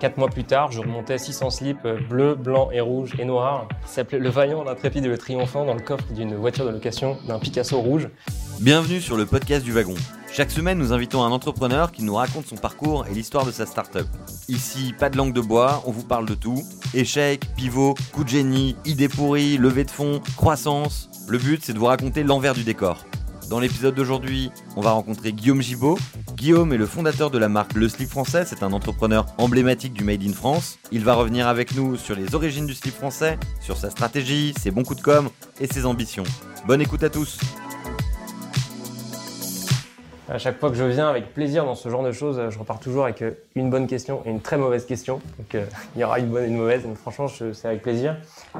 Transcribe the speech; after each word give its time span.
Quatre 0.00 0.16
mois 0.16 0.28
plus 0.28 0.44
tard, 0.44 0.70
je 0.70 0.78
remontais 0.78 1.18
600 1.18 1.50
slips 1.50 1.84
euh, 1.84 1.98
bleus, 2.08 2.36
blancs 2.36 2.68
et 2.72 2.80
rouges 2.80 3.14
et 3.18 3.24
noirs 3.24 3.66
qui 3.84 3.92
s'appelaient 3.92 4.20
Le 4.20 4.28
Vaillant, 4.28 4.62
l'Intrépide 4.62 5.04
et 5.04 5.08
le 5.08 5.18
Triomphant 5.18 5.64
dans 5.64 5.74
le 5.74 5.80
coffre 5.80 6.04
d'une 6.12 6.36
voiture 6.36 6.64
de 6.64 6.70
location 6.70 7.18
d'un 7.26 7.40
Picasso 7.40 7.80
rouge. 7.80 8.08
Bienvenue 8.60 9.00
sur 9.00 9.16
le 9.16 9.26
podcast 9.26 9.64
du 9.64 9.72
wagon. 9.72 9.96
Chaque 10.32 10.52
semaine, 10.52 10.78
nous 10.78 10.92
invitons 10.92 11.24
un 11.24 11.32
entrepreneur 11.32 11.90
qui 11.90 12.04
nous 12.04 12.14
raconte 12.14 12.46
son 12.46 12.54
parcours 12.54 13.06
et 13.10 13.14
l'histoire 13.14 13.44
de 13.44 13.50
sa 13.50 13.66
start-up. 13.66 14.06
Ici, 14.48 14.94
pas 14.96 15.10
de 15.10 15.16
langue 15.16 15.32
de 15.32 15.40
bois, 15.40 15.82
on 15.84 15.90
vous 15.90 16.04
parle 16.04 16.26
de 16.26 16.34
tout. 16.34 16.62
Échecs, 16.94 17.42
pivots, 17.56 17.94
coup 18.12 18.22
de 18.22 18.28
génie, 18.28 18.76
idées 18.84 19.08
pourries, 19.08 19.56
levée 19.56 19.84
de 19.84 19.90
fonds, 19.90 20.20
croissance. 20.36 21.10
Le 21.28 21.38
but, 21.38 21.64
c'est 21.64 21.72
de 21.72 21.78
vous 21.78 21.86
raconter 21.86 22.22
l'envers 22.22 22.54
du 22.54 22.62
décor. 22.62 23.04
Dans 23.48 23.60
l'épisode 23.60 23.94
d'aujourd'hui, 23.94 24.50
on 24.76 24.82
va 24.82 24.90
rencontrer 24.90 25.32
Guillaume 25.32 25.62
Gibaud. 25.62 25.98
Guillaume 26.34 26.72
est 26.74 26.76
le 26.76 26.84
fondateur 26.84 27.30
de 27.30 27.38
la 27.38 27.48
marque 27.48 27.72
Le 27.72 27.88
Slip 27.88 28.10
Français, 28.10 28.44
c'est 28.44 28.62
un 28.62 28.72
entrepreneur 28.72 29.24
emblématique 29.38 29.94
du 29.94 30.04
Made 30.04 30.22
in 30.22 30.34
France. 30.34 30.78
Il 30.92 31.02
va 31.02 31.14
revenir 31.14 31.48
avec 31.48 31.74
nous 31.74 31.96
sur 31.96 32.14
les 32.14 32.34
origines 32.34 32.66
du 32.66 32.74
slip 32.74 32.94
français, 32.94 33.38
sur 33.60 33.78
sa 33.78 33.88
stratégie, 33.88 34.52
ses 34.60 34.70
bons 34.70 34.82
coups 34.82 34.98
de 34.98 35.04
com' 35.04 35.30
et 35.60 35.66
ses 35.66 35.86
ambitions. 35.86 36.24
Bonne 36.66 36.82
écoute 36.82 37.02
à 37.02 37.08
tous 37.08 37.38
À 40.30 40.36
chaque 40.36 40.58
fois 40.58 40.68
que 40.68 40.76
je 40.76 40.84
viens 40.84 41.08
avec 41.08 41.32
plaisir 41.32 41.64
dans 41.64 41.74
ce 41.74 41.88
genre 41.88 42.02
de 42.02 42.12
choses, 42.12 42.40
je 42.50 42.58
repars 42.58 42.78
toujours 42.78 43.04
avec 43.04 43.22
euh, 43.22 43.30
une 43.54 43.70
bonne 43.70 43.86
question 43.86 44.20
et 44.26 44.30
une 44.30 44.42
très 44.42 44.58
mauvaise 44.58 44.84
question. 44.84 45.20
Donc 45.38 45.54
euh, 45.54 45.64
il 45.94 46.02
y 46.02 46.04
aura 46.04 46.18
une 46.18 46.26
bonne 46.26 46.44
et 46.44 46.48
une 46.48 46.56
mauvaise, 46.58 46.82
mais 46.86 46.94
franchement, 46.94 47.28
c'est 47.28 47.66
avec 47.66 47.80
plaisir. 47.80 48.16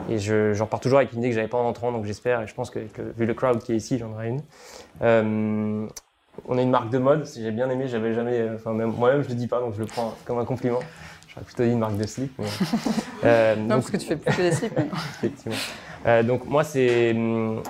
Et 0.09 0.19
je, 0.19 0.55
je, 0.55 0.63
repars 0.63 0.81
toujours 0.81 0.99
avec 0.99 1.13
une 1.13 1.19
idée 1.19 1.29
que 1.29 1.35
j'avais 1.35 1.49
pas 1.49 1.59
en 1.59 1.69
entrant, 1.69 1.93
donc 1.93 2.07
j'espère, 2.07 2.41
et 2.41 2.47
je 2.47 2.55
pense 2.55 2.71
que, 2.71 2.81
vu 3.17 3.27
le 3.27 3.35
crowd 3.35 3.63
qui 3.63 3.73
est 3.73 3.77
ici, 3.77 3.99
j'en 3.99 4.13
aurai 4.13 4.29
une. 4.29 4.43
Euh, 5.03 5.87
on 6.47 6.57
est 6.57 6.63
une 6.63 6.71
marque 6.71 6.89
de 6.89 6.99
mode, 6.99 7.27
si 7.27 7.43
j'ai 7.43 7.51
bien 7.51 7.69
aimé, 7.69 7.87
j'avais 7.87 8.15
jamais, 8.15 8.49
enfin 8.55 8.73
même 8.73 8.93
moi-même 8.93 9.23
je 9.23 9.29
le 9.29 9.35
dis 9.35 9.49
pas, 9.49 9.61
donc 9.61 9.75
je 9.75 9.81
le 9.81 9.87
prends 9.87 10.15
comme 10.25 10.39
un 10.39 10.45
compliment. 10.47 10.81
J'aurais 11.29 11.45
plutôt 11.45 11.65
dit 11.65 11.71
une 11.71 11.81
marque 11.81 11.99
de 11.99 12.07
slip. 12.07 12.33
Mais, 12.39 12.47
euh, 13.25 13.57
non, 13.57 13.77
parce 13.77 13.91
que 13.91 13.99
tu 13.99 14.07
fais 14.07 14.17
plus 14.17 14.35
que 14.35 14.43
des 14.43 14.53
slips. 14.53 14.79
Effectivement. 15.17 15.59
Euh, 16.07 16.23
donc 16.23 16.47
moi, 16.47 16.65
c'est 16.65 17.15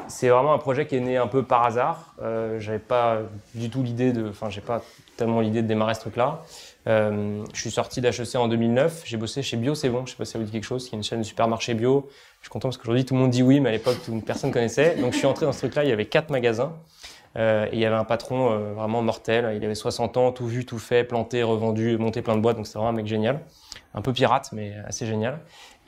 c'est 0.08 0.28
vraiment 0.28 0.52
un 0.52 0.58
projet 0.58 0.86
qui 0.86 0.96
est 0.96 1.00
né 1.00 1.16
un 1.16 1.26
peu 1.26 1.42
par 1.42 1.64
hasard. 1.64 2.14
Euh, 2.22 2.60
J'avais 2.60 2.78
pas 2.78 3.18
du 3.54 3.70
tout 3.70 3.82
l'idée 3.82 4.12
de, 4.12 4.28
enfin, 4.28 4.50
j'ai 4.50 4.60
pas 4.60 4.82
tellement 5.16 5.40
l'idée 5.40 5.62
de 5.62 5.66
démarrer 5.66 5.94
ce 5.94 6.00
truc-là. 6.00 6.42
Euh, 6.86 7.44
je 7.52 7.60
suis 7.60 7.70
sorti 7.70 8.00
d'HEC 8.00 8.36
en 8.36 8.48
2009. 8.48 9.02
J'ai 9.04 9.16
bossé 9.16 9.42
chez 9.42 9.56
Bio, 9.56 9.74
c'est 9.74 9.90
bon. 9.90 10.06
Je 10.06 10.12
sais 10.12 10.16
pas 10.16 10.24
si 10.24 10.32
ça 10.32 10.38
vous 10.38 10.44
dit 10.44 10.52
quelque 10.52 10.64
chose. 10.64 10.88
qui 10.88 10.94
est 10.94 10.98
une 10.98 11.04
chaîne 11.04 11.18
de 11.18 11.24
supermarché 11.24 11.74
bio. 11.74 12.08
Je 12.40 12.46
suis 12.46 12.50
content 12.50 12.68
parce 12.68 12.78
qu'aujourd'hui 12.78 13.04
tout 13.04 13.14
le 13.14 13.20
monde 13.20 13.30
dit 13.30 13.42
oui, 13.42 13.60
mais 13.60 13.68
à 13.68 13.72
l'époque 13.72 13.98
personne 14.24 14.50
connaissait. 14.52 14.96
Donc 14.96 15.12
je 15.12 15.18
suis 15.18 15.26
entré 15.26 15.44
dans 15.44 15.52
ce 15.52 15.58
truc-là. 15.58 15.84
Il 15.84 15.90
y 15.90 15.92
avait 15.92 16.06
quatre 16.06 16.30
magasins. 16.30 16.72
Euh, 17.36 17.66
et 17.66 17.74
il 17.74 17.78
y 17.78 17.84
avait 17.84 17.96
un 17.96 18.04
patron 18.04 18.52
euh, 18.52 18.72
vraiment 18.72 19.02
mortel. 19.02 19.52
Il 19.56 19.64
avait 19.64 19.74
60 19.74 20.16
ans, 20.16 20.32
tout 20.32 20.46
vu, 20.46 20.64
tout 20.64 20.78
fait, 20.78 21.04
planté, 21.04 21.42
revendu, 21.42 21.98
monté 21.98 22.22
plein 22.22 22.36
de 22.36 22.40
boîtes. 22.40 22.56
Donc 22.56 22.66
c'était 22.66 22.78
vraiment 22.78 22.92
un 22.92 22.96
mec 22.96 23.06
génial. 23.06 23.40
Un 23.94 24.00
peu 24.00 24.12
pirate, 24.12 24.50
mais 24.52 24.74
assez 24.86 25.06
génial. 25.06 25.40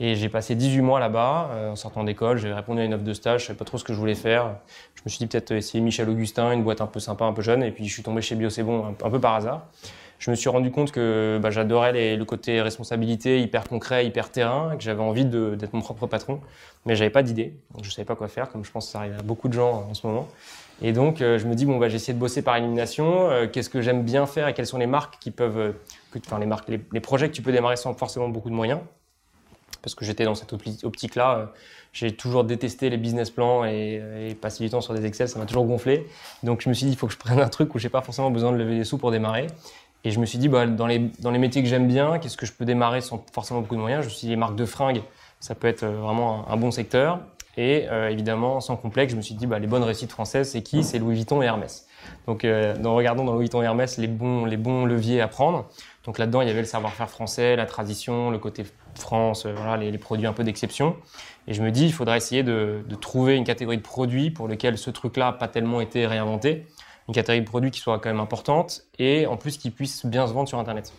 Et 0.03 0.15
j'ai 0.15 0.29
passé 0.29 0.55
18 0.55 0.81
mois 0.81 0.99
là-bas, 0.99 1.51
euh, 1.51 1.71
en 1.73 1.75
sortant 1.75 2.03
d'école. 2.03 2.39
J'ai 2.39 2.51
répondu 2.51 2.81
à 2.81 2.85
une 2.85 2.95
offre 2.95 3.03
de 3.03 3.13
stage. 3.13 3.41
Je 3.41 3.45
savais 3.45 3.59
pas 3.59 3.65
trop 3.65 3.77
ce 3.77 3.83
que 3.83 3.93
je 3.93 3.99
voulais 3.99 4.15
faire. 4.15 4.55
Je 4.95 5.01
me 5.05 5.09
suis 5.11 5.19
dit 5.19 5.27
peut-être 5.27 5.51
essayer 5.51 5.79
Michel 5.79 6.09
Augustin, 6.09 6.51
une 6.53 6.63
boîte 6.63 6.81
un 6.81 6.87
peu 6.87 6.99
sympa, 6.99 7.23
un 7.25 7.33
peu 7.33 7.43
jeune. 7.43 7.61
Et 7.61 7.69
puis 7.69 7.87
je 7.87 7.93
suis 7.93 8.01
tombé 8.01 8.23
chez 8.23 8.33
Bio 8.33 8.49
C'est 8.49 8.63
Bon 8.63 8.83
un, 8.83 9.09
peu 9.11 9.19
par 9.19 9.35
hasard. 9.35 9.67
Je 10.17 10.31
me 10.31 10.35
suis 10.35 10.49
rendu 10.49 10.71
compte 10.71 10.91
que 10.91 11.39
bah, 11.39 11.51
j'adorais 11.51 12.15
le 12.15 12.25
côté 12.25 12.63
responsabilité, 12.63 13.41
hyper 13.41 13.63
concret, 13.65 14.07
hyper 14.07 14.31
terrain, 14.31 14.75
que 14.75 14.81
j'avais 14.81 15.03
envie 15.03 15.25
d'être 15.25 15.73
mon 15.73 15.81
propre 15.81 16.07
patron, 16.07 16.41
mais 16.87 16.95
j'avais 16.95 17.11
pas 17.11 17.21
d'idée. 17.21 17.53
Donc 17.75 17.85
je 17.85 17.91
savais 17.91 18.05
pas 18.05 18.15
quoi 18.15 18.27
faire, 18.27 18.49
comme 18.49 18.65
je 18.65 18.71
pense 18.71 18.87
que 18.87 18.93
ça 18.93 18.99
arrive 18.99 19.17
à 19.19 19.21
beaucoup 19.21 19.49
de 19.49 19.53
gens 19.53 19.87
en 19.87 19.93
ce 19.93 20.05
moment. 20.07 20.27
Et 20.81 20.93
donc, 20.93 21.21
euh, 21.21 21.37
je 21.37 21.45
me 21.45 21.53
dis, 21.53 21.65
bon, 21.65 21.77
bah, 21.77 21.89
j'ai 21.89 21.97
essayé 21.97 22.15
de 22.15 22.19
bosser 22.19 22.41
par 22.41 22.55
élimination. 22.55 23.29
Euh, 23.29 23.47
qu'est-ce 23.47 23.69
que 23.69 23.81
j'aime 23.81 24.03
bien 24.03 24.25
faire 24.25 24.47
et 24.47 24.53
quelles 24.55 24.65
sont 24.65 24.79
les 24.79 24.87
marques 24.87 25.19
qui 25.19 25.29
peuvent, 25.29 25.59
euh, 25.59 25.73
enfin, 26.25 26.39
les 26.39 26.47
marques, 26.47 26.67
les, 26.69 26.99
projets 26.99 27.29
que 27.29 27.33
tu 27.33 27.43
peux 27.43 27.51
démarrer 27.51 27.75
sans 27.75 27.93
forcément 27.93 28.29
beaucoup 28.29 28.49
de 28.49 28.55
moyens? 28.55 28.79
Parce 29.81 29.95
que 29.95 30.05
j'étais 30.05 30.25
dans 30.25 30.35
cette 30.35 30.53
optique-là. 30.53 31.51
j'ai 31.93 32.15
toujours 32.15 32.43
détesté 32.43 32.89
les 32.89 32.97
business 32.97 33.31
plans 33.31 33.65
et, 33.65 34.01
et, 34.29 34.35
passer 34.35 34.63
du 34.63 34.69
temps 34.69 34.81
sur 34.81 34.93
des 34.93 35.05
Excel, 35.05 35.27
ça 35.27 35.39
m'a 35.39 35.45
toujours 35.45 35.65
gonflé. 35.65 36.07
Donc, 36.43 36.61
je 36.61 36.69
me 36.69 36.73
suis 36.73 36.85
dit, 36.85 36.91
il 36.91 36.97
faut 36.97 37.07
que 37.07 37.13
je 37.13 37.17
prenne 37.17 37.39
un 37.39 37.49
truc 37.49 37.73
où 37.73 37.79
j'ai 37.79 37.89
pas 37.89 38.01
forcément 38.01 38.31
besoin 38.31 38.51
de 38.51 38.57
lever 38.57 38.77
des 38.77 38.83
sous 38.83 38.97
pour 38.97 39.11
démarrer. 39.11 39.47
Et 40.03 40.11
je 40.11 40.19
me 40.19 40.25
suis 40.25 40.39
dit, 40.39 40.49
bah, 40.49 40.65
dans, 40.65 40.87
les, 40.87 40.99
métiers 41.23 41.61
que 41.61 41.69
j'aime 41.69 41.87
bien, 41.87 42.17
qu'est-ce 42.19 42.37
que 42.37 42.45
je 42.45 42.53
peux 42.53 42.65
démarrer 42.65 43.01
sans 43.01 43.23
forcément 43.31 43.61
beaucoup 43.61 43.75
de 43.75 43.81
moyens? 43.81 44.03
Je 44.03 44.09
me 44.09 44.13
suis 44.13 44.25
dit, 44.25 44.31
les 44.31 44.35
marques 44.35 44.55
de 44.55 44.65
fringues, 44.65 45.03
ça 45.39 45.53
peut 45.53 45.67
être 45.67 45.85
vraiment 45.85 46.49
un, 46.49 46.57
bon 46.57 46.71
secteur. 46.71 47.19
Et 47.57 47.87
euh, 47.89 48.09
évidemment, 48.09 48.61
sans 48.61 48.77
complexe, 48.77 49.11
je 49.11 49.17
me 49.17 49.21
suis 49.21 49.35
dit, 49.35 49.45
bah, 49.45 49.59
les 49.59 49.67
bonnes 49.67 49.83
réussites 49.83 50.11
françaises, 50.11 50.51
c'est 50.51 50.63
qui? 50.63 50.83
C'est 50.83 50.97
Louis 50.97 51.15
Vuitton 51.15 51.41
et 51.41 51.45
Hermès. 51.45 51.87
Donc, 52.25 52.45
euh, 52.45 52.75
en 52.83 52.95
regardant 52.95 53.23
dans 53.23 53.33
Louis 53.33 53.41
Vuitton 53.41 53.61
et 53.61 53.65
Hermès 53.65 53.97
les 53.97 54.07
bons, 54.07 54.45
les 54.45 54.57
bons 54.57 54.85
leviers 54.85 55.21
à 55.21 55.27
prendre. 55.27 55.67
Donc 56.05 56.17
là-dedans, 56.17 56.41
il 56.41 56.47
y 56.47 56.51
avait 56.51 56.61
le 56.61 56.65
savoir-faire 56.65 57.09
français, 57.09 57.55
la 57.55 57.67
tradition, 57.67 58.31
le 58.31 58.39
côté 58.39 58.65
France, 58.99 59.45
euh, 59.45 59.53
voilà, 59.55 59.77
les, 59.77 59.97
produits 59.97 60.27
un 60.27 60.33
peu 60.33 60.43
d'exception. 60.43 60.95
Et 61.47 61.53
je 61.53 61.61
me 61.61 61.71
dis, 61.71 61.85
il 61.85 61.93
faudrait 61.93 62.17
essayer 62.17 62.43
de, 62.43 62.83
trouver 62.99 63.35
une 63.35 63.43
catégorie 63.43 63.77
de 63.77 63.81
produits 63.81 64.31
pour 64.31 64.47
lesquels 64.47 64.77
ce 64.77 64.89
truc-là 64.89 65.25
n'a 65.25 65.33
pas 65.33 65.47
tellement 65.47 65.81
été 65.81 66.05
réinventé. 66.05 66.67
Une 67.07 67.13
catégorie 67.13 67.41
de 67.41 67.49
produits 67.49 67.71
qui 67.71 67.79
soit 67.79 67.99
quand 67.99 68.09
même 68.09 68.19
importante 68.19 68.83
et 68.99 69.25
en 69.25 69.37
plus 69.37 69.57
qui 69.57 69.71
puisse 69.71 70.05
bien 70.05 70.27
se 70.27 70.33
vendre 70.33 70.47
sur 70.47 70.59
Internet. 70.59 70.93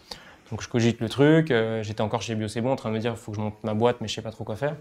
Donc 0.50 0.60
je 0.60 0.68
cogite 0.68 1.00
le 1.00 1.08
truc, 1.08 1.50
euh, 1.50 1.82
j'étais 1.82 2.02
encore 2.02 2.20
chez 2.20 2.34
Bio 2.34 2.46
en 2.66 2.76
train 2.76 2.90
de 2.90 2.94
me 2.94 3.00
dire, 3.00 3.12
il 3.12 3.16
faut 3.16 3.30
que 3.32 3.38
je 3.38 3.42
monte 3.42 3.62
ma 3.64 3.72
boîte, 3.72 4.02
mais 4.02 4.08
je 4.08 4.14
sais 4.14 4.20
pas 4.20 4.32
trop 4.32 4.44
quoi 4.44 4.56
faire. 4.56 4.76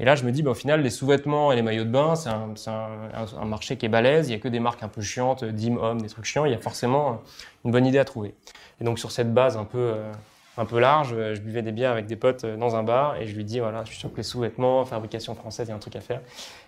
Et 0.00 0.04
là, 0.04 0.16
je 0.16 0.24
me 0.24 0.32
dis, 0.32 0.42
bah, 0.42 0.50
au 0.50 0.54
final, 0.54 0.82
les 0.82 0.90
sous-vêtements 0.90 1.52
et 1.52 1.56
les 1.56 1.62
maillots 1.62 1.84
de 1.84 1.90
bain, 1.90 2.16
c'est 2.16 2.28
un, 2.28 3.44
marché 3.44 3.76
qui 3.76 3.86
est 3.86 3.88
balèze. 3.88 4.28
Il 4.28 4.32
y 4.32 4.34
a 4.34 4.38
que 4.38 4.48
des 4.48 4.58
marques 4.58 4.82
un 4.82 4.88
peu 4.88 5.02
chiantes, 5.02 5.44
Dim, 5.44 5.96
des 5.96 6.08
trucs 6.08 6.24
chiants. 6.24 6.46
Il 6.46 6.50
y 6.50 6.54
a 6.54 6.58
forcément 6.58 7.22
une 7.64 7.70
bonne 7.70 7.86
idée 7.86 7.98
à 7.98 8.04
trouver. 8.04 8.34
Et 8.80 8.84
donc, 8.84 8.98
sur 8.98 9.12
cette 9.12 9.32
base 9.32 9.56
un 9.56 9.64
peu, 9.64 9.78
euh, 9.78 10.12
un 10.56 10.64
peu 10.64 10.78
large, 10.78 11.10
je 11.10 11.40
buvais 11.40 11.62
des 11.62 11.72
bières 11.72 11.90
avec 11.90 12.06
des 12.06 12.16
potes 12.16 12.44
euh, 12.44 12.56
dans 12.56 12.76
un 12.76 12.82
bar 12.82 13.16
et 13.16 13.26
je 13.26 13.34
lui 13.34 13.44
dis, 13.44 13.58
voilà, 13.60 13.84
je 13.84 13.90
suis 13.90 13.98
sûr 13.98 14.12
que 14.12 14.18
les 14.18 14.22
sous-vêtements, 14.22 14.84
fabrication 14.84 15.34
française, 15.34 15.66
il 15.68 15.70
y 15.70 15.72
a 15.72 15.76
un 15.76 15.80
truc 15.80 15.96
à 15.96 16.00
faire. 16.00 16.20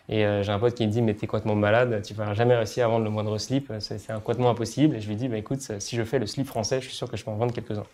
Et 0.09 0.25
euh, 0.25 0.43
j'ai 0.43 0.53
un 0.53 0.59
pote 0.59 0.75
qui 0.75 0.87
me 0.87 0.93
dit, 0.93 1.03
mais 1.03 1.15
t'es 1.15 1.27
complètement 1.27 1.57
malade, 1.57 2.01
tu 2.05 2.15
vas 2.15 2.33
jamais 2.35 2.55
réussir 2.55 2.87
à 2.87 2.89
vendre 2.89 3.05
le 3.05 3.11
moindre 3.11 3.39
slip, 3.39 3.73
c'est 3.81 4.07
complètement 4.15 4.51
impossible. 4.51 4.97
Et 4.97 5.01
je 5.01 5.09
lui 5.09 5.17
dis, 5.17 5.29
bah, 5.29 5.37
écoute, 5.37 5.61
si 5.79 5.97
je 5.97 6.03
fais 6.05 6.19
le 6.19 6.27
slip 6.27 6.47
français, 6.47 6.81
je 6.81 6.87
suis 6.87 6.95
sûr 6.95 7.11
que 7.11 7.17
je 7.17 7.25
peux 7.25 7.31
en 7.31 7.37
vendre 7.37 7.53
quelques-uns. 7.53 7.85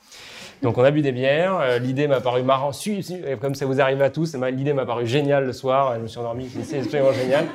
Donc 0.62 0.78
on 0.78 0.84
a 0.84 0.90
bu 0.90 1.00
des 1.00 1.12
bières, 1.12 1.58
euh, 1.58 1.78
l'idée 1.78 2.06
m'a 2.06 2.20
paru 2.20 2.42
marrant, 2.42 2.72
si, 2.72 3.04
comme 3.40 3.54
ça 3.54 3.66
vous 3.66 3.80
arrive 3.80 4.02
à 4.02 4.10
tous, 4.10 4.34
l'idée 4.34 4.72
m'a 4.74 4.84
paru 4.84 5.06
géniale 5.06 5.46
le 5.46 5.52
soir, 5.52 5.94
je 5.96 6.00
me 6.00 6.06
suis 6.06 6.18
endormi, 6.18 6.48
c'est 6.62 6.80
absolument 6.80 7.12
génial. 7.12 7.46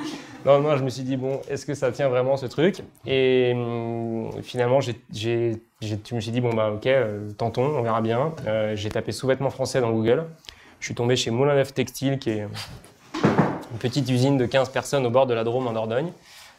Non, 0.45 0.61
non, 0.61 0.77
je 0.77 0.83
me 0.83 0.89
suis 0.89 1.03
dit, 1.03 1.17
bon, 1.17 1.41
est-ce 1.49 1.65
que 1.65 1.73
ça 1.73 1.91
tient 1.91 2.09
vraiment 2.09 2.37
ce 2.37 2.45
truc? 2.45 2.81
Et 3.05 3.51
hum, 3.53 4.31
finalement, 4.41 4.79
j'ai, 4.81 4.95
je 5.81 6.15
me 6.15 6.21
suis 6.21 6.31
dit, 6.31 6.41
bon, 6.41 6.53
bah 6.53 6.71
ok, 6.71 6.87
euh, 6.87 7.31
tentons, 7.37 7.65
on 7.65 7.81
verra 7.81 8.01
bien. 8.01 8.31
Euh, 8.47 8.75
j'ai 8.75 8.89
tapé 8.89 9.11
sous-vêtements 9.11 9.49
français 9.49 9.81
dans 9.81 9.91
Google. 9.91 10.23
Je 10.79 10.85
suis 10.85 10.95
tombé 10.95 11.15
chez 11.15 11.31
Moulin 11.31 11.55
Neuf 11.55 11.73
Textile, 11.73 12.17
qui 12.17 12.29
est 12.29 12.47
petite 13.77 14.09
usine 14.09 14.37
de 14.37 14.45
15 14.45 14.69
personnes 14.69 15.05
au 15.05 15.09
bord 15.09 15.27
de 15.27 15.33
la 15.33 15.43
Drôme 15.43 15.67
en 15.67 15.73
Dordogne. 15.73 16.11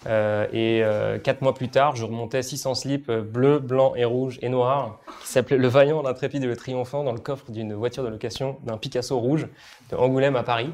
Euh, 0.07 0.47
et 0.53 0.83
euh, 0.85 1.19
quatre 1.19 1.43
mois 1.43 1.55
plus 1.55 1.69
tard, 1.69 1.97
je 1.97 2.05
remontais 2.05 2.43
600 2.43 2.77
slips 2.77 3.09
euh, 3.09 3.21
bleus, 3.21 3.59
blancs 3.59 3.95
et 3.97 4.05
rouges 4.05 4.39
et 4.43 4.49
noirs 4.49 5.01
qui 5.23 5.29
s'appelaient 5.29 5.57
Le 5.57 5.67
Vaillant, 5.67 6.03
l'Intrépide 6.03 6.45
et 6.45 6.47
le 6.47 6.57
Triomphant 6.57 7.03
dans 7.03 7.13
le 7.13 7.19
coffre 7.19 7.51
d'une 7.51 7.75
voiture 7.75 8.05
de 8.05 8.09
location 8.09 8.59
d'un 8.63 8.77
Picasso 8.77 9.19
rouge 9.19 9.49
de 9.91 9.97
Angoulême 9.97 10.37
à 10.37 10.45
Paris. 10.45 10.71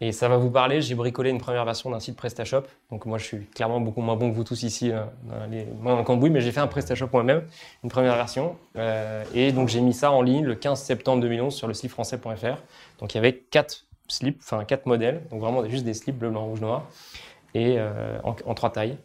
Et 0.00 0.12
ça 0.12 0.28
va 0.28 0.36
vous 0.36 0.50
parler, 0.50 0.80
j'ai 0.80 0.94
bricolé 0.94 1.30
une 1.30 1.40
première 1.40 1.64
version 1.64 1.90
d'un 1.90 1.98
site 1.98 2.16
PrestaShop. 2.16 2.62
Donc 2.90 3.06
moi, 3.06 3.18
je 3.18 3.24
suis 3.24 3.46
clairement 3.46 3.80
beaucoup 3.80 4.00
moins 4.00 4.16
bon 4.16 4.30
que 4.30 4.36
vous 4.36 4.44
tous 4.44 4.62
ici 4.62 4.90
dans, 4.90 5.50
les, 5.50 5.64
le 5.64 6.02
cambouis, 6.04 6.30
mais 6.30 6.40
j'ai 6.40 6.52
fait 6.52 6.60
un 6.60 6.68
PrestaShop 6.68 7.08
moi-même, 7.12 7.42
une 7.82 7.90
première 7.90 8.14
version. 8.14 8.56
Euh, 8.76 9.24
et 9.34 9.52
donc 9.52 9.68
j'ai 9.68 9.80
mis 9.80 9.92
ça 9.92 10.12
en 10.12 10.22
ligne 10.22 10.44
le 10.44 10.54
15 10.54 10.80
septembre 10.80 11.20
2011 11.22 11.52
sur 11.52 11.66
le 11.66 11.74
slipfrançais.fr. 11.74 12.56
Donc 13.00 13.14
il 13.14 13.16
y 13.16 13.18
avait 13.18 13.34
quatre 13.34 13.84
slips, 14.10 14.40
enfin 14.40 14.64
quatre 14.64 14.86
modèles, 14.86 15.22
donc 15.30 15.40
vraiment 15.40 15.66
juste 15.68 15.84
des 15.84 15.94
slips 15.94 16.18
bleu, 16.18 16.30
blanc, 16.30 16.44
rouge, 16.44 16.60
noir. 16.60 16.84
Et 17.54 17.76
euh, 17.78 18.18
en, 18.22 18.54
trois 18.54 18.70
tailles. 18.70 18.96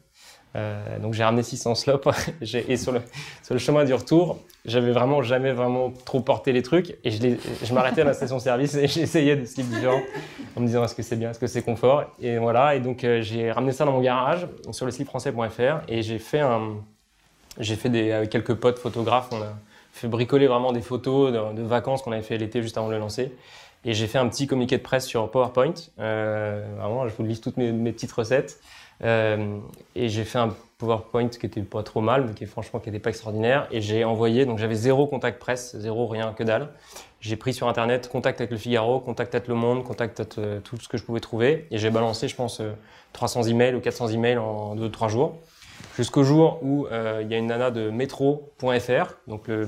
Euh, 0.55 0.99
donc 0.99 1.13
j'ai 1.13 1.23
ramené 1.23 1.43
600 1.43 1.75
slops 1.75 2.07
et 2.41 2.77
sur 2.77 2.93
le, 2.93 3.57
chemin 3.57 3.83
du 3.83 3.93
retour, 3.93 4.37
j'avais 4.63 4.91
vraiment 4.91 5.21
jamais 5.21 5.51
vraiment 5.51 5.91
trop 6.05 6.21
porté 6.21 6.53
les 6.53 6.61
trucs. 6.61 6.95
Et 7.03 7.11
je, 7.11 7.73
m'arrêtais 7.73 8.01
à 8.01 8.05
la 8.05 8.13
station-service 8.13 8.75
et 8.75 8.87
j'essayais 8.87 9.35
des 9.35 9.47
slips 9.47 9.67
différents 9.67 10.01
en 10.55 10.61
me 10.61 10.67
disant 10.67 10.83
est-ce 10.83 10.95
que 10.95 11.03
c'est 11.03 11.17
bien, 11.17 11.31
est-ce 11.31 11.39
que 11.39 11.47
c'est 11.47 11.63
confort? 11.63 12.05
Et 12.21 12.37
voilà. 12.37 12.75
Et 12.75 12.79
donc 12.79 13.03
euh, 13.03 13.21
j'ai 13.21 13.51
ramené 13.51 13.73
ça 13.73 13.83
dans 13.83 13.91
mon 13.91 14.01
garage 14.01 14.47
sur 14.71 14.85
le 14.85 14.91
slipfrançais.fr 14.91 15.81
et 15.87 16.01
j'ai 16.03 16.19
fait 16.19 16.39
un 16.39 16.77
j'ai 17.59 17.75
fait 17.75 18.11
avec 18.11 18.29
quelques 18.29 18.55
potes 18.55 18.79
photographes. 18.79 19.29
On 19.31 19.41
a 19.41 19.53
fait 19.91 20.07
bricoler 20.07 20.47
vraiment 20.47 20.71
des 20.71 20.81
photos 20.81 21.31
de, 21.33 21.61
de 21.61 21.63
vacances 21.63 22.01
qu'on 22.01 22.11
avait 22.11 22.21
fait 22.21 22.37
l'été 22.37 22.61
juste 22.61 22.77
avant 22.77 22.87
de 22.87 22.93
le 22.93 22.99
lancer 22.99 23.31
et 23.85 23.93
j'ai 23.93 24.07
fait 24.07 24.17
un 24.17 24.27
petit 24.27 24.47
communiqué 24.47 24.77
de 24.77 24.83
presse 24.83 25.05
sur 25.05 25.29
PowerPoint. 25.29 25.75
Euh, 25.99 26.65
vraiment, 26.77 27.07
je 27.07 27.13
vous 27.15 27.23
lise 27.23 27.39
toutes 27.39 27.57
mes, 27.57 27.91
petites 27.91 28.11
recettes. 28.11 28.59
Euh, 29.03 29.59
et 29.95 30.09
j'ai 30.09 30.23
fait 30.23 30.39
un 30.39 30.55
PowerPoint 30.79 31.27
qui 31.27 31.45
était 31.45 31.61
pas 31.61 31.83
trop 31.83 32.01
mal, 32.01 32.25
mais 32.25 32.33
qui 32.33 32.45
franchement 32.47 32.79
qui 32.79 32.89
était 32.89 32.99
pas 32.99 33.11
extraordinaire. 33.11 33.67
Et 33.71 33.81
j'ai 33.81 34.03
envoyé, 34.03 34.45
donc 34.45 34.57
j'avais 34.57 34.75
zéro 34.75 35.05
contact 35.05 35.39
presse, 35.39 35.75
zéro 35.77 36.07
rien, 36.07 36.33
que 36.33 36.43
dalle. 36.43 36.69
J'ai 37.21 37.35
pris 37.35 37.53
sur 37.53 37.67
internet 37.67 38.09
contact 38.09 38.41
avec 38.41 38.51
le 38.51 38.57
Figaro, 38.57 38.99
contact 38.99 39.35
avec 39.35 39.47
Le 39.47 39.55
Monde, 39.55 39.83
contact 39.83 40.19
avec 40.19 40.37
euh, 40.39 40.59
tout 40.61 40.77
ce 40.77 40.87
que 40.87 40.97
je 40.97 41.03
pouvais 41.03 41.19
trouver. 41.19 41.67
Et 41.69 41.77
j'ai 41.77 41.91
balancé, 41.91 42.27
je 42.27 42.35
pense, 42.35 42.61
300 43.13 43.43
euh, 43.43 43.49
emails 43.49 43.75
ou 43.75 43.81
400 43.81 44.09
emails 44.09 44.37
en 44.37 44.75
2-3 44.75 45.09
jours. 45.09 45.37
Jusqu'au 45.97 46.23
jour 46.23 46.59
où 46.61 46.87
euh, 46.87 47.21
il 47.23 47.31
y 47.31 47.33
a 47.33 47.37
une 47.37 47.47
nana 47.47 47.71
de 47.71 47.89
métro.fr, 47.89 49.13
donc 49.27 49.47
le, 49.47 49.67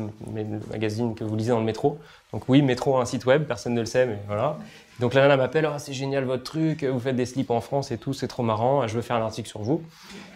magazine 0.70 1.16
que 1.16 1.24
vous 1.24 1.36
lisez 1.38 1.52
dans 1.52 1.60
le 1.60 1.66
métro. 1.66 2.00
Donc 2.34 2.50
oui, 2.50 2.62
métro 2.62 2.98
a 2.98 3.02
un 3.02 3.06
site 3.06 3.26
web, 3.26 3.46
personne 3.46 3.74
ne 3.74 3.80
le 3.80 3.86
sait, 3.86 4.06
mais 4.06 4.20
voilà. 4.28 4.58
Donc 5.00 5.14
la 5.14 5.22
nana 5.22 5.38
m'appelle, 5.38 5.70
oh, 5.72 5.76
c'est 5.78 5.94
génial 5.94 6.24
votre 6.24 6.44
truc, 6.44 6.84
vous 6.84 7.00
faites 7.00 7.16
des 7.16 7.28
slips 7.28 7.52
en 7.52 7.62
France 7.62 7.92
et 7.92 8.00
tout, 8.00 8.14
c'est 8.14 8.28
trop 8.28 8.42
marrant, 8.42 8.88
je 8.88 8.96
veux 8.96 9.04
faire 9.04 9.16
un 9.16 9.22
article 9.22 9.48
sur 9.48 9.62
vous. 9.62 9.84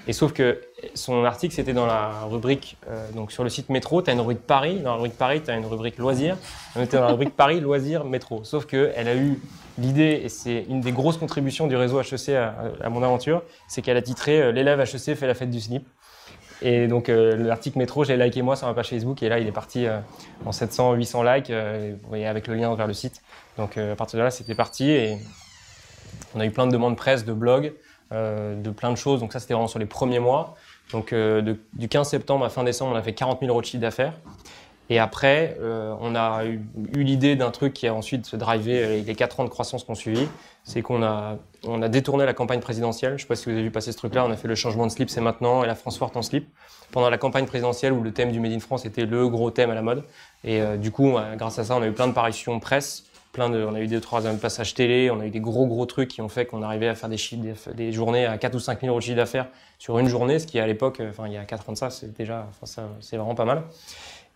Et 0.07 0.13
sauf 0.13 0.33
que 0.33 0.61
son 0.93 1.25
article, 1.25 1.55
c'était 1.55 1.73
dans 1.73 1.87
la 1.87 2.11
rubrique, 2.29 2.77
euh, 2.87 3.11
donc 3.13 3.31
sur 3.31 3.43
le 3.43 3.49
site 3.49 3.69
métro, 3.69 4.03
tu 4.03 4.11
as 4.11 4.13
une 4.13 4.19
rubrique 4.19 4.41
Paris, 4.41 4.79
dans 4.79 4.91
la 4.91 4.95
rubrique 4.95 5.17
Paris, 5.17 5.41
tu 5.43 5.49
as 5.49 5.55
une 5.55 5.65
rubrique 5.65 5.97
loisirs, 5.97 6.37
on 6.75 6.81
était 6.81 6.97
dans 6.97 7.03
la 7.03 7.09
rubrique 7.09 7.35
Paris, 7.35 7.59
loisirs, 7.59 8.05
métro. 8.05 8.43
Sauf 8.43 8.67
qu'elle 8.67 9.07
a 9.07 9.15
eu 9.15 9.39
l'idée, 9.79 10.21
et 10.23 10.29
c'est 10.29 10.65
une 10.69 10.81
des 10.81 10.91
grosses 10.91 11.17
contributions 11.17 11.65
du 11.65 11.75
réseau 11.75 11.99
HEC 11.99 12.29
à, 12.29 12.89
mon 12.89 13.01
aventure, 13.01 13.41
c'est 13.67 13.81
qu'elle 13.81 13.97
a 13.97 14.01
titré 14.03 14.41
euh, 14.41 14.51
L'élève 14.51 14.79
HEC 14.79 15.15
fait 15.15 15.27
la 15.27 15.33
fête 15.33 15.49
du 15.49 15.59
slip. 15.59 15.87
Et 16.61 16.87
donc 16.87 17.09
euh, 17.09 17.35
l'article 17.37 17.79
métro, 17.79 18.03
j'ai 18.03 18.17
liké 18.17 18.41
moi 18.41 18.55
sur 18.55 18.67
ma 18.67 18.73
page 18.73 18.89
Facebook, 18.89 19.23
et 19.23 19.29
là 19.29 19.39
il 19.39 19.47
est 19.47 19.51
parti 19.51 19.87
en 20.45 20.51
700, 20.51 20.93
800 20.93 21.23
likes, 21.23 21.51
vous 21.51 22.07
voyez, 22.09 22.27
avec 22.27 22.47
le 22.47 22.55
lien 22.55 22.73
vers 22.75 22.87
le 22.87 22.93
site. 22.93 23.21
Donc 23.57 23.77
à 23.77 23.95
partir 23.95 24.19
de 24.19 24.23
là, 24.23 24.31
c'était 24.31 24.55
parti, 24.55 24.89
et 24.89 25.17
on 26.35 26.39
a 26.39 26.45
eu 26.45 26.51
plein 26.51 26.67
de 26.67 26.71
demandes 26.71 26.95
presse, 26.95 27.25
de 27.25 27.33
blogs, 27.33 27.73
de 28.11 28.69
plein 28.69 28.91
de 28.91 28.97
choses. 28.97 29.21
Donc 29.21 29.33
ça, 29.33 29.39
c'était 29.39 29.53
vraiment 29.53 29.67
sur 29.67 29.79
les 29.79 29.85
premiers 29.85 30.19
mois. 30.19 30.55
Donc 30.91 31.13
euh, 31.13 31.55
du 31.73 31.87
15 31.87 32.07
septembre 32.09 32.45
à 32.45 32.49
fin 32.49 32.63
décembre, 32.63 32.93
on 32.93 32.97
a 32.97 33.01
fait 33.01 33.13
40 33.13 33.39
000 33.39 33.49
euros 33.49 33.61
de 33.61 33.65
chiffre 33.65 33.81
d'affaires. 33.81 34.13
Et 34.91 34.99
après, 34.99 35.55
euh, 35.61 35.95
on 36.01 36.15
a 36.15 36.43
eu, 36.43 36.59
l'idée 36.93 37.37
d'un 37.37 37.49
truc 37.49 37.71
qui 37.71 37.87
a 37.87 37.93
ensuite 37.93 38.25
se 38.25 38.35
drivé 38.35 39.01
les 39.01 39.15
4 39.15 39.39
ans 39.39 39.45
de 39.45 39.49
croissance 39.49 39.85
qu'on 39.85 39.95
suivi. 39.95 40.27
C'est 40.65 40.81
qu'on 40.81 41.01
a, 41.01 41.37
on 41.65 41.81
a 41.81 41.87
détourné 41.87 42.25
la 42.25 42.33
campagne 42.33 42.59
présidentielle. 42.59 43.11
Je 43.11 43.15
ne 43.15 43.19
sais 43.19 43.25
pas 43.25 43.37
si 43.37 43.45
vous 43.45 43.51
avez 43.51 43.63
vu 43.63 43.71
passer 43.71 43.93
ce 43.93 43.97
truc-là. 43.97 44.25
On 44.25 44.31
a 44.31 44.35
fait 44.35 44.49
le 44.49 44.55
changement 44.55 44.85
de 44.85 44.91
slip, 44.91 45.09
c'est 45.09 45.21
maintenant, 45.21 45.63
et 45.63 45.67
la 45.67 45.75
France 45.75 45.97
forte 45.97 46.17
en 46.17 46.21
slip. 46.21 46.49
Pendant 46.91 47.09
la 47.09 47.17
campagne 47.17 47.45
présidentielle 47.45 47.93
où 47.93 48.03
le 48.03 48.11
thème 48.11 48.33
du 48.33 48.41
Made 48.41 48.51
in 48.51 48.59
France 48.59 48.83
était 48.83 49.05
le 49.05 49.29
gros 49.29 49.49
thème 49.49 49.69
à 49.69 49.75
la 49.75 49.81
mode. 49.81 50.03
Et 50.43 50.61
euh, 50.61 50.75
du 50.75 50.91
coup, 50.91 51.15
grâce 51.37 51.57
à 51.57 51.63
ça, 51.63 51.77
on 51.77 51.81
a 51.81 51.87
eu 51.87 51.93
plein 51.93 52.07
de 52.07 52.13
parutions 52.13 52.59
presse 52.59 53.05
plein 53.31 53.49
de, 53.49 53.63
on 53.63 53.73
a 53.73 53.79
eu 53.79 53.87
des 53.87 54.01
trois 54.01 54.21
passages 54.35 54.73
télé, 54.73 55.09
on 55.09 55.19
a 55.19 55.25
eu 55.25 55.29
des 55.29 55.39
gros 55.39 55.65
gros 55.65 55.85
trucs 55.85 56.09
qui 56.09 56.21
ont 56.21 56.29
fait 56.29 56.45
qu'on 56.45 56.61
arrivait 56.61 56.87
à 56.87 56.95
faire 56.95 57.09
des, 57.09 57.17
chiffres, 57.17 57.71
des, 57.73 57.91
journées 57.91 58.25
à 58.25 58.37
4 58.37 58.55
ou 58.55 58.59
5 58.59 58.81
000 58.81 58.89
euros 58.89 58.99
de 58.99 59.03
chiffre 59.03 59.15
d'affaires 59.15 59.47
sur 59.79 59.97
une 59.99 60.07
journée, 60.07 60.39
ce 60.39 60.47
qui 60.47 60.59
à 60.59 60.67
l'époque, 60.67 60.99
euh, 60.99 61.09
enfin 61.09 61.27
il 61.27 61.33
y 61.33 61.37
a 61.37 61.45
4 61.45 61.69
ans 61.69 61.71
de 61.73 61.77
ça, 61.77 61.89
c'est 61.89 62.13
déjà, 62.13 62.47
enfin, 62.49 62.83
c'est 62.99 63.17
vraiment 63.17 63.35
pas 63.35 63.45
mal. 63.45 63.63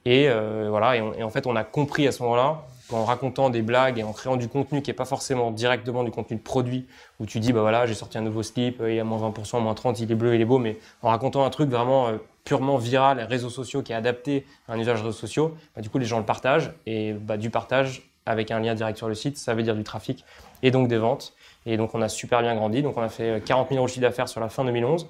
Et 0.05 0.29
euh, 0.29 0.67
voilà, 0.69 0.95
et, 0.95 1.23
en 1.23 1.29
fait 1.29 1.47
on 1.47 1.55
a 1.55 1.63
compris 1.63 2.07
à 2.07 2.11
ce 2.11 2.21
moment-là 2.23 2.63
qu'en 2.89 3.03
racontant 3.03 3.49
des 3.49 3.63
blagues 3.63 3.97
et 3.97 4.03
en 4.03 4.13
créant 4.13 4.37
du 4.37 4.47
contenu 4.47 4.83
qui 4.83 4.91
est 4.91 4.95
pas 4.95 5.05
forcément 5.05 5.49
directement 5.49 6.03
du 6.03 6.11
contenu 6.11 6.37
de 6.37 6.41
produit, 6.41 6.85
où 7.19 7.25
tu 7.25 7.39
dis 7.39 7.51
bah 7.51 7.61
voilà 7.61 7.87
j'ai 7.87 7.95
sorti 7.95 8.17
un 8.19 8.21
nouveau 8.21 8.43
slip, 8.43 8.81
il 8.85 8.93
y 8.93 8.99
a 8.99 9.03
moins 9.03 9.29
20%, 9.29 9.61
moins 9.61 9.73
30, 9.73 9.99
il 9.99 10.11
est 10.11 10.15
bleu, 10.15 10.35
il 10.35 10.41
est 10.41 10.45
beau, 10.45 10.59
mais 10.59 10.77
en 11.01 11.09
racontant 11.09 11.43
un 11.43 11.49
truc 11.49 11.69
vraiment 11.69 12.07
euh, 12.07 12.17
purement 12.43 12.77
viral, 12.77 13.19
réseaux 13.21 13.49
sociaux 13.49 13.81
qui 13.81 13.91
est 13.91 13.95
adapté 13.95 14.45
à 14.67 14.73
un 14.73 14.79
usage 14.79 15.01
réseaux 15.01 15.11
sociaux, 15.11 15.55
bah, 15.75 15.81
du 15.81 15.89
coup 15.89 15.97
les 15.97 16.05
gens 16.05 16.19
le 16.19 16.25
partagent 16.25 16.71
et 16.85 17.13
bah, 17.13 17.37
du 17.37 17.49
partage 17.49 18.03
avec 18.27 18.51
un 18.51 18.59
lien 18.59 18.75
direct 18.75 18.97
sur 18.97 19.07
le 19.07 19.15
site, 19.15 19.37
ça 19.37 19.53
veut 19.53 19.63
dire 19.63 19.75
du 19.75 19.83
trafic 19.83 20.23
et 20.63 20.71
donc 20.71 20.87
des 20.87 20.97
ventes. 20.97 21.33
Et 21.65 21.77
donc 21.77 21.95
on 21.95 22.01
a 22.01 22.09
super 22.09 22.41
bien 22.41 22.55
grandi. 22.55 22.81
Donc 22.81 22.97
on 22.97 23.01
a 23.01 23.09
fait 23.09 23.43
40 23.43 23.69
000 23.69 23.77
euros 23.77 23.87
de 23.87 23.91
chiffre 23.91 24.01
d'affaires 24.01 24.27
sur 24.27 24.41
la 24.41 24.49
fin 24.49 24.63
2011, 24.65 25.07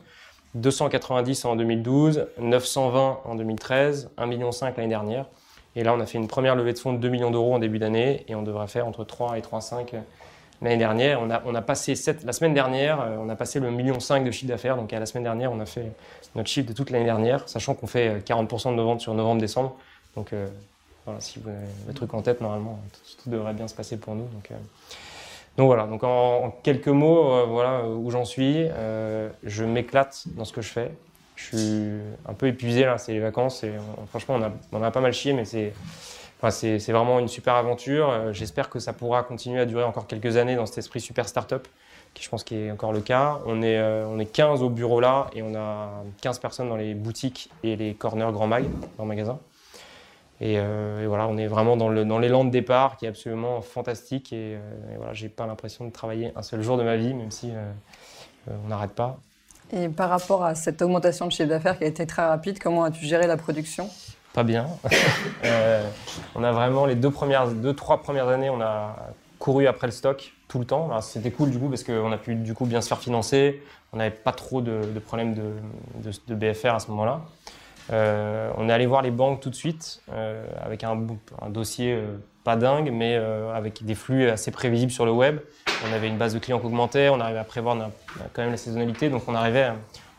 290 0.56 1.46
en 1.46 1.56
2012, 1.56 2.28
920 2.40 3.20
en 3.24 3.36
2013, 3.36 4.10
1,5 4.18 4.28
million 4.28 4.50
l'année 4.62 4.88
dernière. 4.88 5.26
Et 5.76 5.84
là 5.84 5.94
on 5.94 6.00
a 6.00 6.06
fait 6.06 6.18
une 6.18 6.28
première 6.28 6.56
levée 6.56 6.74
de 6.74 6.80
fonds 6.80 6.94
de 6.94 6.98
2 6.98 7.10
millions 7.10 7.32
d'euros 7.32 7.54
en 7.54 7.60
début 7.60 7.80
d'année 7.80 8.26
et 8.28 8.36
on 8.36 8.42
devrait 8.42 8.68
faire 8.68 8.88
entre 8.88 9.04
3 9.04 9.38
et 9.38 9.42
3,5 9.42 9.96
l'année 10.62 10.78
dernière. 10.78 11.22
On 11.22 11.30
a, 11.30 11.42
on 11.46 11.56
a 11.56 11.62
passé 11.62 11.94
la 12.24 12.34
semaine 12.34 12.54
dernière, 12.54 13.02
euh, 13.02 13.18
on 13.20 13.30
a 13.30 13.36
passé 13.36 13.60
le 13.60 13.72
million 13.72 14.00
5 14.00 14.24
de 14.24 14.32
chiffre 14.32 14.50
d'affaires. 14.50 14.78
Donc 14.78 14.92
à 14.94 15.00
la 15.00 15.06
semaine 15.06 15.24
dernière, 15.24 15.52
on 15.52 15.60
a 15.60 15.66
fait 15.66 15.92
notre 16.36 16.50
chiffre 16.50 16.68
de 16.68 16.74
toute 16.74 16.90
l'année 16.90 17.06
dernière, 17.06 17.48
sachant 17.48 17.74
qu'on 17.74 17.88
fait 17.88 18.26
40% 18.26 18.72
de 18.72 18.76
nos 18.76 18.86
ventes 18.86 19.02
sur 19.02 19.14
novembre-décembre. 19.14 19.76
Donc 20.16 20.34
euh, 20.34 20.48
voilà, 21.06 21.20
si 21.20 21.40
vous 21.40 21.50
avez 21.50 21.60
le 21.88 21.94
truc 21.94 22.14
en 22.14 22.22
tête, 22.22 22.42
normalement, 22.42 22.80
tout, 23.24 23.30
devrait 23.30 23.54
bien 23.54 23.68
se 23.68 23.76
passer 23.76 23.98
pour 23.98 24.16
nous. 24.16 24.28
Euh, 24.52 24.56
donc 25.58 25.68
voilà, 25.68 25.88
donc 25.88 26.04
en, 26.04 26.54
quelques 26.64 26.90
mots, 26.90 27.32
euh, 27.32 27.46
voilà 27.46 27.88
où 27.88 28.12
j'en 28.12 28.26
suis. 28.26 28.68
Euh, 28.70 29.30
je 29.44 29.64
m'éclate 29.64 30.26
dans 30.36 30.44
ce 30.44 30.52
que 30.52 30.62
je 30.62 30.70
fais. 30.70 30.92
Je 31.36 31.44
suis 31.46 31.92
un 32.28 32.34
peu 32.34 32.48
épuisé 32.48 32.86
là, 32.86 32.98
c'est 32.98 33.14
les 33.14 33.20
vacances. 33.20 33.64
Et, 33.64 33.72
franchement, 34.10 34.38
on 34.72 34.82
a, 34.82 34.88
a, 34.88 34.92
pas 34.92 35.02
mal 35.02 35.14
chié, 35.14 35.34
mais 35.34 35.46
c'est 35.46 35.72
vraiment 36.92 37.20
une 37.20 37.28
super 37.28 37.56
aventure. 37.56 38.34
J'espère 38.34 38.70
que 38.70 38.80
ça 38.80 38.94
pourra 38.94 39.24
continuer 39.24 39.60
à 39.60 39.66
durer 39.66 39.84
encore 39.84 40.08
quelques 40.08 40.38
années 40.38 40.56
dans 40.56 40.66
cet 40.66 40.80
esprit 40.80 41.00
super 41.00 41.28
start-up, 41.28 41.68
qui 42.14 42.24
je 42.24 42.30
pense 42.30 42.44
qui 42.44 42.56
est 42.56 42.72
encore 42.72 42.94
le 42.94 43.02
cas. 43.02 43.40
On 43.46 43.62
est, 43.62 43.82
on 43.82 44.20
est 44.20 44.26
15 44.26 44.62
au 44.62 44.70
bureau 44.70 45.00
là 45.00 45.28
et 45.34 45.42
on 45.42 45.56
a 45.56 45.90
15 46.22 46.40
personnes 46.40 46.70
dans 46.70 46.78
les 46.78 46.94
boutiques 46.94 47.50
et 47.64 47.76
les 47.76 47.94
corners 47.96 48.32
Grand 48.32 48.48
Mag, 48.48 48.66
dans 48.98 49.04
le 49.04 49.10
magasin. 49.10 49.40
Euh, 50.42 51.04
et, 51.04 51.08
voilà, 51.08 51.28
on 51.28 51.38
est 51.38 51.48
vraiment 51.48 51.78
dans 51.78 51.90
l'élan 51.90 52.44
de 52.44 52.50
départ 52.50 52.98
qui 52.98 53.06
est 53.06 53.10
absolument 53.10 53.62
fantastique. 53.62 54.34
Et, 54.34 54.56
euh, 54.56 54.60
voilà, 54.98 55.14
j'ai 55.14 55.30
pas 55.30 55.46
l'impression 55.46 55.86
de 55.86 55.92
travailler 55.92 56.32
un 56.36 56.42
seul 56.42 56.62
jour 56.62 56.78
de 56.78 56.84
ma 56.84 56.98
vie, 56.98 57.14
même 57.14 57.32
si 57.32 57.52
euh, 57.52 57.72
on 58.66 58.68
n'arrête 58.68 58.92
pas. 58.92 59.18
Et 59.72 59.90
par 59.90 60.10
rapport 60.10 60.44
à 60.44 60.54
cette 60.56 60.82
augmentation 60.82 61.26
de 61.26 61.32
chiffre 61.32 61.50
d'affaires 61.50 61.78
qui 61.78 61.86
a 61.86 61.88
été 61.88 62.06
très 62.06 62.26
rapide, 62.26 62.60
comment 62.60 62.84
as-tu 62.84 63.06
géré 63.06 63.26
la 63.28 63.38
production? 63.38 63.90
Pas 64.34 64.44
bien. 64.44 64.68
on 66.36 66.44
a 66.44 66.52
vraiment 66.52 66.86
les 66.86 66.96
deux 66.96 67.10
premières, 67.10 67.48
deux 67.48 67.74
trois 67.74 68.02
premières 68.02 68.28
années, 68.28 68.50
on 68.50 68.62
a 68.62 68.96
couru 69.40 69.66
après 69.66 69.88
le 69.88 69.92
stock 69.92 70.34
tout 70.48 70.60
le 70.60 70.66
temps. 70.66 71.02
C'était 71.02 71.32
cool 71.32 71.50
du 71.50 71.58
coup 71.58 71.70
parce 71.70 71.84
qu'on 71.84 72.12
a 72.12 72.18
pu 72.18 72.36
du 72.36 72.54
coup 72.54 72.66
bien 72.66 72.82
se 72.82 72.90
faire 72.90 73.00
financer. 73.00 73.64
On 73.92 73.98
n'avait 73.98 74.12
pas 74.12 74.34
trop 74.34 74.62
de, 74.62 74.82
problèmes 75.00 75.34
de, 75.34 75.54
de 76.28 76.36
BFR 76.36 76.76
à 76.76 76.80
ce 76.80 76.90
moment-là. 76.92 77.22
Euh, 77.92 78.52
on 78.58 78.68
est 78.70 78.74
allé 78.74 78.86
voir 78.86 79.02
les 79.02 79.12
banques 79.12 79.42
tout 79.42 79.50
de 79.50 79.56
suite 79.56 80.02
euh, 80.12 80.46
avec 80.64 80.84
un, 80.84 80.98
dossier 81.50 81.94
euh, 81.94 82.18
pas 82.44 82.56
dingue, 82.56 82.92
mais 82.92 83.16
avec 83.16 83.84
des 83.84 83.96
flux 83.96 84.30
assez 84.30 84.52
prévisibles 84.52 84.92
sur 84.92 85.06
le 85.06 85.12
web. 85.12 85.40
On 85.88 85.94
avait 85.94 86.08
une 86.08 86.18
base 86.18 86.34
de 86.34 86.40
clients 86.40 86.60
qui 86.60 86.66
augmentait, 86.66 87.10
on 87.10 87.20
arrivait 87.20 87.40
à 87.40 87.44
prévoir 87.44 87.76
quand 88.34 88.42
même 88.44 88.52
la 88.52 88.58
saisonnalité, 88.58 89.10
donc 89.10 89.24
on 89.28 89.34
arrivait, 89.36 89.72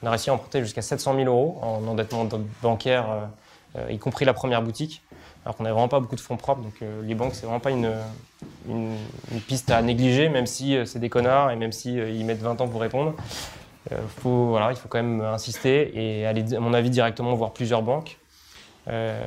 on 0.02 0.06
a 0.06 0.10
réussi 0.10 0.30
à 0.30 0.34
emprunter 0.34 0.60
jusqu'à 0.60 0.82
700 0.82 1.14
000 1.14 1.26
euros 1.26 1.58
en 1.62 1.86
endettement 1.86 2.28
bancaire, 2.62 3.06
y 3.88 3.98
compris 3.98 4.24
la 4.24 4.34
première 4.34 4.60
boutique, 4.60 5.02
alors 5.44 5.56
qu'on 5.56 5.62
n'avait 5.62 5.74
vraiment 5.74 5.88
pas 5.88 6.00
beaucoup 6.00 6.16
de 6.16 6.20
fonds 6.20 6.36
propres. 6.36 6.62
Donc 6.62 6.82
les 7.04 7.14
banques, 7.14 7.34
c'est 7.34 7.46
vraiment 7.46 7.60
pas 7.60 7.70
une, 7.70 7.92
piste 9.46 9.70
à 9.70 9.80
négliger, 9.80 10.28
même 10.28 10.46
si 10.46 10.76
c'est 10.84 10.98
des 10.98 11.08
connards 11.08 11.52
et 11.52 11.56
même 11.56 11.70
s'ils 11.70 12.08
ils 12.08 12.24
mettent 12.24 12.42
20 12.42 12.60
ans 12.60 12.66
pour 12.66 12.80
répondre. 12.80 13.14
Euh, 13.92 13.96
faut, 14.18 14.46
voilà, 14.46 14.70
il 14.70 14.76
faut 14.76 14.88
quand 14.88 15.02
même 15.02 15.20
insister 15.20 15.92
et 15.94 16.26
aller, 16.26 16.54
à 16.54 16.60
mon 16.60 16.74
avis, 16.74 16.90
directement 16.90 17.34
voir 17.34 17.52
plusieurs 17.52 17.82
banques. 17.82 18.18
Euh, 18.88 19.20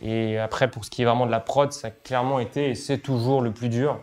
et 0.00 0.38
après, 0.38 0.68
pour 0.68 0.84
ce 0.84 0.90
qui 0.90 1.02
est 1.02 1.04
vraiment 1.04 1.26
de 1.26 1.30
la 1.30 1.40
prod, 1.40 1.72
ça 1.72 1.88
a 1.88 1.90
clairement 1.90 2.38
été 2.38 2.70
et 2.70 2.74
c'est 2.74 2.98
toujours 2.98 3.42
le 3.42 3.50
plus 3.50 3.68
dur. 3.68 3.98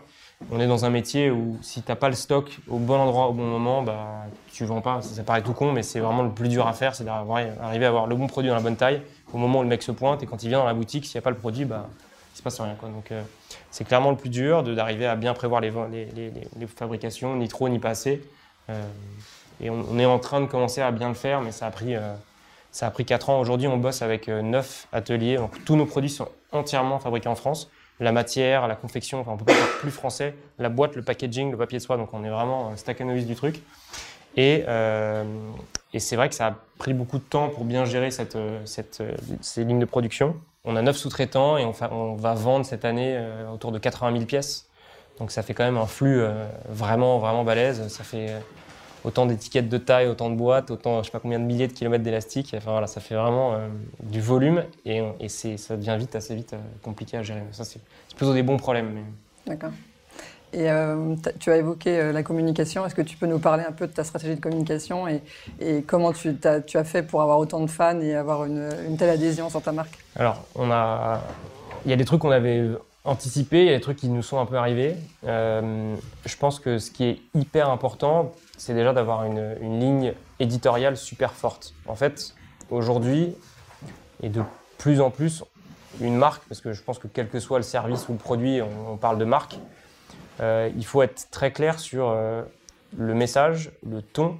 On 0.50 0.60
est 0.60 0.66
dans 0.66 0.84
un 0.84 0.90
métier 0.90 1.30
où 1.30 1.56
si 1.62 1.82
tu 1.82 1.90
n'as 1.90 1.96
pas 1.96 2.08
le 2.08 2.14
stock 2.14 2.58
au 2.68 2.78
bon 2.78 2.98
endroit 2.98 3.28
au 3.28 3.32
bon 3.32 3.46
moment, 3.46 3.82
bah, 3.82 4.26
tu 4.52 4.64
vends 4.64 4.82
pas. 4.82 5.00
Ça, 5.00 5.22
paraît 5.22 5.42
tout 5.42 5.54
con, 5.54 5.72
mais 5.72 5.82
c'est 5.82 6.00
vraiment 6.00 6.22
le 6.22 6.30
plus 6.30 6.48
dur 6.48 6.66
à 6.66 6.72
faire, 6.72 6.94
c'est 6.94 7.04
d'arriver 7.04 7.86
à 7.86 7.88
avoir 7.88 8.06
le 8.06 8.14
bon 8.14 8.26
produit 8.26 8.50
dans 8.50 8.56
la 8.56 8.62
bonne 8.62 8.76
taille 8.76 9.00
au 9.32 9.38
moment 9.38 9.60
où 9.60 9.62
le 9.62 9.68
mec 9.68 9.82
se 9.82 9.92
pointe. 9.92 10.22
Et 10.22 10.26
quand 10.26 10.42
il 10.42 10.48
vient 10.48 10.58
dans 10.58 10.66
la 10.66 10.74
boutique, 10.74 11.06
s'il 11.06 11.16
n'y 11.16 11.20
a 11.20 11.22
pas 11.22 11.30
le 11.30 11.36
produit, 11.36 11.64
bah, 11.64 11.88
il 12.34 12.38
se 12.38 12.42
passe 12.42 12.60
rien. 12.60 12.76
Donc, 12.82 13.10
euh, 13.10 13.22
c'est 13.70 13.84
clairement 13.84 14.10
le 14.10 14.16
plus 14.16 14.30
dur 14.30 14.62
d'arriver 14.62 15.06
à 15.06 15.16
bien 15.16 15.34
prévoir 15.34 15.60
les, 15.60 15.72
les, 15.90 16.06
les, 16.14 16.66
fabrications, 16.66 17.36
ni 17.36 17.48
trop 17.48 17.68
ni 17.68 17.78
pas 17.78 17.90
assez. 17.90 18.22
Et 19.60 19.70
on, 19.70 19.98
est 19.98 20.04
en 20.04 20.18
train 20.18 20.40
de 20.40 20.46
commencer 20.46 20.80
à 20.80 20.90
bien 20.90 21.08
le 21.08 21.14
faire, 21.14 21.40
mais 21.40 21.52
ça 21.52 21.66
a 21.66 21.70
pris, 21.70 21.94
euh, 21.94 22.14
ça 22.72 22.86
a 22.86 22.90
pris 22.90 23.04
4 23.04 23.30
ans. 23.30 23.40
Aujourd'hui, 23.40 23.68
on 23.68 23.76
bosse 23.76 24.02
avec 24.02 24.28
9 24.28 24.88
euh, 24.92 24.96
ateliers. 24.96 25.36
Donc, 25.36 25.64
tous 25.64 25.76
nos 25.76 25.86
produits 25.86 26.10
sont 26.10 26.28
entièrement 26.52 26.98
fabriqués 26.98 27.28
en 27.28 27.34
France. 27.34 27.70
La 28.00 28.10
matière, 28.10 28.66
la 28.66 28.74
confection, 28.74 29.20
enfin, 29.20 29.32
on 29.32 29.36
peut 29.36 29.44
pas 29.44 29.54
faire 29.54 29.78
plus 29.78 29.92
français. 29.92 30.34
La 30.58 30.68
boîte, 30.68 30.96
le 30.96 31.02
packaging, 31.02 31.52
le 31.52 31.56
papier 31.56 31.78
de 31.78 31.82
soie, 31.82 31.96
donc 31.96 32.12
on 32.12 32.24
est 32.24 32.30
vraiment 32.30 32.70
euh, 32.70 32.76
stack 32.76 33.00
novice 33.00 33.26
du 33.26 33.36
truc. 33.36 33.62
Et, 34.36 34.64
et 35.92 35.98
c'est 36.00 36.16
vrai 36.16 36.28
que 36.28 36.34
ça 36.34 36.46
a 36.48 36.56
pris 36.78 36.92
beaucoup 36.92 37.18
de 37.18 37.22
temps 37.22 37.50
pour 37.50 37.64
bien 37.64 37.84
gérer 37.84 38.10
cette, 38.10 38.36
cette, 38.64 39.00
ces 39.40 39.62
lignes 39.62 39.78
de 39.78 39.84
production. 39.84 40.34
On 40.64 40.74
a 40.74 40.82
9 40.82 40.96
sous-traitants 40.96 41.56
et 41.56 41.64
on, 41.64 41.72
on, 41.92 42.16
va 42.16 42.34
vendre 42.34 42.66
cette 42.66 42.84
année 42.84 43.16
autour 43.52 43.70
de 43.70 43.78
80 43.78 44.10
000 44.10 44.24
pièces. 44.24 44.68
Donc 45.20 45.30
ça 45.30 45.44
fait 45.44 45.54
quand 45.54 45.62
même 45.62 45.76
un 45.76 45.86
flux 45.86 46.20
vraiment, 46.68 47.20
vraiment 47.20 47.44
balèze. 47.44 47.86
Ça 47.86 48.02
fait 48.02 48.32
autant 49.04 49.26
d'étiquettes 49.26 49.68
de 49.68 49.78
taille, 49.78 50.08
autant 50.08 50.30
de 50.30 50.34
boîtes, 50.34 50.70
autant 50.70 51.02
je 51.02 51.06
sais 51.06 51.12
pas 51.12 51.20
combien 51.20 51.38
de 51.38 51.44
milliers 51.44 51.68
de 51.68 51.72
kilomètres 51.72 52.02
d'élastique. 52.02 52.54
Enfin 52.56 52.72
voilà, 52.72 52.86
ça 52.86 53.00
fait 53.00 53.14
vraiment 53.14 53.54
euh, 53.54 53.68
du 54.02 54.20
volume 54.20 54.64
et, 54.84 55.02
et 55.20 55.28
ça 55.28 55.76
devient 55.76 55.96
vite, 55.98 56.16
assez 56.16 56.34
vite 56.34 56.54
euh, 56.54 56.58
compliqué 56.82 57.18
à 57.18 57.22
gérer. 57.22 57.42
Ça, 57.52 57.64
c'est 57.64 57.80
plutôt 58.16 58.32
des 58.32 58.42
bons 58.42 58.56
problèmes. 58.56 59.04
D'accord. 59.46 59.70
Et 60.52 60.70
euh, 60.70 61.16
tu 61.40 61.50
as 61.50 61.56
évoqué 61.56 62.12
la 62.12 62.22
communication. 62.22 62.86
Est-ce 62.86 62.94
que 62.94 63.02
tu 63.02 63.16
peux 63.16 63.26
nous 63.26 63.40
parler 63.40 63.64
un 63.68 63.72
peu 63.72 63.88
de 63.88 63.92
ta 63.92 64.04
stratégie 64.04 64.36
de 64.36 64.40
communication 64.40 65.08
et, 65.08 65.20
et 65.58 65.82
comment 65.82 66.12
tu 66.12 66.32
as, 66.44 66.60
tu 66.60 66.78
as, 66.78 66.84
fait 66.84 67.02
pour 67.02 67.22
avoir 67.22 67.40
autant 67.40 67.60
de 67.60 67.66
fans 67.66 68.00
et 68.00 68.14
avoir 68.14 68.44
une, 68.44 68.70
une 68.88 68.96
telle 68.96 69.10
adhésion 69.10 69.50
sur 69.50 69.60
ta 69.60 69.72
marque? 69.72 69.98
Alors, 70.14 70.44
on 70.54 70.70
a, 70.70 71.20
il 71.84 71.90
y 71.90 71.92
a 71.92 71.96
des 71.96 72.04
trucs 72.04 72.20
qu'on 72.20 72.30
avait 72.30 72.68
anticipés, 73.02 73.62
il 73.62 73.66
y 73.66 73.70
a 73.70 73.74
des 73.74 73.82
trucs 73.82 73.98
qui 73.98 74.08
nous 74.08 74.22
sont 74.22 74.38
un 74.38 74.46
peu 74.46 74.56
arrivés. 74.56 74.94
je 75.24 76.36
pense 76.38 76.60
que 76.60 76.78
ce 76.78 76.92
qui 76.92 77.04
est 77.04 77.18
hyper 77.34 77.68
important, 77.68 78.32
c'est 78.64 78.72
déjà 78.72 78.94
d'avoir 78.94 79.24
une, 79.24 79.78
ligne 79.78 80.14
éditoriale 80.40 80.96
super 80.96 81.32
forte. 81.32 81.74
En 81.86 81.96
fait, 81.96 82.34
aujourd'hui, 82.70 83.34
et 84.22 84.30
de 84.30 84.42
plus 84.78 85.02
en 85.02 85.10
plus, 85.10 85.44
une 86.00 86.16
marque, 86.16 86.42
parce 86.48 86.62
que 86.62 86.72
je 86.72 86.82
pense 86.82 86.98
que 86.98 87.06
quel 87.06 87.28
que 87.28 87.40
soit 87.40 87.58
le 87.58 87.62
service 87.62 88.08
ou 88.08 88.12
le 88.12 88.18
produit, 88.18 88.62
on, 88.62 88.96
parle 88.96 89.18
de 89.18 89.26
marque, 89.26 89.58
euh, 90.40 90.70
il 90.74 90.86
faut 90.86 91.02
être 91.02 91.28
très 91.30 91.52
clair 91.52 91.78
sur 91.78 92.08
euh, 92.08 92.42
le 92.96 93.12
message, 93.12 93.70
le 93.86 94.00
ton, 94.00 94.38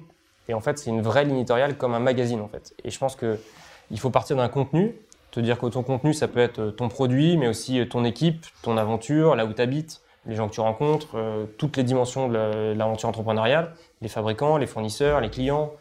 et 0.49 0.55
en 0.55 0.59
fait, 0.59 0.79
c'est 0.79 0.89
une 0.89 1.03
vraie 1.03 1.23
ligne 1.23 1.37
éditoriale 1.37 1.77
comme 1.77 1.93
un 1.93 1.99
magazine, 1.99 2.41
en 2.41 2.47
fait. 2.47 2.73
Et 2.83 2.89
je 2.89 2.97
pense 2.97 3.15
qu'il 3.15 3.99
faut 3.99 4.09
partir 4.09 4.37
d'un 4.37 4.49
contenu, 4.49 4.95
te 5.29 5.39
dire 5.39 5.59
que 5.59 5.67
ton 5.67 5.83
contenu, 5.83 6.15
ça 6.15 6.27
peut 6.27 6.39
être 6.39 6.71
ton 6.71 6.89
produit, 6.89 7.37
mais 7.37 7.47
aussi 7.47 7.87
ton 7.87 8.03
équipe, 8.03 8.43
ton 8.63 8.75
aventure, 8.77 9.35
là 9.35 9.45
où 9.45 9.53
tu 9.53 9.61
habites, 9.61 10.01
les 10.27 10.35
gens 10.35 10.47
que 10.47 10.53
tu 10.53 10.61
rencontres, 10.61 11.09
euh, 11.15 11.45
toutes 11.57 11.77
les 11.77 11.83
dimensions 11.83 12.27
de 12.27 12.73
l'aventure 12.73 13.09
entrepreneuriale, 13.09 13.73
les 14.01 14.07
fabricants, 14.07 14.57
les 14.57 14.67
fournisseurs, 14.67 15.21
les 15.21 15.29
clients, 15.29 15.73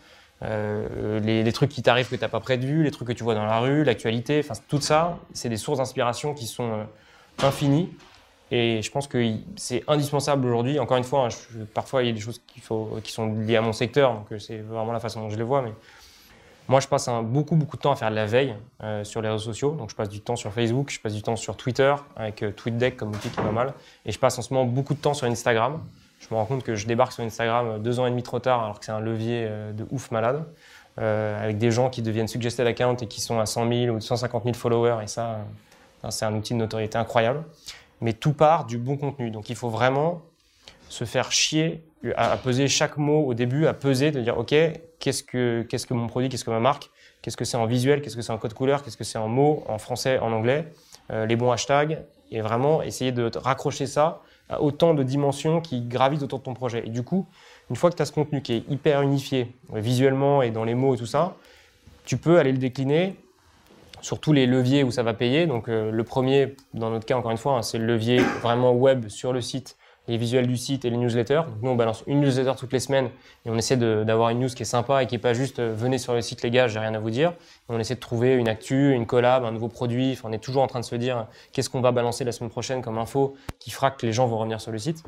euh, 0.43 1.21
les, 1.21 1.53
trucs 1.53 1.71
qui 1.71 1.83
t'arrivent 1.83 2.09
que 2.09 2.17
tu 2.17 2.21
n'as 2.21 2.29
pas 2.29 2.41
prévu, 2.41 2.83
les 2.83 2.91
trucs 2.91 3.09
que 3.09 3.13
tu 3.13 3.25
vois 3.25 3.35
dans 3.35 3.47
la 3.47 3.61
rue, 3.61 3.85
l'actualité, 3.85 4.41
enfin 4.45 4.61
tout 4.69 4.81
ça, 4.81 5.19
c'est 5.33 5.49
des 5.49 5.57
sources 5.57 5.79
d'inspiration 5.79 6.35
qui 6.35 6.47
sont 6.47 6.73
euh, 6.73 7.47
infinies. 7.47 7.91
Et 8.51 8.83
je 8.83 8.91
pense 8.91 9.09
que 9.09 9.35
c'est 9.57 9.83
indispensable 9.89 10.47
aujourd'hui. 10.47 10.79
Encore 10.79 10.99
une 10.99 11.05
fois, 11.05 11.27
hein, 11.27 11.65
parfois 11.73 12.03
il 12.03 12.07
y 12.07 12.11
a 12.11 12.13
des 12.13 12.21
choses 12.21 12.41
qui 12.47 12.61
sont 12.61 13.35
liées 13.35 13.57
à 13.57 13.63
mon 13.63 13.73
secteur, 13.73 14.13
donc 14.13 14.41
c'est 14.41 14.59
vraiment 14.59 14.93
la 14.93 15.01
façon 15.01 15.21
dont 15.21 15.31
je 15.31 15.37
les 15.37 15.43
vois. 15.43 15.63
Mais 15.63 15.73
moi, 16.67 16.81
je 16.81 16.89
passe 16.89 17.11
beaucoup, 17.25 17.57
beaucoup 17.57 17.77
de 17.77 17.83
temps 17.83 17.93
à 17.93 17.97
faire 17.97 18.11
de 18.11 18.15
la 18.15 18.25
veille 18.25 18.55
euh, 18.83 19.05
sur 19.05 19.21
les 19.21 19.29
réseaux 19.29 19.45
sociaux. 19.53 19.73
Donc, 19.73 19.91
je 19.91 19.95
passe 19.95 20.09
du 20.09 20.21
temps 20.21 20.37
sur 20.37 20.53
Facebook, 20.53 20.91
je 20.91 20.99
passe 20.99 21.13
du 21.13 21.23
temps 21.23 21.37
sur 21.37 21.57
Twitter 21.57 21.95
avec 22.17 22.43
euh, 22.43 22.53
TweetDeck 22.53 22.97
comme 22.97 23.11
outil 23.11 23.29
qui 23.29 23.37
pas 23.37 23.51
mal. 23.51 23.75
Et 24.07 24.13
je 24.13 24.19
passe 24.19 24.39
en 24.39 24.43
ce 24.43 24.53
moment 24.55 24.65
beaucoup 24.65 24.95
de 24.95 24.99
temps 24.99 25.13
sur 25.13 25.27
Instagram. 25.27 25.83
Je 26.21 26.27
me 26.31 26.37
rends 26.37 26.47
compte 26.47 26.63
que 26.63 26.75
je 26.75 26.87
débarque 26.87 27.13
sur 27.13 27.23
Instagram 27.23 27.67
euh, 27.67 27.79
deux 27.79 28.01
ans 28.01 28.07
et 28.07 28.11
demi 28.11 28.23
trop 28.23 28.39
tard, 28.39 28.65
alors 28.65 28.79
que 28.79 28.87
c'est 28.87 28.93
un 28.93 29.01
levier 29.01 29.47
de 29.75 29.87
ouf 29.91 30.11
malade. 30.11 30.45
avec 30.97 31.59
des 31.59 31.71
gens 31.71 31.91
qui 31.91 32.01
deviennent 32.01 32.29
suggested 32.29 32.67
account 32.67 32.97
et 32.97 33.09
qui 33.09 33.21
sont 33.21 33.39
à 33.39 33.47
100 33.47 33.69
000 33.69 33.97
ou 33.97 34.01
150 34.01 34.45
000 34.45 34.55
followers. 34.55 35.03
Et 35.03 35.07
ça, 35.07 35.41
c'est 36.09 36.25
un 36.25 36.35
outil 36.35 36.55
de 36.55 36.59
notoriété 36.59 36.97
incroyable. 36.97 37.45
Mais 38.01 38.15
tout 38.15 38.33
part 38.33 38.65
du 38.65 38.79
bon 38.79 38.97
contenu. 38.97 39.31
Donc, 39.31 39.51
il 39.51 39.57
faut 39.57 39.69
vraiment 39.69 40.23
se 40.89 41.05
faire 41.05 41.31
chier 41.31 41.85
à, 42.17 42.37
peser 42.37 42.69
chaque 42.69 42.97
mot 42.97 43.27
au 43.27 43.35
début, 43.35 43.67
à 43.67 43.75
peser, 43.75 44.11
de 44.11 44.21
dire 44.21 44.39
OK, 44.39 44.55
qu'est-ce 45.05 45.87
que, 45.87 45.95
mon 45.95 46.07
produit, 46.07 46.29
qu'est-ce 46.29 46.45
que 46.45 46.51
ma 46.51 46.61
marque, 46.61 46.91
qu'est-ce 47.21 47.37
que 47.37 47.45
c'est 47.45 47.57
en 47.57 47.67
visuel, 47.67 48.01
qu'est-ce 48.01 48.17
que 48.17 48.23
c'est 48.23 48.33
en 48.33 48.39
code 48.39 48.55
couleur, 48.55 48.83
qu'est-ce 48.83 48.97
que 48.97 49.05
c'est 49.05 49.19
en 49.19 49.29
mots, 49.29 49.63
en 49.69 49.79
français, 49.79 50.19
en 50.19 50.33
anglais, 50.33 50.73
euh, 51.11 51.27
les 51.27 51.37
bons 51.37 51.51
hashtags, 51.51 51.99
et 52.31 52.41
vraiment 52.41 52.83
essayer 52.83 53.13
de 53.13 53.31
raccrocher 53.37 53.87
ça 53.87 54.23
à 54.49 54.63
autant 54.63 54.95
de 54.95 55.03
dimensions 55.03 55.61
qui 55.61 55.83
gravitent 55.83 56.23
autour 56.23 56.39
de 56.39 56.45
ton 56.45 56.55
projet. 56.55 56.83
Et 56.87 56.91
du 56.91 57.03
coup, 57.03 57.27
une 57.71 57.77
fois 57.77 57.91
que 57.91 57.97
tu 57.97 58.03
as 58.03 58.07
ce 58.07 58.13
contenu 58.13 58.43
qui 58.43 58.55
est 58.55 58.71
hyper 58.71 59.03
unifié, 59.03 59.55
euh, 59.75 59.81
visuellement 59.81 60.43
et 60.43 60.51
dans 60.51 60.65
les 60.65 60.75
mots 60.75 60.95
et 60.95 60.99
tout 60.99 61.07
ça, 61.07 61.37
tu 62.07 62.17
peux 62.17 62.39
aller 62.39 62.53
le 62.53 62.59
décliner 62.59 63.17
sur 64.01 64.21
tous 64.21 64.33
les 64.33 64.47
leviers 64.47 64.85
où 64.85 64.91
ça 64.91 65.03
va 65.03 65.15
payer. 65.15 65.47
Donc 65.47 65.69
euh, 65.69 65.91
le 65.91 66.05
premier, 66.05 66.57
dans 66.73 66.91
notre 66.91 67.05
cas 67.05 67.17
encore 67.17 67.31
une 67.31 67.39
fois, 67.39 67.57
hein, 67.57 67.63
c'est 67.63 67.79
le 67.79 67.87
levier 67.87 68.19
vraiment 68.43 68.73
web 68.73 69.09
sur 69.09 69.33
le 69.33 69.43
site 69.43 69.77
les 70.07 70.17
visuels 70.19 70.47
du 70.47 70.57
site 70.57 70.85
et 70.85 70.91
les 70.91 70.97
newsletters. 70.97 71.43
Donc 71.47 71.63
nous, 71.63 71.71
on 71.71 71.77
balance 71.77 72.05
une 72.07 72.21
newsletter 72.21 72.53
toutes 72.59 72.73
les 72.73 72.81
semaines 72.81 73.09
et 73.47 73.51
on 73.51 73.57
essaie 73.57 73.77
d'avoir 73.77 74.31
une 74.31 74.41
news 74.41 74.49
qui 74.49 74.63
est 74.63 74.67
sympa 74.67 75.03
et 75.03 75.07
qui 75.07 75.15
n'est 75.15 75.21
pas 75.21 75.33
juste 75.33 75.59
euh, 75.59 75.75
venez 75.75 75.99
sur 75.99 76.15
le 76.15 76.21
site 76.21 76.43
les 76.43 76.51
gars, 76.51 76.69
j'ai 76.69 76.79
rien 76.79 76.95
à 76.95 76.99
vous 76.99 77.11
dire. 77.11 77.33
On 77.69 77.79
essaie 77.79 77.95
de 77.95 78.01
trouver 78.01 78.35
une 78.35 78.49
actu, 78.49 78.93
une 78.93 79.07
collab, 79.07 79.45
un 79.45 79.53
nouveau 79.53 79.69
produit. 79.69 80.13
Enfin, 80.13 80.29
on 80.31 80.33
est 80.33 80.39
toujours 80.39 80.63
en 80.63 80.67
train 80.67 80.81
de 80.81 80.85
se 80.85 80.95
dire 80.97 81.27
qu'est-ce 81.53 81.71
qu'on 81.71 81.81
va 81.81 81.93
balancer 81.93 82.25
la 82.25 82.33
semaine 82.33 82.51
prochaine 82.51 82.83
comme 82.83 82.99
info 82.99 83.35
qui 83.59 83.71
fera 83.71 83.91
que 83.91 84.05
les 84.05 84.13
gens 84.13 84.27
vont 84.27 84.39
revenir 84.39 84.61
sur 84.61 84.73
le 84.73 84.79
site. 84.79 85.03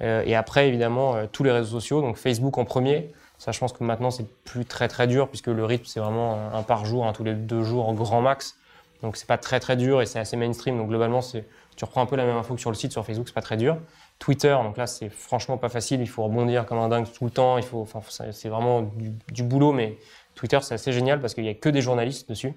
Euh, 0.00 0.22
et 0.24 0.36
après, 0.36 0.68
évidemment, 0.68 1.16
euh, 1.16 1.26
tous 1.30 1.42
les 1.42 1.50
réseaux 1.50 1.80
sociaux. 1.80 2.00
Donc 2.00 2.16
Facebook 2.16 2.58
en 2.58 2.64
premier. 2.64 3.12
Ça, 3.38 3.52
je 3.52 3.58
pense 3.58 3.72
que 3.72 3.82
maintenant, 3.82 4.10
c'est 4.10 4.26
plus 4.44 4.64
très 4.64 4.88
très 4.88 5.06
dur 5.06 5.28
puisque 5.28 5.46
le 5.46 5.64
rythme, 5.64 5.84
c'est 5.86 6.00
vraiment 6.00 6.38
un 6.52 6.62
par 6.62 6.84
jour, 6.84 7.10
tous 7.12 7.24
les 7.24 7.34
deux 7.34 7.62
jours, 7.62 7.92
grand 7.94 8.20
max. 8.20 8.56
Donc 9.02 9.16
c'est 9.16 9.28
pas 9.28 9.38
très 9.38 9.60
très 9.60 9.76
dur 9.76 10.02
et 10.02 10.06
c'est 10.06 10.18
assez 10.18 10.36
mainstream. 10.36 10.76
Donc 10.76 10.88
globalement, 10.88 11.20
c'est 11.20 11.44
tu 11.78 11.84
reprends 11.84 12.02
un 12.02 12.06
peu 12.06 12.16
la 12.16 12.24
même 12.24 12.36
info 12.36 12.54
que 12.54 12.60
sur 12.60 12.70
le 12.70 12.76
site 12.76 12.90
sur 12.90 13.06
Facebook, 13.06 13.28
c'est 13.28 13.34
pas 13.34 13.40
très 13.40 13.56
dur. 13.56 13.78
Twitter, 14.18 14.56
donc 14.62 14.76
là, 14.76 14.86
c'est 14.86 15.08
franchement 15.08 15.56
pas 15.58 15.68
facile. 15.68 16.00
Il 16.00 16.08
faut 16.08 16.24
rebondir 16.24 16.66
comme 16.66 16.78
un 16.78 16.88
dingue 16.88 17.06
tout 17.12 17.24
le 17.24 17.30
temps. 17.30 17.56
Il 17.56 17.64
faut, 17.64 17.86
c'est 18.10 18.48
vraiment 18.48 18.90
du, 19.30 19.42
boulot, 19.42 19.72
mais 19.72 19.96
Twitter, 20.34 20.58
c'est 20.62 20.74
assez 20.74 20.92
génial 20.92 21.20
parce 21.20 21.34
qu'il 21.34 21.44
y 21.44 21.48
a 21.48 21.54
que 21.54 21.68
des 21.68 21.80
journalistes 21.80 22.28
dessus, 22.28 22.52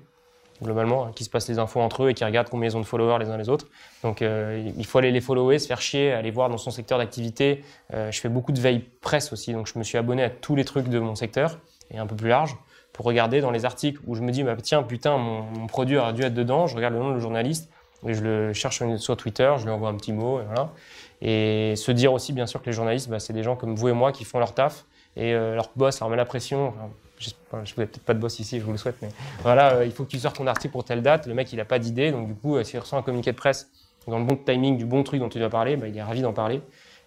globalement, 0.64 1.06
hein, 1.06 1.12
qui 1.16 1.24
se 1.24 1.30
passent 1.30 1.48
les 1.48 1.60
infos 1.60 1.80
entre 1.80 2.04
eux 2.04 2.10
et 2.10 2.14
qui 2.16 2.26
regardent 2.26 2.50
combien 2.50 2.70
ils 2.70 2.78
ont 2.78 2.80
de 2.80 2.86
followers 2.86 3.20
les 3.20 3.30
uns 3.30 3.38
les 3.38 3.50
autres. 3.50 3.68
Donc, 4.02 4.24
euh, 4.24 4.72
il 4.76 4.86
faut 4.86 4.98
aller 4.98 5.12
les 5.12 5.22
follower, 5.22 5.60
se 5.60 5.68
faire 5.68 5.82
chier, 5.82 6.12
aller 6.12 6.32
voir 6.32 6.50
dans 6.50 6.58
son 6.58 6.72
secteur 6.72 6.98
d'activité. 6.98 7.64
Euh, 7.94 8.12
je 8.12 8.20
fais 8.20 8.30
beaucoup 8.30 8.52
de 8.52 8.60
veille 8.60 8.80
presse 9.02 9.32
aussi, 9.32 9.54
donc 9.54 9.68
je 9.68 9.78
me 9.78 9.84
suis 9.84 10.00
abonné 10.00 10.24
à 10.24 10.30
tous 10.32 10.56
les 10.56 10.66
trucs 10.66 10.88
de 10.88 11.00
mon 11.00 11.16
secteur 11.16 11.60
et 11.92 12.00
un 12.00 12.08
peu 12.08 12.16
plus 12.16 12.30
large 12.30 12.56
pour 12.92 13.06
regarder 13.06 13.40
dans 13.40 13.52
les 13.52 13.66
articles 13.66 14.02
où 14.08 14.16
je 14.16 14.22
me 14.22 14.32
dis, 14.32 14.44
bah, 14.44 14.56
tiens, 14.62 14.82
putain, 14.82 15.18
mon, 15.18 15.44
mon 15.44 15.68
produit 15.68 15.98
aurait 15.98 16.14
dû 16.14 16.24
être 16.24 16.34
dedans. 16.34 16.66
Je 16.66 16.76
regarde 16.76 16.96
le 16.96 17.00
nom 17.00 17.14
du 17.14 17.22
journaliste 17.22 17.70
et 18.08 18.14
je 18.14 18.24
le 18.24 18.54
cherche 18.54 18.82
sur 18.98 19.18
Twitter, 19.18 19.54
je 19.58 19.66
lui 19.66 19.72
envoie 19.72 19.90
un 19.90 19.96
petit 19.96 20.14
mot, 20.14 20.40
et 20.42 20.44
voilà. 20.46 20.72
Et 21.22 21.76
se 21.76 21.92
dire 21.92 22.14
aussi, 22.14 22.34
bien 22.34 22.48
sûr, 22.48 22.62
que 22.62 22.66
les 22.66 22.74
journalistes, 22.74 23.10
bah, 23.10 23.20
c'est 23.20 23.34
des 23.34 23.44
gens 23.44 23.56
comme 23.56 23.76
vous 23.76 23.90
et 23.90 23.94
moi 23.94 24.12
qui 24.12 24.24
font 24.26 24.40
leur 24.40 24.54
taf, 24.54 24.86
et 25.16 25.34
euh, 25.34 25.56
leur 25.56 25.70
boss 25.76 26.00
leur 26.00 26.10
met 26.10 26.16
la 26.16 26.26
pression. 26.26 26.74
je 27.20 27.30
ne 27.54 27.60
vous 27.60 27.66
peut-être 27.76 28.00
pas 28.00 28.14
de 28.14 28.20
boss 28.20 28.40
ici, 28.40 28.60
je 28.60 28.64
vous 28.64 28.72
le 28.72 28.78
souhaite, 28.78 28.96
mais 29.02 29.10
voilà, 29.42 29.76
euh, 29.76 29.86
il 29.86 29.92
faut 29.92 30.04
que 30.04 30.10
tu 30.10 30.20
sortes 30.20 30.38
ton 30.38 30.48
article 30.48 30.72
pour 30.72 30.84
telle 30.84 31.02
date. 31.02 31.28
Le 31.28 31.34
mec, 31.34 31.52
il 31.54 31.58
n'a 31.58 31.66
pas 31.66 31.80
d'idée, 31.80 32.12
donc 32.12 32.28
du 32.28 32.36
coup, 32.36 32.56
euh, 32.56 32.64
s'il 32.64 32.80
reçoit 32.80 32.98
un 32.98 33.04
communiqué 33.04 33.32
de 33.32 33.38
presse 33.38 33.70
dans 34.08 34.18
le 34.18 34.26
bon 34.26 34.36
timing 34.36 34.78
du 34.78 34.86
bon 34.86 35.04
truc 35.04 35.20
dont 35.20 35.30
tu 35.30 35.38
dois 35.38 35.50
parler, 35.50 35.76
bah, 35.76 35.88
il 35.88 35.96
est 35.96 36.04
ravi 36.04 36.22
d'en 36.22 36.34
parler. 36.34 36.62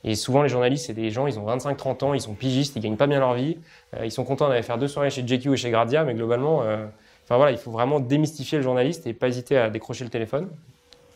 Et 0.05 0.15
souvent, 0.15 0.43
les 0.43 0.51
journalistes, 0.51 0.87
c'est 0.87 0.93
des 0.95 1.11
gens, 1.11 1.27
ils 1.27 1.39
ont 1.39 1.47
25-30 1.47 2.05
ans, 2.05 2.15
ils 2.15 2.21
sont 2.21 2.35
pigistes, 2.35 2.77
ils 2.77 2.83
gagnent 2.83 2.97
pas 2.97 3.07
bien 3.07 3.21
leur 3.21 3.33
vie, 3.33 3.57
ils 4.03 4.13
sont 4.13 4.23
contents 4.23 4.51
d'aller 4.51 4.63
faire 4.63 4.77
deux 4.77 4.87
soirées 4.87 5.09
chez 5.09 5.27
JQ 5.27 5.55
et 5.55 5.57
chez 5.57 5.71
Gradia, 5.71 6.05
mais 6.05 6.13
globalement, 6.13 6.59
enfin 6.59 7.39
voilà, 7.39 7.53
il 7.53 7.57
faut 7.57 7.71
vraiment 7.71 8.01
démystifier 8.01 8.59
le 8.59 8.65
journaliste 8.65 9.07
et 9.07 9.15
pas 9.15 9.29
hésiter 9.29 9.57
à 9.57 9.71
décrocher 9.71 10.05
le 10.05 10.11
téléphone. 10.11 10.51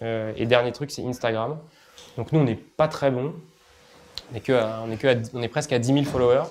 Et 0.01 0.47
dernier 0.47 0.73
truc, 0.73 0.91
c'est 0.91 1.05
Instagram. 1.05 1.59
Donc 2.19 2.33
nous, 2.33 2.41
on 2.41 2.45
n'est 2.45 2.57
pas 2.57 2.89
très 2.89 3.11
bon. 3.11 3.33
On 4.35 4.37
est, 5.43 5.49
presque 5.49 5.73
à 5.73 5.79
10 5.79 5.93
000 5.95 6.05
followers. 6.05 6.49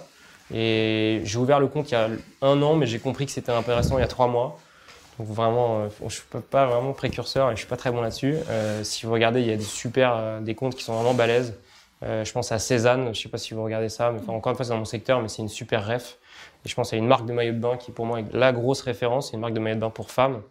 Et 0.51 1.21
j'ai 1.25 1.38
ouvert 1.38 1.59
le 1.59 1.67
compte 1.67 1.91
il 1.91 1.93
y 1.93 1.97
a 1.97 2.09
un 2.41 2.62
an, 2.62 2.75
mais 2.75 2.88
j'ai 2.88 3.00
compris 3.00 3.25
que 3.25 3.33
c'était 3.33 3.51
intéressant 3.51 3.97
il 3.97 4.01
y 4.01 4.03
a 4.03 4.07
trois 4.07 4.27
mois. 4.27 4.57
Donc 5.19 5.27
vraiment, 5.27 5.79
euh, 5.79 5.89
je 6.00 6.05
ne 6.05 6.09
suis 6.09 6.24
pas 6.50 6.65
vraiment 6.67 6.93
précurseur 6.93 7.47
et 7.47 7.50
je 7.50 7.53
ne 7.53 7.57
suis 7.57 7.67
pas 7.67 7.75
très 7.75 7.91
bon 7.91 8.01
là-dessus. 8.01 8.38
Euh, 8.50 8.81
si 8.83 9.05
vous 9.05 9.12
regardez, 9.12 9.41
il 9.41 9.47
y 9.47 9.51
a 9.51 9.57
des 9.57 9.63
super 9.63 10.39
des 10.41 10.55
comptes 10.55 10.74
qui 10.74 10.83
sont 10.83 10.93
vraiment 10.93 11.13
balèzes. 11.13 11.53
je 12.01 12.31
pense 12.31 12.51
à 12.53 12.59
Cézanne, 12.59 13.03
je 13.03 13.09
ne 13.09 13.13
sais 13.13 13.29
pas 13.29 13.38
si 13.38 13.53
vous 13.53 13.62
regardez 13.62 13.89
ça, 13.89 14.12
mais 14.12 14.21
encore 14.29 14.51
une 14.51 14.55
fois, 14.55 14.63
c'est 14.63 14.71
dans 14.71 14.77
mon 14.77 14.86
secteur, 14.86 15.21
mais 15.21 15.27
c'est 15.27 15.41
une 15.41 15.50
super 15.50 15.86
ref. 15.86 16.17
Et 16.65 16.69
je 16.69 16.75
pense 16.75 16.93
à 16.93 16.95
une 16.95 17.07
marque 17.07 17.25
de 17.25 17.33
maillot 17.33 17.53
de 17.53 17.59
bain 17.59 17.75
qui, 17.75 17.91
pour 17.91 18.05
moi, 18.05 18.21
est 18.21 18.25
la 18.31 18.53
grosse 18.53 18.81
référence. 18.81 19.31
C'est 19.31 19.36
une 19.36 19.41
marque 19.41 19.53
de 19.53 19.59
maillot 19.59 19.75
de 19.75 19.81
bain 19.81 19.89
pour 19.89 20.12
femmes 20.12 20.41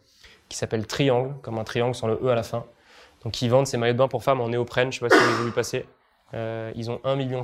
qui 0.51 0.59
s'appelle 0.59 0.87
Triangle, 0.87 1.35
comme 1.41 1.59
un 1.59 1.65
triangle 1.65 1.95
sans 1.95 2.07
le 2.07 2.21
E 2.23 2.29
à 2.29 2.35
la 2.35 2.43
fin. 2.43 2.67
Donc 3.27 3.43
ils 3.43 3.51
vendent 3.51 3.67
ces 3.67 3.77
maillots 3.77 3.95
de 3.95 3.99
bain 3.99 4.07
pour 4.07 4.23
femmes 4.23 4.41
en 4.41 4.49
néoprène, 4.49 4.93
je 4.93 5.03
ne 5.03 5.09
sais 5.11 5.17
pas 5.17 5.21
si 5.21 5.29
vous 5.29 5.35
avez 5.35 5.45
vu 5.47 5.51
passer. 5.51 5.85
Euh, 6.33 6.71
ils 6.77 6.93
ont 6.93 7.01
1,7 7.05 7.17
million 7.17 7.43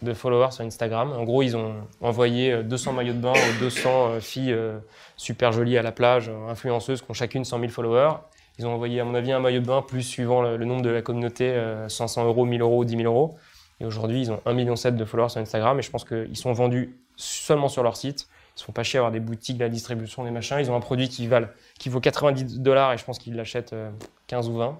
de 0.00 0.14
followers 0.14 0.52
sur 0.52 0.64
Instagram. 0.64 1.12
En 1.12 1.24
gros, 1.24 1.42
ils 1.42 1.58
ont 1.58 1.74
envoyé 2.00 2.62
200 2.62 2.92
euh, 2.92 2.94
maillots 2.94 3.12
de 3.12 3.18
bain 3.18 3.34
aux 3.34 3.60
200 3.60 3.90
euh, 3.90 4.20
filles 4.20 4.56
super 5.18 5.52
jolies 5.52 5.76
à 5.76 5.82
la 5.82 5.92
plage, 5.92 6.30
influenceuses, 6.48 7.02
qui 7.02 7.10
ont 7.10 7.12
chacune 7.12 7.44
100 7.44 7.60
000 7.60 7.70
followers. 7.70 8.14
Ils 8.58 8.66
ont 8.66 8.72
envoyé, 8.72 9.00
à 9.00 9.04
mon 9.04 9.14
avis, 9.14 9.30
un 9.30 9.40
maillot 9.40 9.60
de 9.60 9.66
bain, 9.66 9.82
plus 9.82 10.02
suivant 10.02 10.40
le, 10.40 10.56
nombre 10.64 10.80
de 10.80 10.88
la 10.88 11.02
communauté, 11.02 11.54
500 11.88 12.24
euros, 12.24 12.46
1000 12.46 12.62
euros, 12.62 12.86
10 12.86 12.96
000 12.96 13.12
euros. 13.12 13.34
Et 13.80 13.84
aujourd'hui, 13.84 14.22
ils 14.22 14.32
ont 14.32 14.40
1,7 14.46 14.54
million 14.54 14.72
de 14.72 15.04
followers 15.04 15.28
sur 15.28 15.42
Instagram. 15.42 15.78
Et 15.78 15.82
je 15.82 15.90
pense 15.90 16.06
qu'ils 16.06 16.34
sont 16.38 16.54
vendus 16.54 16.98
seulement 17.14 17.68
sur 17.68 17.82
leur 17.82 17.98
site. 17.98 18.26
Ils 18.58 18.62
ne 18.62 18.66
sont 18.66 18.72
pas 18.72 18.82
chiés 18.82 18.98
à 18.98 19.02
avoir 19.02 19.12
des 19.12 19.20
boutiques, 19.20 19.56
de 19.56 19.64
la 19.64 19.68
distribution, 19.68 20.24
des 20.24 20.32
machins. 20.32 20.58
Ils 20.58 20.70
ont 20.70 20.76
un 20.76 20.80
produit 20.80 21.08
qui, 21.08 21.28
vaut 21.28 22.00
90 22.00 22.58
dollars 22.58 22.92
et 22.92 22.98
je 22.98 23.04
pense 23.04 23.18
qu'ils 23.18 23.36
l'achètent 23.36 23.74
15 24.26 24.48
ou 24.48 24.56
20. 24.56 24.78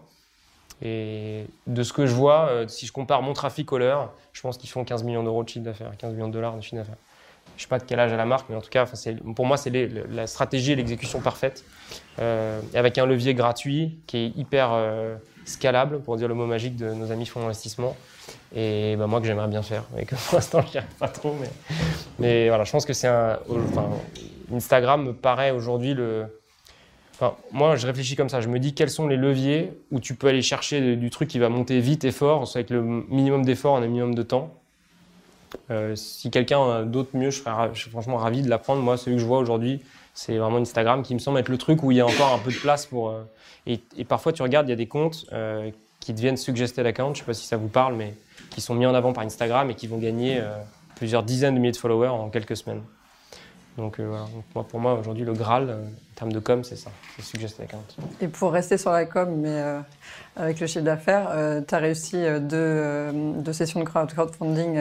Et 0.82 1.46
de 1.66 1.82
ce 1.82 1.92
que 1.92 2.06
je 2.06 2.14
vois, 2.14 2.48
euh, 2.48 2.68
si 2.68 2.86
je 2.86 2.92
compare 2.92 3.22
mon 3.22 3.32
trafic 3.32 3.72
au 3.72 3.78
leur, 3.78 4.12
je 4.32 4.40
pense 4.40 4.58
qu'ils 4.58 4.70
font 4.70 4.84
15 4.84 5.02
millions 5.02 5.24
d'euros 5.24 5.42
de 5.42 5.48
chiffre 5.48 5.64
d'affaires, 5.64 5.90
15 5.96 6.12
millions 6.14 6.28
de 6.28 6.32
dollars 6.32 6.56
de 6.56 6.60
chiffre 6.60 6.76
d'affaires. 6.76 6.96
Je 7.56 7.62
ne 7.62 7.62
sais 7.62 7.68
pas 7.68 7.78
de 7.78 7.84
quel 7.84 7.98
âge 7.98 8.12
a 8.12 8.16
la 8.16 8.26
marque, 8.26 8.48
mais 8.48 8.54
en 8.54 8.60
tout 8.60 8.70
cas, 8.70 8.86
pour 9.34 9.46
moi, 9.46 9.56
c'est 9.56 9.70
la 9.70 10.26
stratégie 10.28 10.72
et 10.72 10.76
l'exécution 10.76 11.20
parfaite, 11.20 11.64
euh, 12.20 12.60
avec 12.74 12.98
un 12.98 13.06
levier 13.06 13.34
gratuit 13.34 13.98
qui 14.06 14.18
est 14.18 14.28
hyper 14.36 14.70
euh, 14.72 15.16
scalable, 15.48 16.00
pour 16.00 16.16
dire 16.16 16.28
le 16.28 16.34
mot 16.34 16.46
magique 16.46 16.76
de 16.76 16.92
nos 16.92 17.10
amis 17.10 17.26
fonds 17.26 17.40
d'investissement, 17.40 17.96
et 18.54 18.96
bah, 18.96 19.06
moi 19.06 19.20
que 19.20 19.26
j'aimerais 19.26 19.48
bien 19.48 19.62
faire, 19.62 19.84
mais 19.94 20.04
que 20.04 20.14
pour 20.14 20.34
l'instant, 20.34 20.62
je 20.66 20.72
n'y 20.72 20.78
arrive 20.78 20.94
pas 20.98 21.08
trop. 21.08 21.34
Mais, 22.18 22.48
voilà, 22.48 22.64
je 22.64 22.72
pense 22.72 22.84
que 22.84 22.92
c'est 22.92 23.08
un. 23.08 23.38
Instagram 24.54 25.04
me 25.04 25.12
paraît 25.12 25.50
aujourd'hui 25.50 25.92
le, 25.92 26.26
moi, 27.52 27.76
je 27.76 27.86
réfléchis 27.86 28.16
comme 28.16 28.28
ça. 28.28 28.40
Je 28.40 28.48
me 28.48 28.58
dis 28.58 28.74
quels 28.74 28.90
sont 28.90 29.08
les 29.08 29.16
leviers 29.16 29.72
où 29.90 30.00
tu 30.00 30.14
peux 30.14 30.28
aller 30.28 30.42
chercher 30.42 30.96
du 30.96 31.10
truc 31.10 31.28
qui 31.28 31.38
va 31.38 31.48
monter 31.48 31.80
vite 31.80 32.04
et 32.04 32.12
fort, 32.12 32.48
avec 32.54 32.70
le 32.70 32.82
minimum 32.82 33.44
d'effort 33.44 33.74
en 33.74 33.82
un 33.82 33.86
minimum 33.86 34.14
de 34.14 34.22
temps. 34.22 34.54
Euh, 35.70 35.96
si 35.96 36.30
quelqu'un 36.30 36.70
a 36.70 36.82
d'autres 36.82 37.16
mieux, 37.16 37.30
je 37.30 37.40
serais, 37.40 37.74
franchement 37.90 38.18
ravi 38.18 38.42
de 38.42 38.48
l'apprendre. 38.48 38.82
Moi, 38.82 38.96
celui 38.96 39.16
que 39.16 39.22
je 39.22 39.26
vois 39.26 39.38
aujourd'hui, 39.38 39.80
c'est 40.18 40.36
vraiment 40.36 40.56
Instagram 40.56 41.04
qui 41.04 41.14
me 41.14 41.20
semble 41.20 41.38
être 41.38 41.48
le 41.48 41.58
truc 41.58 41.84
où 41.84 41.92
il 41.92 41.98
y 41.98 42.00
a 42.00 42.06
encore 42.06 42.34
un 42.34 42.38
peu 42.38 42.50
de 42.50 42.56
place 42.56 42.86
pour. 42.86 43.10
Euh, 43.10 43.22
et, 43.68 43.78
parfois, 44.04 44.32
tu 44.32 44.42
regardes, 44.42 44.66
il 44.66 44.70
y 44.70 44.72
a 44.72 44.76
des 44.76 44.88
comptes 44.88 45.26
euh, 45.32 45.70
qui 46.00 46.12
deviennent 46.12 46.36
suggested 46.36 46.84
account. 46.84 47.10
Je 47.10 47.10
ne 47.10 47.16
sais 47.18 47.24
pas 47.24 47.34
si 47.34 47.46
ça 47.46 47.56
vous 47.56 47.68
parle, 47.68 47.94
mais 47.94 48.14
qui 48.50 48.60
sont 48.60 48.74
mis 48.74 48.84
en 48.84 48.94
avant 48.96 49.12
par 49.12 49.22
Instagram 49.22 49.70
et 49.70 49.76
qui 49.76 49.86
vont 49.86 49.98
gagner 49.98 50.42
plusieurs 50.96 51.22
dizaines 51.22 51.54
de 51.54 51.60
milliers 51.60 51.70
de 51.70 51.76
followers 51.76 52.08
en 52.08 52.30
quelques 52.30 52.56
semaines. 52.56 52.82
Donc, 53.76 54.00
voilà. 54.00 54.24
moi, 54.56 54.64
pour 54.64 54.80
moi, 54.80 54.94
aujourd'hui, 54.94 55.24
le 55.24 55.34
Graal, 55.34 55.70
en 55.70 56.14
termes 56.16 56.32
de 56.32 56.40
com, 56.40 56.64
c'est 56.64 56.74
ça. 56.74 56.90
C'est 57.14 57.22
Suggest 57.22 57.60
Account. 57.60 57.84
Et 58.20 58.26
pour 58.26 58.50
rester 58.50 58.76
sur 58.76 58.90
la 58.90 59.04
com, 59.04 59.32
mais 59.36 59.62
avec 60.34 60.58
le 60.58 60.66
chiffre 60.66 60.84
d'affaires, 60.84 61.28
tu 61.68 61.74
as 61.76 61.78
réussi 61.78 62.16
deux, 62.40 63.12
deux, 63.12 63.52
sessions 63.52 63.78
de 63.78 63.84
crowdfunding 63.84 64.80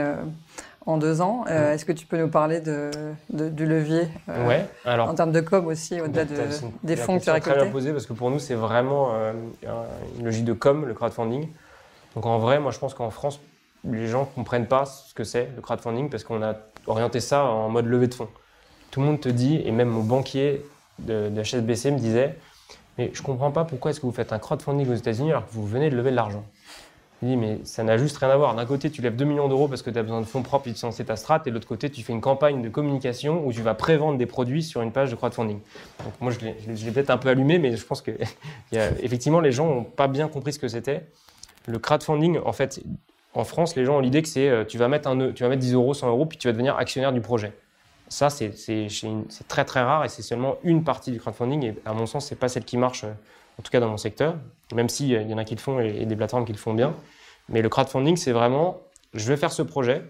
en 0.87 0.97
deux 0.97 1.21
ans. 1.21 1.43
Euh, 1.49 1.73
est-ce 1.73 1.85
que 1.85 1.91
tu 1.91 2.05
peux 2.05 2.17
nous 2.17 2.29
parler 2.29 2.61
de, 2.61 2.89
du 3.29 3.65
levier 3.65 4.07
euh, 4.29 4.47
ouais, 4.47 4.65
alors, 4.85 5.09
en 5.09 5.13
termes 5.13 5.33
de 5.33 5.41
com 5.41 5.67
aussi, 5.67 6.01
au-delà 6.01 6.25
des 6.25 6.95
fonds 6.95 7.19
que 7.19 7.23
tu 7.23 7.29
as 7.29 7.33
récoltés 7.33 7.59
très 7.59 7.81
bien 7.81 7.91
parce 7.91 8.07
que 8.07 8.13
pour 8.13 8.31
nous, 8.31 8.39
c'est 8.39 8.55
vraiment 8.55 9.09
euh, 9.13 9.33
une 10.17 10.25
logique 10.25 10.45
de 10.45 10.53
com, 10.53 10.85
le 10.85 10.93
crowdfunding. 10.93 11.49
Donc 12.15 12.25
en 12.25 12.39
vrai, 12.39 12.59
moi 12.59 12.71
je 12.71 12.79
pense 12.79 12.93
qu'en 12.93 13.11
France, 13.11 13.39
les 13.83 14.07
gens 14.07 14.21
ne 14.21 14.25
comprennent 14.35 14.67
pas 14.67 14.85
ce 14.85 15.13
que 15.13 15.23
c'est 15.23 15.49
le 15.55 15.61
crowdfunding 15.61 16.09
parce 16.09 16.23
qu'on 16.23 16.41
a 16.41 16.55
orienté 16.87 17.19
ça 17.19 17.43
en 17.43 17.69
mode 17.69 17.85
levée 17.85 18.07
de 18.07 18.13
fonds. 18.13 18.29
Tout 18.89 19.01
le 19.01 19.05
monde 19.05 19.19
te 19.19 19.29
dit, 19.29 19.61
et 19.65 19.71
même 19.71 19.89
mon 19.89 20.03
banquier 20.03 20.65
de, 20.99 21.29
de 21.29 21.41
HSBC 21.43 21.91
me 21.91 21.99
disait, 21.99 22.37
mais 22.97 23.11
je 23.13 23.21
ne 23.21 23.25
comprends 23.25 23.51
pas 23.51 23.65
pourquoi 23.65 23.91
est-ce 23.91 23.99
que 23.99 24.05
vous 24.05 24.13
faites 24.13 24.31
un 24.31 24.39
crowdfunding 24.39 24.89
aux 24.89 24.95
États-Unis 24.95 25.31
alors 25.31 25.45
que 25.45 25.51
vous 25.51 25.67
venez 25.67 25.89
de 25.89 25.97
lever 25.97 26.11
de 26.11 26.15
l'argent? 26.15 26.45
Il 27.23 27.29
dit, 27.29 27.35
mais 27.35 27.59
ça 27.63 27.83
n'a 27.83 27.97
juste 27.97 28.17
rien 28.17 28.29
à 28.29 28.37
voir. 28.37 28.53
D'un 28.53 28.65
côté, 28.65 28.91
tu 28.91 29.01
lèves 29.01 29.15
2 29.15 29.25
millions 29.25 29.47
d'euros 29.47 29.67
parce 29.67 29.81
que 29.81 29.89
tu 29.89 29.97
as 29.97 30.03
besoin 30.03 30.21
de 30.21 30.25
fonds 30.25 30.43
propres 30.43 30.67
et 30.67 30.73
tu 30.73 30.85
lancer 30.85 31.03
ta 31.03 31.15
strat, 31.15 31.41
et 31.45 31.49
de 31.49 31.55
l'autre 31.55 31.67
côté, 31.67 31.89
tu 31.89 32.03
fais 32.03 32.13
une 32.13 32.21
campagne 32.21 32.61
de 32.61 32.69
communication 32.69 33.45
où 33.45 33.51
tu 33.51 33.61
vas 33.61 33.73
prévendre 33.73 34.19
des 34.19 34.27
produits 34.27 34.61
sur 34.61 34.83
une 34.83 34.91
page 34.91 35.09
de 35.09 35.15
crowdfunding. 35.15 35.59
Donc 36.03 36.13
moi, 36.21 36.31
je 36.31 36.85
l'ai 36.85 36.91
peut-être 36.91 37.09
un 37.09 37.17
peu 37.17 37.29
allumé, 37.29 37.57
mais 37.57 37.75
je 37.75 37.83
pense 37.83 38.01
que 38.01 38.11
effectivement, 38.71 39.39
les 39.39 39.51
gens 39.51 39.67
n'ont 39.67 39.83
pas 39.83 40.07
bien 40.07 40.27
compris 40.27 40.53
ce 40.53 40.59
que 40.59 40.67
c'était. 40.67 41.07
Le 41.65 41.79
crowdfunding, 41.79 42.39
en 42.45 42.53
fait, 42.53 42.81
en 43.33 43.43
France, 43.43 43.75
les 43.75 43.85
gens 43.85 43.97
ont 43.97 43.99
l'idée 43.99 44.21
que 44.21 44.27
c'est 44.27 44.49
euh, 44.49 44.63
tu 44.63 44.77
vas 44.77 44.87
mettre 44.87 45.09
un, 45.09 45.31
tu 45.31 45.43
vas 45.43 45.49
mettre 45.49 45.61
10 45.61 45.73
euros, 45.73 45.93
100 45.93 46.09
euros, 46.09 46.25
puis 46.25 46.37
tu 46.37 46.47
vas 46.47 46.53
devenir 46.53 46.75
actionnaire 46.77 47.13
du 47.13 47.21
projet. 47.21 47.53
Ça, 48.09 48.29
c'est 48.29 48.53
très 49.47 49.65
très 49.65 49.81
rare 49.81 50.05
et 50.05 50.09
c'est 50.09 50.21
seulement 50.21 50.57
une 50.63 50.83
partie 50.83 51.11
du 51.11 51.19
crowdfunding. 51.19 51.63
Et 51.65 51.75
à 51.85 51.93
mon 51.93 52.05
sens, 52.05 52.27
c'est 52.27 52.35
pas 52.35 52.47
celle 52.47 52.63
qui 52.63 52.77
marche 52.77 53.03
euh, 53.03 53.11
en 53.59 53.61
tout 53.61 53.71
cas 53.71 53.79
dans 53.79 53.89
mon 53.89 53.97
secteur, 53.97 54.35
même 54.73 54.89
s'il 54.89 55.09
y 55.09 55.33
en 55.33 55.37
a 55.37 55.43
qui 55.43 55.55
le 55.55 55.61
font 55.61 55.79
et, 55.79 56.05
des 56.05 56.15
plateformes 56.15 56.45
qui 56.45 56.51
le 56.51 56.57
font 56.57 56.73
bien. 56.73 56.93
Mais 57.49 57.61
le 57.61 57.69
crowdfunding, 57.69 58.17
c'est 58.17 58.31
vraiment, 58.31 58.81
je 59.13 59.27
vais 59.27 59.37
faire 59.37 59.51
ce 59.51 59.61
projet, 59.61 60.03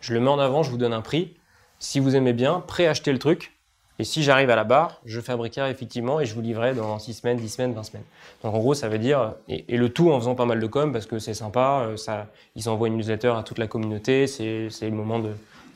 je 0.00 0.12
le 0.12 0.20
mets 0.20 0.30
en 0.30 0.38
avant, 0.38 0.62
je 0.62 0.70
vous 0.70 0.76
donne 0.76 0.92
un 0.92 1.00
prix. 1.00 1.34
Si 1.78 2.00
vous 2.00 2.14
aimez 2.14 2.32
bien, 2.32 2.62
préachetez 2.66 3.12
le 3.12 3.18
truc. 3.18 3.52
Et 3.98 4.04
si 4.04 4.22
j'arrive 4.24 4.50
à 4.50 4.56
la 4.56 4.64
barre, 4.64 5.00
je 5.04 5.20
fabriquerai 5.20 5.70
effectivement 5.70 6.18
et 6.20 6.26
je 6.26 6.34
vous 6.34 6.40
livrerai 6.40 6.74
dans 6.74 6.98
6 6.98 7.14
semaines, 7.14 7.36
10 7.36 7.48
semaines, 7.48 7.72
20 7.74 7.82
semaines. 7.84 8.02
Donc 8.42 8.54
en 8.54 8.58
gros, 8.58 8.74
ça 8.74 8.88
veut 8.88 8.98
dire, 8.98 9.34
et, 9.48 9.76
le 9.76 9.88
tout 9.88 10.10
en 10.10 10.18
faisant 10.18 10.34
pas 10.34 10.46
mal 10.46 10.58
de 10.58 10.66
com 10.66 10.92
parce 10.92 11.06
que 11.06 11.20
c'est 11.20 11.34
sympa, 11.34 11.86
euh, 11.86 11.96
ça, 11.96 12.26
ils 12.56 12.68
envoient 12.68 12.88
une 12.88 12.96
newsletter 12.96 13.28
à 13.36 13.44
toute 13.44 13.58
la 13.58 13.68
communauté, 13.68 14.26
c'est 14.26 14.68
le 14.82 14.90
moment 14.90 15.22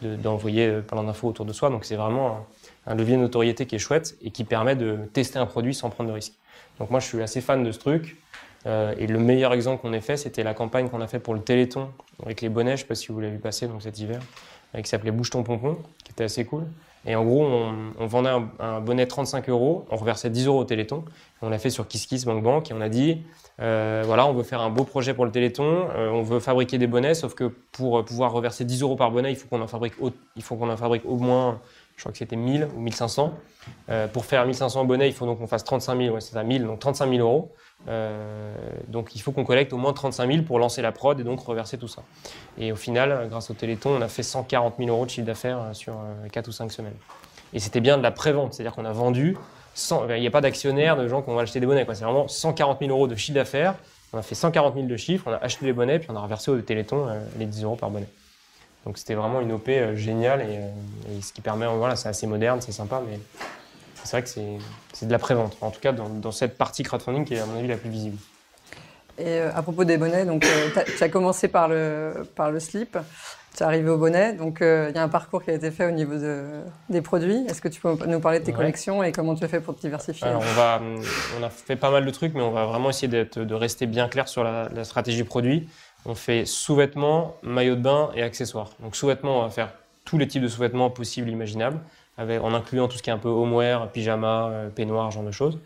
d'envoyer 0.02 0.68
de, 0.68 0.80
plein 0.80 1.04
d'infos 1.04 1.28
autour 1.28 1.46
de 1.46 1.52
soi. 1.52 1.70
Donc 1.70 1.84
c'est 1.84 1.94
vraiment 1.94 2.46
un, 2.86 2.92
un, 2.92 2.94
levier 2.96 3.16
de 3.16 3.22
notoriété 3.22 3.66
qui 3.66 3.76
est 3.76 3.78
chouette 3.78 4.16
et 4.20 4.32
qui 4.32 4.42
permet 4.42 4.74
de 4.74 4.98
tester 5.12 5.38
un 5.38 5.46
produit 5.46 5.74
sans 5.74 5.88
prendre 5.88 6.10
de 6.10 6.14
risques. 6.14 6.34
Donc 6.78 6.90
moi, 6.90 7.00
je 7.00 7.06
suis 7.06 7.22
assez 7.22 7.40
fan 7.40 7.62
de 7.62 7.72
ce 7.72 7.78
truc. 7.78 8.16
Euh, 8.66 8.94
et 8.98 9.06
le 9.06 9.18
meilleur 9.18 9.52
exemple 9.52 9.82
qu'on 9.82 9.92
ait 9.92 10.00
fait, 10.00 10.16
c'était 10.16 10.42
la 10.42 10.54
campagne 10.54 10.88
qu'on 10.88 11.00
a 11.00 11.06
fait 11.06 11.20
pour 11.20 11.34
le 11.34 11.40
Téléthon 11.40 11.90
avec 12.24 12.40
les 12.40 12.48
bonnets. 12.48 12.76
Je 12.76 12.82
ne 12.82 12.84
sais 12.84 12.86
pas 12.86 12.94
si 12.94 13.08
vous 13.08 13.20
l'avez 13.20 13.34
vu 13.34 13.38
passer 13.38 13.68
cet 13.80 13.98
hiver, 13.98 14.20
qui 14.76 14.88
s'appelait 14.88 15.12
Bouge 15.12 15.30
ton 15.30 15.42
pompon, 15.42 15.78
qui 16.04 16.12
était 16.12 16.24
assez 16.24 16.44
cool. 16.44 16.64
Et 17.06 17.14
en 17.14 17.24
gros, 17.24 17.46
on, 17.46 18.06
vendait 18.06 18.30
un, 18.58 18.80
bonnet 18.80 19.06
35 19.06 19.48
euros, 19.48 19.86
on 19.90 19.96
reversait 19.96 20.30
10 20.30 20.46
euros 20.46 20.60
au 20.60 20.64
Téléthon. 20.64 21.04
On 21.40 21.48
l'a 21.48 21.58
fait 21.58 21.70
sur 21.70 21.86
KissKiss 21.86 22.24
Bank 22.24 22.42
Bank 22.42 22.70
et 22.70 22.74
on 22.74 22.80
a 22.80 22.88
dit 22.88 23.22
euh, 23.60 24.02
voilà, 24.06 24.26
on 24.26 24.32
veut 24.32 24.42
faire 24.42 24.60
un 24.60 24.70
beau 24.70 24.84
projet 24.84 25.14
pour 25.14 25.24
le 25.24 25.30
Téléthon, 25.30 25.88
euh, 25.96 26.10
on 26.10 26.22
veut 26.22 26.40
fabriquer 26.40 26.78
des 26.78 26.86
bonnets, 26.86 27.14
sauf 27.14 27.34
que 27.34 27.44
pour 27.72 28.04
pouvoir 28.04 28.32
reverser 28.32 28.64
10 28.64 28.82
euros 28.82 28.96
par 28.96 29.10
bonnet, 29.10 29.32
il 29.32 29.36
faut 29.36 29.48
qu'on 29.48 29.60
en 29.60 29.66
fabrique, 29.66 29.94
il 30.36 30.42
faut 30.42 30.56
qu'on 30.56 30.70
en 30.70 30.76
fabrique 30.76 31.04
au 31.04 31.16
moins 31.16 31.60
je 31.98 32.04
crois 32.04 32.12
que 32.12 32.18
c'était 32.18 32.36
1000 32.36 32.68
ou 32.76 32.80
1500. 32.80 33.34
Euh, 33.90 34.06
pour 34.06 34.24
faire 34.24 34.46
1500 34.46 34.84
bonnets, 34.84 35.08
il 35.08 35.12
faut 35.12 35.26
donc 35.26 35.38
qu'on 35.38 35.48
fasse 35.48 35.64
35 35.64 36.00
000, 36.00 36.14
ouais, 36.14 36.20
c'est 36.20 36.32
ça, 36.32 36.44
1000, 36.44 36.64
donc 36.64 36.78
35 36.78 37.10
000 37.10 37.20
euros. 37.20 37.52
Euh, 37.88 38.54
donc 38.86 39.16
il 39.16 39.20
faut 39.20 39.32
qu'on 39.32 39.44
collecte 39.44 39.72
au 39.72 39.78
moins 39.78 39.92
35 39.92 40.30
000 40.30 40.44
pour 40.44 40.60
lancer 40.60 40.80
la 40.80 40.92
prod 40.92 41.18
et 41.18 41.24
donc 41.24 41.40
reverser 41.40 41.76
tout 41.76 41.88
ça. 41.88 42.02
Et 42.56 42.70
au 42.70 42.76
final, 42.76 43.26
grâce 43.28 43.50
au 43.50 43.54
Téléthon, 43.54 43.96
on 43.98 44.00
a 44.00 44.06
fait 44.06 44.22
140 44.22 44.76
000 44.78 44.90
euros 44.90 45.06
de 45.06 45.10
chiffre 45.10 45.26
d'affaires 45.26 45.58
euh, 45.60 45.72
sur 45.72 45.94
4 46.30 46.46
ou 46.46 46.52
5 46.52 46.70
semaines. 46.70 46.96
Et 47.52 47.58
c'était 47.58 47.80
bien 47.80 47.98
de 47.98 48.02
la 48.02 48.12
prévente, 48.12 48.54
c'est-à-dire 48.54 48.76
qu'on 48.76 48.84
a 48.84 48.92
vendu, 48.92 49.36
il 50.08 50.20
n'y 50.20 50.26
a 50.26 50.30
pas 50.30 50.40
d'actionnaires, 50.40 50.96
de 50.96 51.08
gens 51.08 51.22
qui 51.22 51.30
vont 51.30 51.38
acheter 51.38 51.60
des 51.60 51.66
bonnets, 51.66 51.86
c'est 51.88 52.04
vraiment 52.04 52.28
140 52.28 52.80
000 52.80 52.90
euros 52.90 53.06
de 53.06 53.14
chiffre 53.14 53.34
d'affaires. 53.34 53.74
On 54.12 54.18
a 54.18 54.22
fait 54.22 54.34
140 54.34 54.74
000 54.74 54.86
de 54.86 54.96
chiffre, 54.96 55.24
on 55.26 55.32
a 55.32 55.36
acheté 55.36 55.66
les 55.66 55.72
bonnets, 55.72 55.98
puis 55.98 56.08
on 56.10 56.16
a 56.16 56.20
reversé 56.20 56.50
au 56.50 56.60
Téléthon 56.60 57.08
les 57.38 57.46
10 57.46 57.64
euros 57.64 57.76
par 57.76 57.90
bonnet. 57.90 58.08
Donc 58.88 58.96
c'était 58.96 59.14
vraiment 59.14 59.40
une 59.40 59.52
OP 59.52 59.68
euh, 59.68 59.94
géniale 59.96 60.40
euh, 60.42 60.70
et, 61.10 61.20
ce 61.20 61.32
qui 61.32 61.40
permet, 61.40 61.66
voilà, 61.66 61.94
c'est 61.94 62.08
assez 62.08 62.26
moderne, 62.26 62.60
c'est 62.62 62.72
sympa, 62.72 63.02
mais 63.06 63.18
c'est 64.02 64.12
vrai 64.12 64.22
que 64.22 64.28
c'est 64.94 65.06
de 65.06 65.12
la 65.12 65.18
prévente. 65.18 65.58
En 65.60 65.70
tout 65.70 65.80
cas, 65.80 65.92
dans, 65.92 66.32
cette 66.32 66.56
partie 66.56 66.84
crowdfunding 66.84 67.26
qui 67.26 67.34
est 67.34 67.40
à 67.40 67.46
mon 67.46 67.58
avis 67.58 67.68
la 67.68 67.76
plus 67.76 67.90
visible. 67.90 68.16
Et 69.18 69.26
euh, 69.26 69.50
à 69.54 69.62
propos 69.62 69.84
des 69.84 69.98
bonnets, 69.98 70.24
donc 70.24 70.46
tu 70.96 71.04
as 71.04 71.08
commencé 71.10 71.48
par 71.48 71.68
le 71.68 72.26
slip, 72.60 72.96
tu 73.56 73.62
es 73.62 73.66
arrivé 73.66 73.90
au 73.90 73.98
bonnet, 73.98 74.34
donc 74.34 74.58
il 74.60 74.92
y 74.94 74.98
a 74.98 75.02
un 75.02 75.08
parcours 75.08 75.42
qui 75.42 75.50
a 75.50 75.54
été 75.54 75.70
fait 75.70 75.86
au 75.86 75.90
niveau 75.90 76.16
de, 76.16 76.44
des 76.88 77.02
produits. 77.02 77.44
Est-ce 77.48 77.60
que 77.60 77.68
tu 77.68 77.80
peux 77.80 77.96
nous 78.06 78.20
parler 78.20 78.40
de 78.40 78.44
tes 78.44 78.52
collections 78.52 79.02
et 79.02 79.10
comment 79.12 79.34
tu 79.34 79.44
as 79.44 79.48
fait 79.48 79.60
pour 79.60 79.74
te 79.74 79.80
diversifier 79.80 80.28
on, 80.28 80.38
va, 80.38 80.80
on 81.38 81.42
a 81.42 81.50
fait 81.50 81.76
pas 81.76 81.90
mal 81.90 82.04
de 82.04 82.10
trucs, 82.10 82.34
mais 82.34 82.42
on 82.42 82.52
va 82.52 82.66
vraiment 82.66 82.90
essayer 82.90 83.08
de 83.08 83.54
rester 83.54 83.86
bien 83.86 84.08
clair 84.08 84.28
sur 84.28 84.44
la, 84.44 84.68
la 84.68 84.84
stratégie 84.84 85.24
produit 85.24 85.68
on 86.04 86.14
fait 86.14 86.44
sous-vêtements, 86.46 87.36
maillot 87.42 87.76
de 87.76 87.82
bain 87.82 88.10
et 88.14 88.22
accessoires. 88.22 88.70
Donc 88.80 88.96
sous-vêtements, 88.96 89.40
on 89.40 89.42
va 89.42 89.50
faire 89.50 89.72
tous 90.04 90.18
les 90.18 90.26
types 90.26 90.42
de 90.42 90.48
sous-vêtements 90.48 90.90
possibles, 90.90 91.28
imaginables, 91.28 91.78
avec, 92.16 92.40
en 92.42 92.54
incluant 92.54 92.88
tout 92.88 92.96
ce 92.96 93.02
qui 93.02 93.10
est 93.10 93.12
un 93.12 93.18
peu 93.18 93.28
homeware, 93.28 93.88
pyjama, 93.92 94.48
euh, 94.48 94.68
peignoir, 94.70 95.10
genre 95.10 95.22
de 95.22 95.30
choses. 95.30 95.58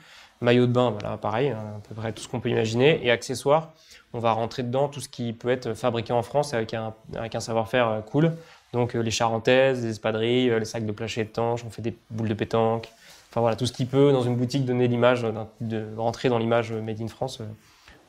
Maillot 0.42 0.66
de 0.66 0.72
bain, 0.72 0.90
voilà, 0.90 1.16
pareil, 1.16 1.50
hein, 1.50 1.76
à 1.76 1.88
peu 1.88 1.94
près 1.94 2.12
tout 2.12 2.22
ce 2.22 2.28
qu'on 2.28 2.40
peut 2.40 2.50
imaginer. 2.50 3.00
Et 3.04 3.10
accessoires, 3.10 3.70
on 4.12 4.18
va 4.18 4.32
rentrer 4.32 4.62
dedans 4.62 4.88
tout 4.88 5.00
ce 5.00 5.08
qui 5.08 5.32
peut 5.32 5.48
être 5.48 5.74
fabriqué 5.74 6.12
en 6.12 6.22
France 6.22 6.52
avec 6.52 6.74
un, 6.74 6.92
savoir-faire 7.40 7.88
euh, 7.88 8.00
cool. 8.00 8.32
Donc 8.72 8.94
euh, 8.94 9.00
les 9.00 9.10
charentaises, 9.10 9.82
les 9.82 9.90
espadrilles, 9.90 10.50
les 10.58 10.64
sacs 10.64 10.84
de 10.84 10.92
plage 10.92 11.16
étanches, 11.16 11.64
on 11.64 11.70
fait 11.70 11.82
des 11.82 11.96
boules 12.10 12.28
de 12.28 12.34
pétanque. 12.34 12.88
Enfin 13.30 13.40
voilà, 13.40 13.56
tout 13.56 13.66
ce 13.66 13.72
qui 13.72 13.86
peut 13.86 14.12
dans 14.12 14.22
une 14.22 14.36
boutique 14.36 14.66
donner 14.66 14.88
l'image, 14.88 15.24
de 15.60 15.86
rentrer 15.96 16.28
dans 16.28 16.38
l'image 16.38 16.72
Made 16.72 17.00
in 17.00 17.08
France, 17.08 17.40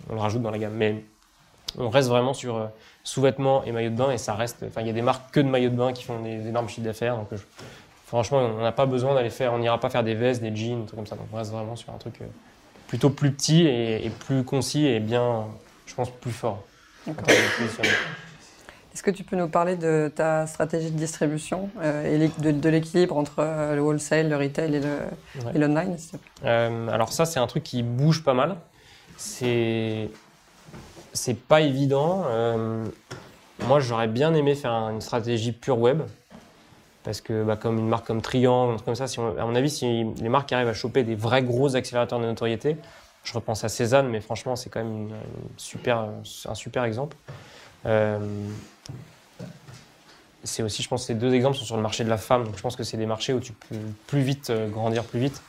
on 0.10 0.16
le 0.16 0.20
rajoute 0.20 0.42
dans 0.42 0.52
la 0.52 0.58
gamme. 0.58 0.74
Mais 0.74 1.04
on 1.78 1.90
reste 1.90 2.10
vraiment 2.10 2.34
sur 2.34 2.58
euh, 2.58 2.68
sous-vêtements 3.04 3.64
et 3.64 3.72
maillots 3.72 3.90
de 3.90 3.96
bain 3.96 4.12
et 4.12 4.18
ça 4.18 4.36
reste. 4.36 4.64
Enfin, 4.68 4.82
il 4.82 4.88
y 4.88 4.90
a 4.90 4.94
des 4.94 5.02
marques 5.02 5.34
que 5.34 5.40
de 5.40 5.48
maillots 5.48 5.70
de 5.70 5.76
bain 5.76 5.94
qui 5.94 6.04
font 6.04 6.20
des 6.20 6.48
énormes 6.48 6.70
chiffres 6.70 6.86
d'affaires. 6.86 7.18
Donc, 7.18 7.28
euh, 7.34 7.38
franchement, 8.14 8.40
on 8.40 8.62
n'a 8.62 8.72
pas 8.72 8.86
besoin 8.86 9.16
d'aller 9.16 9.30
faire. 9.30 9.54
On 9.54 9.60
n'ira 9.60 9.80
pas 9.80 9.90
faire 9.90 10.04
des 10.04 10.16
vestes, 10.16 10.42
des 10.42 10.56
jeans, 10.56 10.82
des 10.82 10.86
trucs 10.86 10.98
comme 10.98 11.08
ça. 11.08 11.16
Donc, 11.16 11.28
on 11.34 11.38
reste 11.38 11.52
vraiment 11.52 11.76
sur 11.76 11.94
un 11.94 11.98
truc 11.98 12.16
euh, 12.22 12.26
plutôt 12.88 13.10
plus 13.10 13.32
petit 13.32 13.66
et, 13.66 14.12
plus 14.20 14.44
concis 14.44 14.86
et 14.86 15.00
bien, 15.00 15.46
je 15.86 15.96
pense, 15.96 16.10
plus 16.10 16.32
fort. 16.32 16.64
Est-ce 17.08 19.02
que 19.02 19.12
tu 19.12 19.24
peux 19.24 19.36
nous 19.36 19.48
parler 19.48 19.76
de 19.76 20.12
ta 20.16 20.46
stratégie 20.46 20.92
de 20.92 20.98
distribution 20.98 21.70
et 21.84 22.20
de, 22.20 22.70
l'équilibre 22.70 23.18
entre 23.18 23.44
le 23.74 23.82
wholesale, 23.82 24.30
le 24.30 24.38
retail 24.38 24.76
et 24.76 25.58
l'online 25.58 25.98
Alors 26.44 27.12
ça, 27.12 27.26
c'est 27.26 27.40
un 27.40 27.48
truc 27.48 27.64
qui 27.64 27.82
bouge 27.82 28.24
pas 28.24 28.36
mal. 28.36 28.58
C'est 29.18 30.10
c'est 31.14 31.38
pas 31.38 31.62
évident. 31.62 32.24
Euh, 32.28 32.86
moi, 33.68 33.80
j'aurais 33.80 34.08
bien 34.08 34.34
aimé 34.34 34.56
faire 34.56 34.72
une 34.72 35.00
stratégie 35.00 35.52
pure 35.52 35.80
web. 35.80 36.02
Parce 37.04 37.22
que, 37.22 37.44
bah, 37.44 37.58
comme 37.58 37.78
une 37.80 37.88
marque 37.88 38.08
comme 38.08 38.22
Triangle, 38.22 38.82
comme 38.84 38.96
ça, 38.96 39.06
à 39.06 39.46
mon 39.46 39.56
avis, 39.56 39.70
si 39.70 40.06
les 40.22 40.30
marques 40.30 40.52
arrivent 40.54 40.70
à 40.70 40.74
choper 40.74 41.04
des 41.04 41.16
vrais 41.16 41.44
gros 41.44 41.76
accélérateurs 41.76 42.20
de 42.20 42.26
notoriété, 42.26 42.78
je 43.24 43.34
repense 43.34 43.64
à 43.64 43.70
Cézanne, 43.70 44.10
mais 44.10 44.22
franchement, 44.22 44.56
c'est 44.56 44.70
quand 44.70 44.84
même 44.84 45.10
un 45.86 46.56
super 46.56 46.84
exemple. 46.84 47.18
Euh, 47.86 48.20
c'est 50.44 50.64
aussi, 50.64 50.84
je 50.84 50.90
pense, 50.90 51.06
ces 51.06 51.16
deux 51.16 51.34
exemples 51.34 51.58
sont 51.58 51.66
sur 51.66 51.78
le 51.78 51.82
marché 51.82 52.04
de 52.04 52.10
la 52.10 52.18
femme. 52.18 52.46
Donc, 52.46 52.58
je 52.58 52.62
pense 52.62 52.76
que 52.76 52.84
c'est 52.84 52.98
des 52.98 53.06
marchés 53.06 53.34
où 53.34 53.40
tu 53.40 53.54
peux 53.54 53.76
plus 54.08 54.22
vite 54.22 54.50
euh, 54.50 54.70
grandir 54.70 55.04
plus 55.04 55.20
vite. 55.20 55.42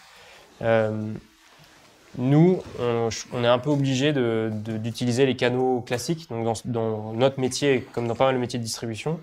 Nous, 2.16 2.62
on, 2.78 3.44
est 3.44 3.48
un 3.48 3.58
peu 3.58 3.70
obligé 3.70 4.12
d'utiliser 4.12 5.26
les 5.26 5.34
canaux 5.34 5.80
classiques. 5.80 6.28
Donc 6.30 6.46
dans, 6.64 7.12
notre 7.12 7.40
métier, 7.40 7.86
comme 7.92 8.06
dans 8.06 8.14
pas 8.14 8.26
mal 8.26 8.36
de 8.36 8.40
métiers 8.40 8.60
de 8.60 8.64
distribution, 8.64 9.18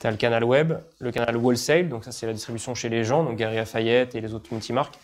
tu 0.00 0.06
as 0.06 0.10
le 0.10 0.16
canal 0.16 0.44
web, 0.44 0.74
le 0.98 1.10
canal 1.10 1.36
wholesale, 1.36 1.88
donc 1.88 2.04
ça 2.04 2.12
c'est 2.12 2.26
la 2.26 2.32
distribution 2.32 2.74
chez 2.74 2.88
les 2.88 3.04
gens, 3.04 3.24
donc 3.24 3.36
Gary 3.36 3.56
Lafayette 3.56 4.14
et 4.14 4.20
les 4.20 4.34
autres 4.34 4.52
multimarques, 4.52 4.98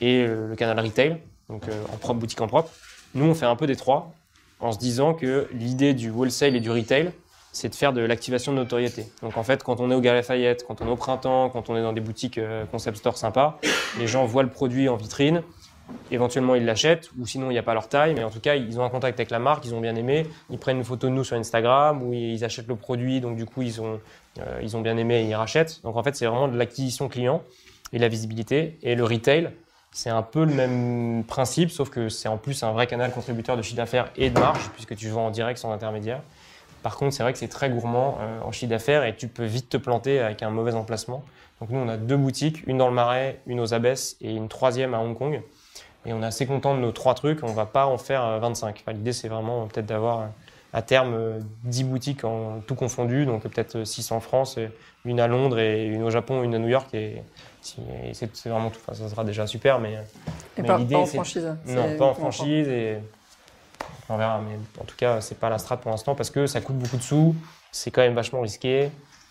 et 0.00 0.26
le, 0.26 0.54
canal 0.56 0.78
retail, 0.80 1.18
donc 1.48 1.68
euh, 1.68 1.82
en 1.92 1.96
propre, 1.96 2.20
boutique 2.20 2.40
en 2.40 2.46
propre. 2.46 2.70
Nous, 3.14 3.24
on 3.24 3.34
fait 3.34 3.46
un 3.46 3.56
peu 3.56 3.66
des 3.66 3.76
trois, 3.76 4.12
en 4.60 4.72
se 4.72 4.78
disant 4.78 5.14
que 5.14 5.48
l'idée 5.52 5.94
du 5.94 6.10
wholesale 6.10 6.56
et 6.56 6.60
du 6.60 6.70
retail, 6.70 7.12
c'est 7.52 7.68
de 7.68 7.74
faire 7.74 7.92
de 7.92 8.00
l'activation 8.00 8.52
de 8.52 8.58
notoriété. 8.58 9.06
Donc 9.22 9.36
en 9.36 9.42
fait, 9.42 9.62
quand 9.62 9.80
on 9.80 9.90
est 9.90 9.94
au 9.94 10.00
Gary 10.00 10.16
Lafayette, 10.16 10.64
quand 10.66 10.80
on 10.80 10.86
est 10.86 10.90
au 10.90 10.96
printemps, 10.96 11.48
quand 11.50 11.70
on 11.70 11.76
est 11.76 11.82
dans 11.82 11.92
des 11.92 12.00
boutiques 12.00 12.38
euh, 12.38 12.64
concept 12.66 12.98
store 12.98 13.16
sympas, 13.16 13.58
les 13.98 14.06
gens 14.06 14.24
voient 14.26 14.42
le 14.42 14.50
produit 14.50 14.88
en 14.88 14.96
vitrine, 14.96 15.42
éventuellement 16.10 16.54
ils 16.54 16.64
l'achètent, 16.64 17.10
ou 17.18 17.26
sinon 17.26 17.50
il 17.50 17.54
n'y 17.54 17.58
a 17.58 17.62
pas 17.62 17.74
leur 17.74 17.88
taille, 17.88 18.14
mais 18.14 18.24
en 18.24 18.30
tout 18.30 18.40
cas 18.40 18.54
ils 18.54 18.78
ont 18.80 18.84
un 18.84 18.90
contact 18.90 19.18
avec 19.18 19.30
la 19.30 19.38
marque, 19.38 19.64
ils 19.64 19.74
ont 19.74 19.80
bien 19.80 19.94
aimé, 19.96 20.26
ils 20.50 20.58
prennent 20.58 20.78
une 20.78 20.84
photo 20.84 21.08
de 21.08 21.12
nous 21.12 21.24
sur 21.24 21.36
Instagram, 21.36 22.02
ou 22.02 22.12
ils 22.12 22.44
achètent 22.44 22.68
le 22.68 22.76
produit, 22.76 23.20
donc 23.20 23.36
du 23.36 23.46
coup 23.46 23.62
ils 23.62 23.80
ont, 23.80 24.00
euh, 24.40 24.60
ils 24.62 24.76
ont 24.76 24.80
bien 24.80 24.96
aimé 24.96 25.22
et 25.22 25.24
ils 25.24 25.34
rachètent. 25.34 25.80
Donc 25.82 25.96
en 25.96 26.02
fait 26.02 26.16
c'est 26.16 26.26
vraiment 26.26 26.48
de 26.48 26.56
l'acquisition 26.56 27.08
client 27.08 27.42
et 27.92 27.98
la 27.98 28.08
visibilité. 28.08 28.78
Et 28.82 28.94
le 28.94 29.04
retail, 29.04 29.50
c'est 29.92 30.10
un 30.10 30.22
peu 30.22 30.44
le 30.44 30.52
même 30.52 31.24
principe, 31.24 31.70
sauf 31.70 31.90
que 31.90 32.08
c'est 32.08 32.28
en 32.28 32.36
plus 32.36 32.62
un 32.62 32.72
vrai 32.72 32.86
canal 32.86 33.10
contributeur 33.10 33.56
de 33.56 33.62
chiffre 33.62 33.76
d'affaires 33.76 34.10
et 34.16 34.30
de 34.30 34.38
marge, 34.38 34.70
puisque 34.74 34.94
tu 34.96 35.08
vends 35.08 35.26
en 35.26 35.30
direct 35.30 35.58
sans 35.58 35.72
intermédiaire. 35.72 36.20
Par 36.82 36.96
contre, 36.96 37.14
c'est 37.14 37.22
vrai 37.22 37.32
que 37.32 37.38
c'est 37.38 37.48
très 37.48 37.70
gourmand 37.70 38.18
euh, 38.20 38.40
en 38.42 38.52
chiffre 38.52 38.70
d'affaires 38.70 39.04
et 39.04 39.16
tu 39.16 39.28
peux 39.28 39.44
vite 39.44 39.68
te 39.68 39.76
planter 39.76 40.20
avec 40.20 40.42
un 40.42 40.50
mauvais 40.50 40.74
emplacement. 40.74 41.24
Donc 41.60 41.70
nous, 41.70 41.78
on 41.78 41.88
a 41.88 41.96
deux 41.96 42.16
boutiques, 42.16 42.64
une 42.66 42.78
dans 42.78 42.88
le 42.88 42.94
Marais, 42.94 43.40
une 43.46 43.58
aux 43.58 43.74
Abbesses 43.74 44.16
et 44.20 44.32
une 44.32 44.48
troisième 44.48 44.94
à 44.94 45.00
Hong 45.00 45.16
Kong. 45.16 45.42
Et 46.08 46.12
on 46.14 46.22
est 46.22 46.26
assez 46.26 46.46
content 46.46 46.74
de 46.74 46.80
nos 46.80 46.90
trois 46.90 47.12
trucs. 47.12 47.44
On 47.44 47.52
va 47.52 47.66
pas 47.66 47.86
en 47.86 47.98
faire 47.98 48.40
25. 48.40 48.82
Euh, 48.88 48.92
L'idée, 48.92 49.12
c'est 49.12 49.28
vraiment 49.28 49.66
peut-être 49.66 49.84
d'avoir 49.84 50.20
euh, 50.20 50.26
à 50.72 50.80
terme 50.80 51.44
10 51.64 51.84
boutiques 51.84 52.24
en 52.24 52.60
tout 52.66 52.74
confondu, 52.74 53.26
donc 53.26 53.42
peut-être 53.42 53.84
6 53.84 54.10
en 54.12 54.20
France, 54.20 54.58
une 55.04 55.20
à 55.20 55.26
Londres 55.26 55.58
et 55.58 55.84
une 55.84 56.02
au 56.02 56.10
Japon, 56.10 56.42
une 56.42 56.54
à 56.54 56.58
New 56.58 56.68
York. 56.68 56.88
Et, 56.94 57.22
c'est 57.60 58.46
vraiment 58.46 58.70
tout. 58.70 58.78
Enfin, 58.86 58.94
ça 58.94 59.10
sera 59.10 59.24
déjà 59.24 59.46
super, 59.46 59.78
mais, 59.78 59.98
et 60.56 60.62
pas, 60.62 60.78
en 60.78 61.06
franchise. 61.06 61.54
Non, 61.66 61.96
pas 61.98 62.06
en 62.06 62.14
franchise. 62.14 62.68
Et 62.68 62.98
on 64.08 64.16
verra, 64.16 64.40
mais 64.40 64.56
en 64.80 64.84
tout 64.84 64.96
cas, 64.96 65.20
c'est 65.20 65.38
pas 65.38 65.50
la 65.50 65.58
strat 65.58 65.76
pour 65.76 65.90
l'instant 65.90 66.14
parce 66.14 66.30
que 66.30 66.46
ça 66.46 66.62
coûte 66.62 66.78
beaucoup 66.78 66.96
de 66.96 67.02
sous. 67.02 67.34
C'est 67.70 67.90
quand 67.90 68.00
même 68.00 68.14
vachement 68.14 68.40
risqué. 68.40 68.90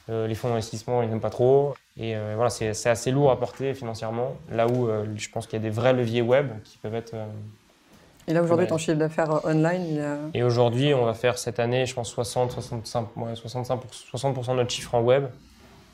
Euh, 0.10 0.26
les 0.26 0.36
fonds 0.36 0.50
d'investissement, 0.50 1.02
ils 1.02 1.10
n'aiment 1.10 1.20
pas 1.20 1.30
trop. 1.30 1.76
Et 1.98 2.16
euh, 2.16 2.34
voilà, 2.36 2.50
c'est 2.50 2.90
assez 2.90 3.12
lourd 3.12 3.32
à 3.32 3.40
porter 3.40 3.74
financièrement. 3.74 4.36
Là 4.52 4.68
où 4.68 4.88
euh, 4.88 5.06
je 5.16 5.30
pense 5.30 5.48
qu'il 5.48 5.60
y 5.60 5.62
a 5.62 5.64
des 5.64 5.70
vrais 5.70 5.94
leviers 5.94 6.22
web 6.22 6.48
qui 6.64 6.78
peuvent 6.78 6.96
être. 6.96 7.14
et 8.28 8.34
là, 8.34 8.42
aujourd'hui, 8.42 8.68
ton 8.68 8.78
chiffre 8.78 8.98
d'affaires 8.98 9.46
online 9.46 10.32
Et 10.34 10.44
aujourd'hui, 10.44 10.94
on 10.94 11.06
va 11.06 11.14
faire 11.14 11.38
cette 11.38 11.60
année, 11.60 11.86
je 11.86 11.94
pense, 11.94 12.10
60, 12.10 12.52
65, 12.52 13.08
65 13.36 13.82
60 13.92 14.48
de 14.48 14.54
notre 14.54 14.72
chiffre 14.72 14.96
en 14.96 15.02
web, 15.02 15.26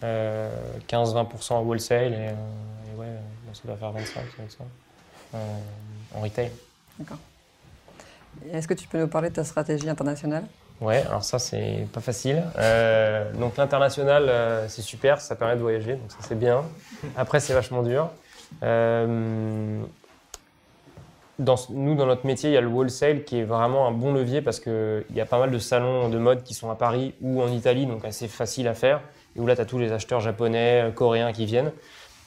15-20% 0.04 1.54
en 1.54 1.62
wholesale, 1.64 2.14
et, 2.14 3.00
ouais, 3.00 3.08
ça 3.54 3.62
doit 3.66 3.78
faire 3.78 3.92
25, 3.92 4.22
ça, 4.50 5.40
en 6.16 6.22
retail. 6.22 6.52
D'accord. 7.00 7.18
Est-ce 8.52 8.68
que 8.68 8.74
tu 8.74 8.88
peux 8.88 9.00
nous 9.00 9.08
parler 9.08 9.30
de 9.30 9.36
ta 9.36 9.44
stratégie 9.44 9.90
internationale? 9.90 10.44
Ouais, 10.82 11.04
alors 11.08 11.24
ça 11.24 11.40
c'est 11.40 11.88
pas 11.94 12.02
facile. 12.02 12.44
Euh, 12.58 13.32
donc 13.34 13.58
l'international 13.58 14.28
euh, 14.28 14.68
c'est 14.68 14.82
super, 14.82 15.22
ça 15.22 15.36
permet 15.36 15.56
de 15.56 15.62
voyager, 15.62 15.94
donc 15.94 16.12
ça 16.12 16.18
c'est 16.22 16.38
bien. 16.38 16.64
Après 17.16 17.40
c'est 17.40 17.54
vachement 17.54 17.84
dur. 17.84 18.10
Euh, 18.64 19.82
nous 21.70 21.96
dans 21.96 22.06
notre 22.06 22.28
métier 22.28 22.52
il 22.52 22.54
y 22.54 22.58
a 22.58 22.62
le 22.62 22.68
wholesale 22.68 23.24
qui 23.24 23.40
est 23.40 23.44
vraiment 23.44 23.88
un 23.88 23.92
bon 23.92 24.14
levier 24.14 24.42
parce 24.42 24.60
qu'il 24.60 25.04
y 25.16 25.22
a 25.22 25.26
pas 25.26 25.40
mal 25.40 25.52
de 25.52 25.58
salons 25.58 26.10
de 26.10 26.18
mode 26.18 26.44
qui 26.44 26.54
sont 26.54 26.70
à 26.70 26.76
Paris 26.76 27.14
ou 27.22 27.42
en 27.42 27.48
Italie, 27.48 27.86
donc 27.86 28.06
assez 28.06 28.28
facile 28.28 28.68
à 28.68 28.74
faire. 28.74 29.02
Et 29.36 29.40
où 29.40 29.48
là 29.48 29.56
tu 29.56 29.62
as 29.62 29.66
tous 29.66 29.80
les 29.80 29.92
acheteurs 29.92 30.20
japonais, 30.20 30.92
coréens 30.96 31.32
qui 31.34 31.46
viennent. 31.46 31.72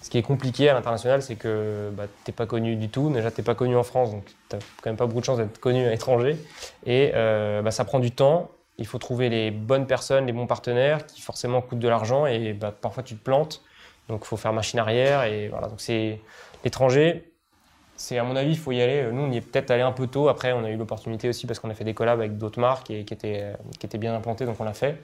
Ce 0.03 0.11
qui 0.11 0.19
est 0.19 0.23
compliqué 0.23 0.69
à 0.69 0.75
l'international, 0.75 1.23
c'est 1.23 1.35
que 1.37 1.91
bah, 1.93 2.05
tu 2.25 2.31
n'es 2.31 2.35
pas 2.35 2.47
connu 2.47 2.77
du 2.77 2.89
tout. 2.89 3.11
Déjà, 3.11 3.31
tu 3.31 3.41
n'es 3.41 3.45
pas 3.45 3.55
connu 3.55 3.77
en 3.77 3.83
France, 3.83 4.13
donc 4.13 4.25
tu 4.49 4.57
n'as 4.57 4.63
quand 4.83 4.91
même 4.91 4.97
pas 4.97 5.07
beaucoup 5.07 5.21
de 5.21 5.25
chance 5.25 5.39
d'être 5.39 5.59
connu 5.59 5.85
à 5.85 5.91
l'étranger. 5.91 6.37
Et 6.85 7.13
euh, 7.15 7.63
bah, 7.63 7.71
ça 7.71 7.85
prend 7.85 7.99
du 7.99 8.13
temps. 8.13 8.51
Il 8.79 8.87
faut 8.87 8.99
trouver 8.99 9.29
les 9.29 9.51
bonnes 9.51 9.87
personnes, 9.87 10.27
les 10.27 10.33
bons 10.33 10.47
partenaires 10.47 11.07
qui 11.07 11.23
forcément 11.23 11.63
coûtent 11.63 11.79
de 11.79 11.89
l'argent 11.89 12.27
et 12.27 12.53
bah, 12.53 12.73
parfois 12.79 13.03
tu 13.03 13.17
te 13.17 13.23
plantes. 13.23 13.63
Donc 14.09 14.21
il 14.25 14.27
faut 14.27 14.37
faire 14.37 14.53
machine 14.53 14.79
arrière. 14.79 15.25
Et 15.25 15.49
voilà, 15.49 15.69
donc 15.69 15.81
c'est 15.81 16.21
l'étranger. 16.63 17.33
C'est 17.97 18.19
à 18.19 18.25
mon 18.25 18.37
avis, 18.37 18.51
il 18.51 18.59
faut 18.59 18.73
y 18.73 18.83
aller. 18.83 19.11
Nous, 19.11 19.23
on 19.23 19.33
y 19.33 19.39
est 19.39 19.41
peut-être 19.41 19.71
allé 19.71 19.83
un 19.83 19.93
peu 19.93 20.07
tôt. 20.07 20.29
Après, 20.29 20.53
on 20.53 20.63
a 20.63 20.71
eu 20.71 20.77
l'opportunité 20.77 21.31
aussi 21.31 21.47
parce 21.47 21.59
qu'on 21.59 21.71
a 21.71 21.75
fait 21.75 21.85
des 21.85 21.95
collabs 21.95 22.21
avec 22.21 22.37
d'autres 22.37 22.61
marques 22.61 22.91
et 22.91 23.05
qui 23.05 23.15
étaient, 23.15 23.55
qui 23.81 23.87
étaient 23.87 23.99
bien 23.99 24.15
implantées, 24.15 24.45
donc 24.45 24.61
on 24.61 24.65
l'a 24.65 24.75
fait 24.75 25.01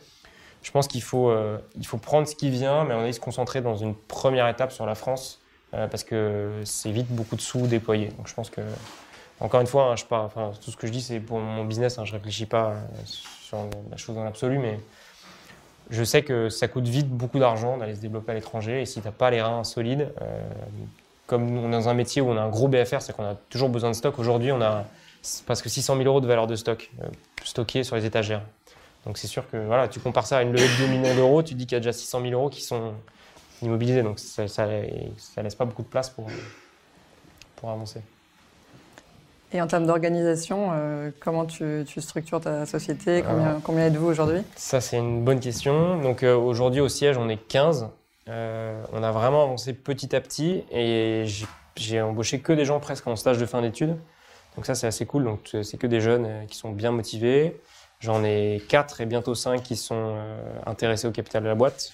je 0.63 0.71
pense 0.71 0.87
qu'il 0.87 1.03
faut, 1.03 1.29
euh, 1.29 1.59
il 1.77 1.87
faut 1.87 1.99
prendre 1.99 2.27
ce 2.27 2.35
qui 2.35 2.49
vient, 2.49 2.85
mais 2.85 2.95
on 2.95 3.03
va 3.03 3.13
se 3.13 3.21
concentrer 3.21 3.61
dans 3.61 3.77
une 3.77 3.95
première 3.95 4.49
étape 4.49 4.73
sur 4.73 4.87
la 4.87 4.95
France, 4.95 5.41
euh, 5.75 5.89
parce 5.89 6.05
que 6.05 6.51
c'est 6.65 6.93
vite 6.93 7.09
beaucoup 7.09 7.37
de 7.37 7.41
sous 7.41 7.67
déployés. 7.67 8.09
Donc 8.17 8.29
je 8.29 8.35
pense 8.35 8.49
que, 8.49 8.61
encore 9.41 9.61
une 9.61 9.67
fois, 9.67 9.91
hein, 9.91 9.97
je 9.97 10.05
pas, 10.05 10.31
tout 10.65 10.71
ce 10.71 10.77
que 10.77 10.87
je 10.87 10.93
dis, 10.93 11.03
c'est 11.03 11.19
pour 11.19 11.41
mon 11.41 11.65
business, 11.65 11.99
hein, 11.99 12.05
je 12.05 12.13
ne 12.13 12.17
réfléchis 12.17 12.47
pas 12.47 12.71
euh, 12.71 12.75
sur 13.05 13.59
la 13.91 13.97
chose 13.97 14.15
dans 14.15 14.25
l'absolu, 14.25 14.59
mais 14.59 14.79
je 15.91 16.05
sais 16.05 16.23
que 16.23 16.49
ça 16.49 16.69
coûte 16.69 16.87
vite 16.87 17.09
beaucoup 17.09 17.41
d'argent 17.41 17.77
d'aller 17.77 17.97
se 17.97 18.01
développer 18.01 18.33
à 18.33 18.35
l'étranger, 18.35 18.83
et 18.83 18.87
si 18.87 19.01
tu 19.01 19.07
n'as 19.07 19.13
pas 19.13 19.31
les 19.31 19.43
reins 19.43 19.65
solides, 19.65 20.13
comme 21.27 21.59
on 21.59 21.69
est 21.69 21.73
dans 21.73 21.89
un 21.89 21.95
métier 21.95 22.23
où 22.23 22.31
on 22.31 22.37
a 22.37 22.41
un 22.41 22.49
gros 22.49 22.69
BFR, 22.69 23.03
c'est 23.03 23.15
qu'on 23.15 23.25
a 23.25 23.35
toujours 23.51 23.69
besoin 23.69 23.91
de 23.91 23.97
stock. 23.97 24.19
Aujourd'hui, 24.19 24.53
on 24.53 24.63
a 24.63 24.85
presque 25.45 25.69
600 25.69 25.97
000 25.97 26.07
euros 26.09 26.21
de 26.21 26.27
valeur 26.27 26.47
de 26.47 26.57
stock 26.57 26.91
stocké 27.45 27.85
sur 27.85 27.97
les 27.97 28.07
étagères. 28.07 28.43
Donc 29.07 29.19
c'est 29.19 29.27
sûr 29.27 29.49
que 29.51 29.57
voilà, 29.57 29.89
tu 29.89 30.01
compares 30.01 30.27
ça 30.27 30.39
à 30.39 30.43
une 30.43 30.53
levée 30.53 30.69
de 30.69 30.87
2 30.87 30.93
millions 30.93 31.15
d'euros, 31.15 31.43
tu 31.43 31.55
dis 31.55 31.67
qu'il 31.67 31.75
y 31.75 31.77
a 31.77 31.81
déjà 31.81 31.93
600 31.93 32.21
000 32.21 32.33
euros 32.33 32.51
qui 32.51 32.63
sont 32.63 32.95
immobilisés. 33.63 34.03
Donc 34.03 34.19
ça, 34.19 34.45
ne 34.45 35.43
laisse 35.43 35.55
pas 35.55 35.65
beaucoup 35.65 35.83
de 35.83 35.89
place 35.89 36.11
pour, 36.11 36.27
pour 37.57 37.71
avancer. 37.71 38.01
Et 39.55 39.61
en 39.61 39.67
termes 39.67 39.87
d'organisation, 39.87 40.71
euh, 40.73 41.11
comment 41.21 41.45
tu, 41.45 41.85
structures 41.99 42.41
ta 42.41 42.65
société? 42.65 43.23
Combien, 43.27 43.61
combien 43.63 43.87
êtes-vous 43.87 44.07
aujourd'hui? 44.07 44.41
Ça, 44.57 44.81
c'est 44.81 44.97
une 44.97 45.25
bonne 45.25 45.41
question. 45.41 46.01
Donc 46.01 46.23
euh, 46.23 46.35
aujourd'hui, 46.35 46.81
au 46.81 46.89
siège, 46.89 47.19
on 47.19 47.29
est 47.29 47.37
15. 47.37 47.89
Euh, 48.29 48.83
on 48.93 49.03
a 49.03 49.11
vraiment 49.11 49.43
avancé 49.43 49.75
petit 49.75 50.17
à 50.17 50.21
petit 50.21 50.65
et 50.71 51.27
j'ai 51.77 52.01
embauché 52.01 52.39
que 52.39 52.53
des 52.53 52.65
gens 52.65 52.81
presque 52.81 53.07
en 53.07 53.17
stage 53.17 53.39
de 53.39 53.45
fin 53.45 53.61
d'études. 53.61 53.97
Donc 54.57 54.65
ça, 54.65 54.75
c'est 54.75 54.87
assez 54.87 55.05
cool. 55.05 55.25
Donc 55.25 55.55
c'est 55.63 55.77
que 55.77 55.87
des 55.87 56.01
jeunes 56.01 56.47
qui 56.47 56.57
sont 56.57 56.71
bien 56.71 56.91
motivés. 56.91 57.61
J'en 58.03 58.25
ai 58.25 58.61
4 58.69 59.01
et 59.01 59.07
bientôt 59.07 59.37
5 59.37 59.63
qui 59.63 59.77
sont 59.77 60.17
euh, 60.17 60.59
intéressés 60.67 61.07
au 61.07 61.13
capital 61.13 61.45
de 61.45 61.49
la 61.49 61.55
boîte. 61.55 61.93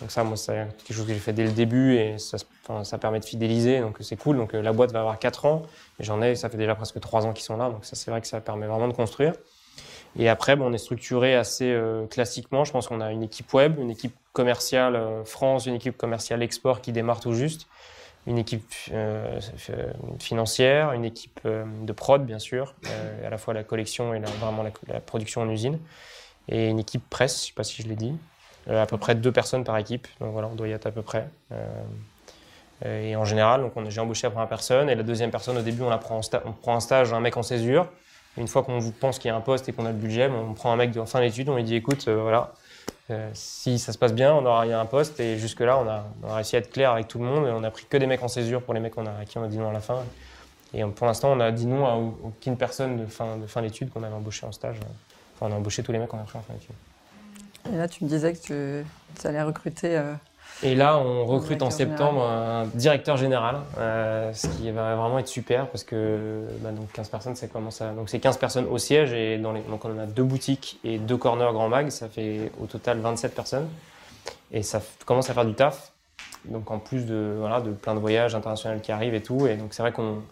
Donc 0.00 0.12
ça, 0.12 0.22
moi, 0.22 0.36
c'est 0.36 0.68
quelque 0.78 0.96
chose 0.96 1.06
que 1.06 1.12
j'ai 1.12 1.18
fait 1.18 1.32
dès 1.32 1.44
le 1.44 1.50
début 1.50 1.96
et 1.96 2.16
ça, 2.18 2.38
ça 2.84 2.98
permet 2.98 3.18
de 3.18 3.24
fidéliser, 3.24 3.80
donc 3.80 3.96
c'est 4.00 4.16
cool. 4.16 4.36
Donc 4.36 4.54
euh, 4.54 4.62
la 4.62 4.72
boîte 4.72 4.92
va 4.92 5.00
avoir 5.00 5.18
4 5.18 5.46
ans 5.46 5.62
et 5.98 6.04
j'en 6.04 6.22
ai, 6.22 6.36
ça 6.36 6.48
fait 6.48 6.56
déjà 6.56 6.76
presque 6.76 7.00
3 7.00 7.26
ans 7.26 7.32
qu'ils 7.32 7.44
sont 7.44 7.56
là, 7.56 7.70
donc 7.70 7.84
ça, 7.84 7.96
c'est 7.96 8.10
vrai 8.12 8.20
que 8.20 8.28
ça 8.28 8.40
permet 8.40 8.66
vraiment 8.66 8.86
de 8.86 8.92
construire. 8.92 9.32
Et 10.16 10.28
après, 10.28 10.54
bon, 10.54 10.70
on 10.70 10.72
est 10.72 10.78
structuré 10.78 11.34
assez 11.34 11.72
euh, 11.72 12.06
classiquement. 12.06 12.64
Je 12.64 12.70
pense 12.70 12.86
qu'on 12.86 13.00
a 13.00 13.10
une 13.10 13.22
équipe 13.22 13.52
web, 13.52 13.78
une 13.80 13.90
équipe 13.90 14.14
commerciale 14.32 15.22
France, 15.24 15.66
une 15.66 15.74
équipe 15.74 15.96
commerciale 15.96 16.42
export 16.42 16.82
qui 16.82 16.92
démarre 16.92 17.18
tout 17.18 17.32
juste 17.32 17.66
une 18.26 18.38
équipe 18.38 18.72
euh, 18.92 19.40
financière, 20.20 20.92
une 20.92 21.04
équipe 21.04 21.40
euh, 21.44 21.64
de 21.82 21.92
prod, 21.92 22.24
bien 22.24 22.38
sûr, 22.38 22.74
euh, 22.86 23.26
à 23.26 23.30
la 23.30 23.38
fois 23.38 23.52
la 23.52 23.64
collection 23.64 24.14
et 24.14 24.20
vraiment 24.20 24.64
la, 24.88 25.00
production 25.00 25.42
en 25.42 25.48
usine, 25.48 25.78
et 26.48 26.68
une 26.68 26.78
équipe 26.78 27.08
presse, 27.10 27.38
je 27.38 27.42
ne 27.42 27.46
sais 27.48 27.54
pas 27.54 27.64
si 27.64 27.82
je 27.82 27.88
l'ai 27.88 27.96
dit, 27.96 28.14
à 28.68 28.86
peu 28.86 28.96
près 28.96 29.16
deux 29.16 29.32
personnes 29.32 29.64
par 29.64 29.76
équipe, 29.76 30.06
donc 30.20 30.32
voilà, 30.32 30.48
on 30.48 30.54
doit 30.54 30.68
y 30.68 30.72
être 30.72 30.86
à 30.86 30.92
peu 30.92 31.02
près. 31.02 31.28
et 32.84 33.16
en 33.16 33.24
général, 33.24 33.68
j'ai 33.88 34.00
embauché 34.00 34.26
la 34.26 34.30
première 34.30 34.48
personne, 34.48 34.88
et 34.88 34.94
la 34.94 35.02
deuxième 35.02 35.32
personne, 35.32 35.58
au 35.58 35.62
début, 35.62 35.82
on, 35.82 35.90
la 35.90 35.98
prend, 35.98 36.20
on 36.44 36.52
prend 36.52 36.76
un 36.76 36.80
stage, 36.80 37.12
un 37.12 37.20
mec 37.20 37.36
en 37.36 37.42
césure. 37.42 37.88
Une 38.38 38.48
fois 38.48 38.62
qu'on 38.62 38.78
pense 38.92 39.18
qu'il 39.18 39.28
y 39.28 39.32
a 39.32 39.36
un 39.36 39.40
poste 39.42 39.68
et 39.68 39.72
qu'on 39.72 39.84
a 39.84 39.90
le 39.90 39.98
budget, 39.98 40.28
on 40.28 40.54
prend 40.54 40.72
un 40.72 40.76
mec 40.76 40.92
de 40.92 41.04
fin 41.04 41.20
d'études, 41.20 41.48
on 41.48 41.56
lui 41.56 41.64
dit 41.64 41.74
écoute, 41.74 42.08
voilà, 42.08 42.52
euh, 43.10 43.30
si 43.34 43.78
ça 43.78 43.92
se 43.92 43.98
passe 43.98 44.14
bien, 44.14 44.32
on 44.34 44.44
aura, 44.46 44.62
un 44.62 44.86
poste 44.86 45.18
et 45.20 45.38
jusque-là, 45.38 45.78
on 45.78 45.88
a, 45.88 46.34
réussi 46.34 46.56
à 46.56 46.60
être 46.60 46.70
clair 46.70 46.92
avec 46.92 47.08
tout 47.08 47.18
le 47.18 47.24
monde 47.24 47.46
on 47.46 47.64
a 47.64 47.70
pris 47.70 47.84
que 47.88 47.96
des 47.96 48.06
mecs 48.06 48.22
en 48.22 48.28
césure 48.28 48.62
pour 48.62 48.74
les 48.74 48.80
mecs 48.80 48.96
a, 48.96 49.20
à 49.20 49.24
qui 49.24 49.38
on 49.38 49.42
a 49.42 49.48
dit 49.48 49.58
non 49.58 49.70
à 49.70 49.72
la 49.72 49.80
fin. 49.80 50.02
Et 50.74 50.82
pour 50.84 51.06
l'instant, 51.06 51.32
on 51.32 51.40
a 51.40 51.50
dit 51.50 51.66
non 51.66 51.86
à 51.86 51.96
aucune 51.96 52.56
personne 52.56 52.96
de 52.96 53.06
fin, 53.06 53.36
de 53.36 53.46
fin 53.46 53.62
qu'on 53.92 54.02
avait 54.02 54.14
embauché 54.14 54.46
en 54.46 54.52
stage. 54.52 54.76
On 55.40 55.50
a 55.50 55.54
embauché 55.54 55.82
tous 55.82 55.92
les 55.92 55.98
mecs 55.98 56.08
qu'on 56.08 56.20
a 56.20 56.22
pris 56.22 56.38
en 56.38 56.42
fin 56.42 56.54
d'études. 56.54 56.74
Et 57.72 57.76
là, 57.76 57.88
tu 57.88 58.04
me 58.04 58.08
disais 58.08 58.32
que 58.32 58.84
tu, 59.20 59.26
allais 59.26 59.42
recruter 59.42 59.98
euh, 59.98 60.14
et 60.64 60.76
là, 60.76 60.96
on 60.98 61.24
recrute 61.26 61.60
en 61.62 61.70
septembre 61.70 62.22
un 62.22 62.66
directeur 62.74 63.16
général, 63.16 63.62
euh, 63.78 64.32
ce 64.32 64.46
qui 64.46 64.70
va 64.70 64.94
vraiment 64.94 65.18
être 65.18 65.26
super 65.26 65.66
parce 65.66 65.82
que 65.82 66.44
bah, 66.60 66.70
donc 66.70 66.92
15 66.92 67.08
personnes, 67.08 67.34
ça 67.34 67.48
commence 67.48 67.80
à. 67.80 67.90
Donc 67.90 68.08
c'est 68.08 68.20
15 68.20 68.36
personnes 68.36 68.66
au 68.66 68.78
siège 68.78 69.12
et 69.12 69.38
dans 69.38 69.52
les... 69.52 69.60
donc 69.62 69.84
on 69.84 69.98
a 69.98 70.06
deux 70.06 70.22
boutiques 70.22 70.78
et 70.84 70.98
deux 70.98 71.16
corners 71.16 71.50
Grand 71.52 71.68
Mag, 71.68 71.90
ça 71.90 72.08
fait 72.08 72.52
au 72.60 72.66
total 72.66 73.00
27 73.00 73.34
personnes. 73.34 73.68
Et 74.52 74.62
ça 74.62 74.80
commence 75.04 75.28
à 75.30 75.34
faire 75.34 75.44
du 75.44 75.54
taf. 75.54 75.92
Donc 76.44 76.70
en 76.70 76.78
plus 76.78 77.06
de, 77.06 77.34
voilà, 77.38 77.60
de 77.60 77.72
plein 77.72 77.94
de 77.94 78.00
voyages 78.00 78.36
internationaux 78.36 78.78
qui 78.80 78.92
arrivent 78.92 79.14
et 79.14 79.22
tout. 79.22 79.48
Et 79.48 79.56
donc 79.56 79.74
c'est 79.74 79.82
vrai 79.82 79.90
qu'on 79.90 80.22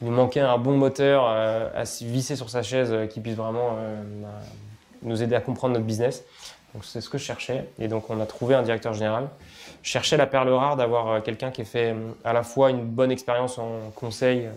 nous 0.00 0.10
manquait 0.10 0.40
un 0.40 0.58
bon 0.58 0.76
moteur 0.76 1.26
euh, 1.28 1.68
à 1.76 1.84
visser 1.84 2.34
sur 2.34 2.50
sa 2.50 2.64
chaise 2.64 2.88
euh, 2.90 3.06
qui 3.06 3.20
puisse 3.20 3.36
vraiment 3.36 3.76
bah, 4.20 4.28
nous 5.02 5.22
aider 5.22 5.36
à 5.36 5.40
comprendre 5.40 5.74
notre 5.74 5.86
business. 5.86 6.24
C'est 6.82 7.00
ce 7.00 7.08
que 7.08 7.18
je 7.18 7.24
cherchais. 7.24 7.68
Et 7.78 7.88
donc 7.88 8.10
on 8.10 8.20
a 8.20 8.26
trouvé 8.26 8.54
un 8.54 8.62
directeur 8.62 8.92
général 8.92 9.28
je 9.86 9.92
cherchais 9.92 10.16
la 10.16 10.26
perle 10.26 10.48
rare 10.50 10.76
d'avoir 10.76 11.08
euh, 11.08 11.20
quelqu'un 11.20 11.52
qui 11.52 11.60
ait 11.60 11.64
fait 11.64 11.92
euh, 11.92 12.10
à 12.24 12.32
la 12.32 12.42
fois 12.42 12.70
une 12.70 12.84
bonne 12.84 13.12
expérience 13.12 13.56
en 13.56 13.92
conseil, 13.94 14.48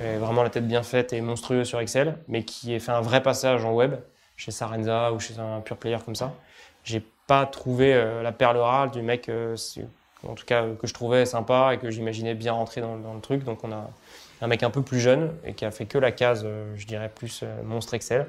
euh, 0.00 0.18
vraiment 0.20 0.42
la 0.42 0.50
tête 0.50 0.66
bien 0.66 0.82
faite 0.82 1.12
et 1.12 1.20
monstrueux 1.20 1.64
sur 1.64 1.78
Excel, 1.78 2.18
mais 2.26 2.42
qui 2.42 2.74
ait 2.74 2.80
fait 2.80 2.90
un 2.90 3.00
vrai 3.00 3.22
passage 3.22 3.64
en 3.64 3.72
web, 3.72 3.94
chez 4.36 4.50
Sarenza 4.50 5.12
ou 5.12 5.20
chez 5.20 5.38
un 5.38 5.60
pure 5.60 5.76
player 5.76 5.98
comme 6.04 6.16
ça. 6.16 6.34
J'ai 6.82 7.04
pas 7.28 7.46
trouvé 7.46 7.94
la 8.22 8.32
perle 8.32 8.58
rare 8.58 8.90
du 8.90 9.00
mec 9.00 9.30
en 10.28 10.34
tout 10.34 10.44
cas 10.44 10.64
que 10.78 10.86
je 10.86 10.92
trouvais 10.92 11.24
sympa 11.24 11.70
et 11.72 11.78
que 11.78 11.90
j'imaginais 11.90 12.34
bien 12.34 12.52
rentrer 12.52 12.80
dans, 12.80 12.96
dans, 12.96 13.14
le 13.14 13.20
truc. 13.20 13.44
Donc 13.44 13.62
on 13.62 13.72
a 13.72 13.88
un 14.42 14.46
mec 14.46 14.62
un 14.62 14.70
peu 14.70 14.82
plus 14.82 14.98
jeune 15.00 15.32
et 15.46 15.54
qui 15.54 15.64
a 15.64 15.70
fait 15.70 15.86
que 15.86 15.96
la 15.96 16.12
case, 16.12 16.46
je 16.76 16.86
dirais, 16.86 17.10
plus 17.14 17.44
monstre 17.64 17.94
Excel. 17.94 18.26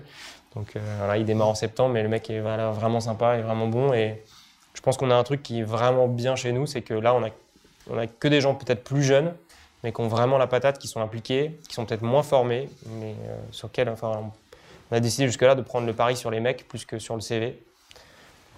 Donc 0.55 0.77
voilà, 0.97 1.17
il 1.17 1.25
démarre 1.25 1.49
en 1.49 1.55
septembre, 1.55 1.93
mais 1.93 2.03
le 2.03 2.09
mec 2.09 2.29
est 2.29 2.39
vraiment 2.39 2.99
sympa 2.99 3.37
et 3.37 3.41
vraiment 3.41 3.67
bon. 3.67 3.93
Et 3.93 4.23
je 4.73 4.81
pense 4.81 4.97
qu'on 4.97 5.11
a 5.11 5.15
un 5.15 5.23
truc 5.23 5.43
qui 5.43 5.59
est 5.59 5.63
vraiment 5.63 6.07
bien 6.07 6.35
chez 6.35 6.51
nous, 6.51 6.65
c'est 6.65 6.81
que 6.81 6.93
là, 6.93 7.13
on 7.13 7.97
a, 7.97 8.07
que 8.07 8.27
des 8.27 8.41
gens 8.41 8.55
peut-être 8.55 8.83
plus 8.83 9.03
jeunes, 9.03 9.33
mais 9.83 9.91
qui 9.91 10.01
ont 10.01 10.07
vraiment 10.07 10.37
la 10.37 10.47
patate, 10.47 10.79
qui 10.79 10.87
sont 10.87 11.01
impliqués, 11.01 11.59
qui 11.67 11.73
sont 11.73 11.85
peut-être 11.85 12.03
moins 12.03 12.23
formés, 12.23 12.69
mais 12.99 13.15
sur 13.51 13.67
lesquels, 13.67 13.89
enfin, 13.89 14.31
on 14.91 14.95
a 14.95 14.99
décidé 14.99 15.27
jusque-là 15.27 15.55
de 15.55 15.61
prendre 15.61 15.85
le 15.85 15.93
pari 15.93 16.15
sur 16.15 16.31
les 16.31 16.39
mecs 16.39 16.67
plus 16.67 16.85
que 16.85 16.99
sur 16.99 17.15
le 17.15 17.21
CV. 17.21 17.59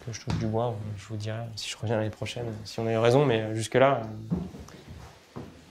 Je 0.09 0.21
touche 0.21 0.37
du 0.37 0.45
bois, 0.45 0.73
je 0.95 1.05
vous 1.07 1.17
dirai 1.17 1.39
si 1.57 1.69
je 1.69 1.75
reviens 1.77 1.97
l'année 1.97 2.09
prochaine, 2.09 2.45
si 2.63 2.79
on 2.79 2.87
a 2.87 2.93
eu 2.93 2.97
raison, 2.97 3.25
mais 3.25 3.53
jusque-là, 3.55 4.03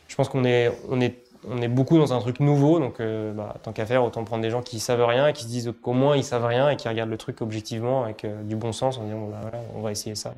je 0.09 0.15
pense 0.15 0.29
qu'on 0.29 0.45
est, 0.45 0.71
on 0.91 1.01
est, 1.01 1.15
on 1.49 1.63
est 1.63 1.69
beaucoup 1.69 1.99
dans 1.99 2.13
un 2.13 2.21
truc 2.21 2.41
nouveau, 2.41 2.79
donc 2.79 3.01
euh, 3.01 3.33
bah, 3.33 3.55
tant 3.63 3.73
qu'à 3.73 3.87
faire, 3.87 4.05
autant 4.05 4.25
prendre 4.25 4.43
des 4.43 4.51
gens 4.51 4.63
qui 4.63 4.81
savent 4.81 5.05
rien, 5.05 5.33
qui 5.33 5.45
se 5.45 5.49
disent 5.49 5.73
qu'au 5.83 5.93
moins 5.93 6.17
ils 6.17 6.25
savent 6.25 6.47
rien 6.47 6.69
et 6.71 6.77
qui 6.77 6.89
regardent 6.89 7.11
le 7.11 7.17
truc 7.17 7.41
objectivement 7.41 8.05
avec 8.05 8.25
euh, 8.25 8.43
du 8.43 8.57
bon 8.57 8.73
sens 8.73 8.99
en 8.99 9.05
disant 9.05 9.19
bon, 9.19 9.29
bah, 9.29 9.39
voilà, 9.43 9.59
on 9.75 9.81
va 9.81 9.93
essayer 9.93 10.15
ça. 10.15 10.35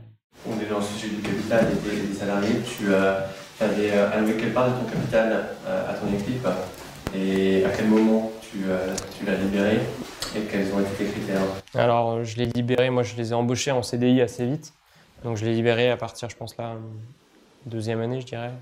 On 0.49 0.53
est 0.61 0.69
dans 0.71 0.79
le 0.79 0.85
sujet 0.85 1.15
du 1.15 1.23
capital 1.23 1.67
et 1.67 2.07
des, 2.07 2.15
salariés. 2.15 2.61
Tu 2.65 2.87
euh, 2.89 3.21
avais 3.61 3.91
alloué 3.91 4.35
quelle 4.35 4.53
part 4.53 4.69
de 4.69 4.75
ton 4.75 4.85
capital 4.85 5.49
à 5.67 5.95
ton 5.95 6.07
équipe 6.15 6.47
et 7.17 7.65
à 7.65 7.71
quel 7.71 7.89
moment 7.89 8.31
tu, 8.41 8.59
tu 9.19 9.27
l'as 9.27 9.35
libéré 9.35 9.81
et 10.37 10.41
quels 10.41 10.73
ont 10.73 10.81
été 10.81 11.05
tes 11.05 11.11
critères? 11.11 11.41
Alors, 11.75 12.13
euh, 12.13 12.25
je 12.25 12.37
l'ai 12.37 12.47
libéré, 12.47 12.91
moi 12.91 13.03
je 13.03 13.17
les 13.17 13.31
ai 13.31 13.35
embauchés 13.35 13.71
en 13.71 13.83
CDI 13.83 14.21
assez 14.21 14.47
vite. 14.47 14.73
Donc 15.25 15.37
je 15.37 15.45
l'ai 15.45 15.55
libéré 15.55 15.91
à 15.91 15.97
partir, 15.97 16.29
je 16.31 16.37
pense 16.37 16.57
là, 16.57 16.77
deuxième 17.67 18.01
année, 18.01 18.21
je 18.21 18.27
dirais. 18.27 18.53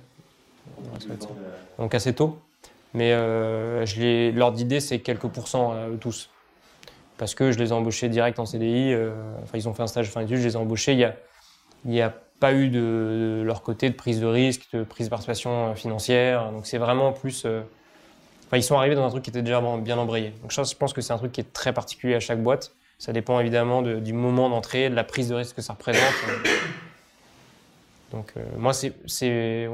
Donc 1.78 1.94
assez 1.94 2.14
tôt. 2.14 2.38
Mais 2.94 3.12
euh, 3.12 3.84
l'ordre 4.32 4.56
d'idée, 4.56 4.80
c'est 4.80 5.00
quelques 5.00 5.28
pourcents 5.28 5.72
à 5.72 5.88
eux 5.88 5.98
tous. 5.98 6.30
Parce 7.18 7.34
que 7.34 7.52
je 7.52 7.58
les 7.58 7.70
ai 7.70 7.72
embauchés 7.72 8.08
direct 8.08 8.38
en 8.38 8.46
CDI. 8.46 8.92
Euh, 8.92 9.12
enfin, 9.42 9.58
ils 9.58 9.68
ont 9.68 9.74
fait 9.74 9.82
un 9.82 9.86
stage 9.86 10.06
de 10.06 10.12
fin 10.12 10.22
d'études, 10.22 10.38
je 10.38 10.46
les 10.46 10.54
ai 10.54 10.56
embauchés. 10.56 10.92
Il 10.92 11.90
n'y 11.90 12.00
a, 12.00 12.06
a 12.06 12.12
pas 12.40 12.52
eu 12.52 12.68
de, 12.68 13.42
leur 13.44 13.62
côté 13.62 13.88
de 13.90 13.94
prise 13.94 14.20
de 14.20 14.26
risque, 14.26 14.68
de 14.72 14.84
prise 14.84 15.06
de 15.06 15.10
participation 15.10 15.74
financière. 15.74 16.50
Donc 16.52 16.66
c'est 16.66 16.78
vraiment 16.78 17.12
plus 17.12 17.46
ils 18.54 18.62
sont 18.62 18.76
arrivés 18.76 18.94
dans 18.94 19.04
un 19.04 19.10
truc 19.10 19.24
qui 19.24 19.30
était 19.30 19.42
déjà 19.42 19.60
bien 19.78 19.98
embrayé. 19.98 20.32
Donc 20.42 20.52
je 20.52 20.74
pense 20.76 20.92
que 20.92 21.00
c'est 21.00 21.12
un 21.12 21.18
truc 21.18 21.32
qui 21.32 21.40
est 21.40 21.52
très 21.52 21.72
particulier 21.72 22.14
à 22.14 22.20
chaque 22.20 22.42
boîte. 22.42 22.72
Ça 22.98 23.12
dépend 23.12 23.40
évidemment 23.40 23.82
du 23.82 24.12
moment 24.12 24.48
d'entrée, 24.48 24.88
de 24.88 24.94
la 24.94 25.04
prise 25.04 25.28
de 25.28 25.34
risque 25.34 25.56
que 25.56 25.62
ça 25.62 25.72
représente. 25.72 26.14
Donc 28.12 28.32
euh, 28.36 28.44
moi, 28.56 28.72
c'est 28.72 28.92
c'est 29.06 29.68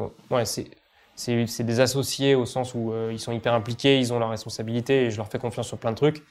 des 1.27 1.81
associés 1.81 2.35
au 2.35 2.46
sens 2.46 2.75
où 2.75 2.92
euh, 2.92 3.11
ils 3.12 3.20
sont 3.20 3.33
hyper 3.33 3.55
impliqués, 3.55 3.98
ils 3.98 4.12
ont 4.12 4.18
leurs 4.18 4.31
responsabilités 4.31 5.05
et 5.05 5.11
je 5.11 5.16
leur 5.16 5.29
fais 5.29 5.38
confiance 5.38 5.68
sur 5.68 5.79
plein 5.79 5.90
de 5.90 5.96
trucs. 5.96 6.22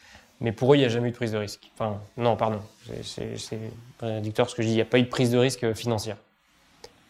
Mais 0.41 0.51
pour 0.51 0.73
eux, 0.73 0.75
il 0.75 0.79
n'y 0.79 0.85
a 0.85 0.89
jamais 0.89 1.09
eu 1.09 1.11
de 1.11 1.15
prise 1.15 1.31
de 1.31 1.37
risque. 1.37 1.71
Enfin, 1.75 2.01
non, 2.17 2.35
pardon, 2.35 2.59
c'est 3.03 3.59
réducteur 4.01 4.49
ce 4.49 4.55
que 4.55 4.63
je 4.63 4.67
dis. 4.67 4.73
Il 4.73 4.77
n'y 4.77 4.81
a 4.81 4.85
pas 4.85 4.97
eu 4.97 5.03
de 5.03 5.07
prise 5.07 5.29
de 5.29 5.37
risque 5.37 5.71
financière. 5.73 6.17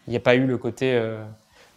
Il 0.06 0.10
n'y 0.10 0.16
a 0.16 0.20
pas 0.20 0.34
eu 0.34 0.46
le 0.46 0.58
côté. 0.58 0.92
Euh, 0.92 1.24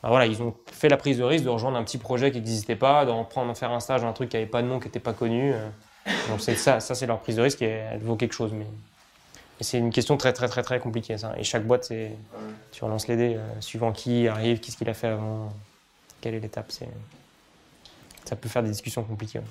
voilà, 0.04 0.26
ils 0.26 0.42
ont 0.42 0.54
fait 0.72 0.90
la 0.90 0.98
prise 0.98 1.18
de 1.18 1.24
risque 1.24 1.46
de 1.46 1.50
rejoindre 1.50 1.78
un 1.78 1.84
petit 1.84 1.98
projet 1.98 2.30
qui 2.32 2.38
n'existait 2.38 2.76
pas, 2.76 3.06
d'en 3.06 3.24
prendre, 3.24 3.56
faire 3.56 3.72
un 3.72 3.80
stage 3.80 4.04
un 4.04 4.12
truc 4.12 4.30
qui 4.30 4.36
n'avait 4.36 4.50
pas 4.50 4.62
de 4.62 4.68
nom, 4.68 4.80
qui 4.80 4.88
n'était 4.88 5.00
pas 5.00 5.14
connu. 5.14 5.54
Euh. 5.54 5.68
Donc 6.30 6.42
c'est 6.42 6.56
ça, 6.56 6.82
ça 6.82 6.94
c'est 6.94 7.08
leur 7.08 7.22
prise 7.22 7.38
de 7.38 7.42
risque 7.42 7.62
et 7.62 7.84
elle 7.92 8.02
vaut 8.02 8.18
quelque 8.18 8.34
chose. 8.34 8.52
Mais, 8.54 8.68
c'est 9.62 9.78
une 9.78 9.92
question 9.92 10.18
très 10.18 10.34
très 10.34 10.50
très 10.50 10.62
très 10.62 10.82
compliquée. 10.82 11.16
Et 11.38 11.44
chaque 11.46 11.66
boîte, 11.66 11.86
c'est 11.86 12.12
tu 12.74 12.84
relances 12.84 13.08
les 13.08 13.16
dés, 13.16 13.38
suivant 13.62 13.94
qui 13.94 14.28
arrive, 14.28 14.60
qu'est-ce 14.60 14.76
qu'il 14.76 14.90
a 14.90 14.94
fait 14.94 15.08
avant, 15.08 15.50
quelle 16.26 16.36
est 16.36 16.40
l'étape. 16.40 16.72
Ça 18.26 18.36
peut 18.36 18.50
faire 18.50 18.64
des 18.64 18.70
discussions 18.70 19.04
compliquées. 19.04 19.42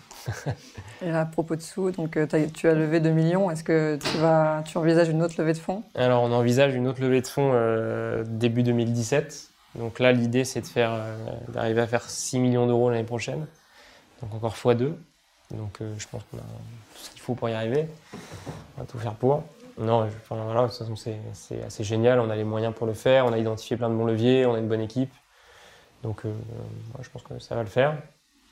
et 1.02 1.10
à 1.10 1.24
propos 1.24 1.54
de 1.54 1.60
sous, 1.60 1.92
donc 1.92 2.16
euh, 2.16 2.26
tu 2.52 2.68
as 2.68 2.74
levé 2.74 2.98
2 2.98 3.10
millions. 3.10 3.48
Est-ce 3.48 3.62
que 3.62 3.96
tu 3.96 4.18
vas, 4.18 4.64
tu 4.66 4.76
envisages 4.76 5.08
une 5.08 5.22
autre 5.22 5.37
levée 5.38 5.52
de 5.52 5.58
fonds? 5.58 5.84
Alors 5.94 6.24
on 6.24 6.32
envisage 6.32 6.74
une 6.74 6.88
autre 6.88 7.00
levée 7.00 7.20
de 7.20 7.26
fonds 7.28 7.52
début 8.26 8.64
2017. 8.64 9.50
Donc 9.76 9.98
là, 9.98 10.10
l'idée, 10.12 10.44
c'est 10.44 10.60
de 10.60 10.66
faire, 10.66 10.90
euh, 10.92 11.16
d'arriver 11.48 11.80
à 11.80 11.87
faire 11.87 12.08
6 12.08 12.38
millions 12.38 12.66
d'euros 12.66 12.90
l'année 12.90 13.04
prochaine. 13.04 13.46
Donc 14.20 14.34
encore 14.34 14.54
x2. 14.54 14.94
Donc 15.52 15.80
euh, 15.80 15.94
je 15.98 16.08
pense 16.08 16.22
qu'on 16.24 16.38
a 16.38 16.40
tout 16.40 17.04
ce 17.04 17.10
qu'il 17.10 17.20
faut 17.20 17.34
pour 17.34 17.48
y 17.48 17.52
arriver. 17.52 17.87
On 18.76 18.80
va 18.80 18.87
tout 18.87 18.98
faire 18.98 19.14
pour. 19.14 19.44
Non, 19.78 20.08
voilà, 20.30 20.62
de 20.62 20.68
toute 20.68 20.78
façon, 20.78 20.94
c'est 20.96 21.62
assez 21.64 21.82
génial. 21.84 22.20
On 22.20 22.30
a 22.30 22.37
les 22.37 22.44
moyens 22.44 22.74
pour 22.74 22.87
le 22.87 22.94
faire. 22.94 23.26
On 23.26 23.32
a 23.32 23.38
identifié 23.38 23.76
plein 23.76 23.90
de 23.90 23.94
bons 23.94 24.04
leviers. 24.04 24.46
On 24.46 24.54
a 24.54 24.58
une 24.58 24.68
bonne 24.68 24.80
équipe. 24.80 25.12
Donc 26.05 26.25
euh, 26.25 26.33
je 27.03 27.09
pense 27.09 27.23
que 27.23 27.38
ça 27.40 27.57
va 27.57 27.62
le 27.62 27.69
faire. 27.69 27.97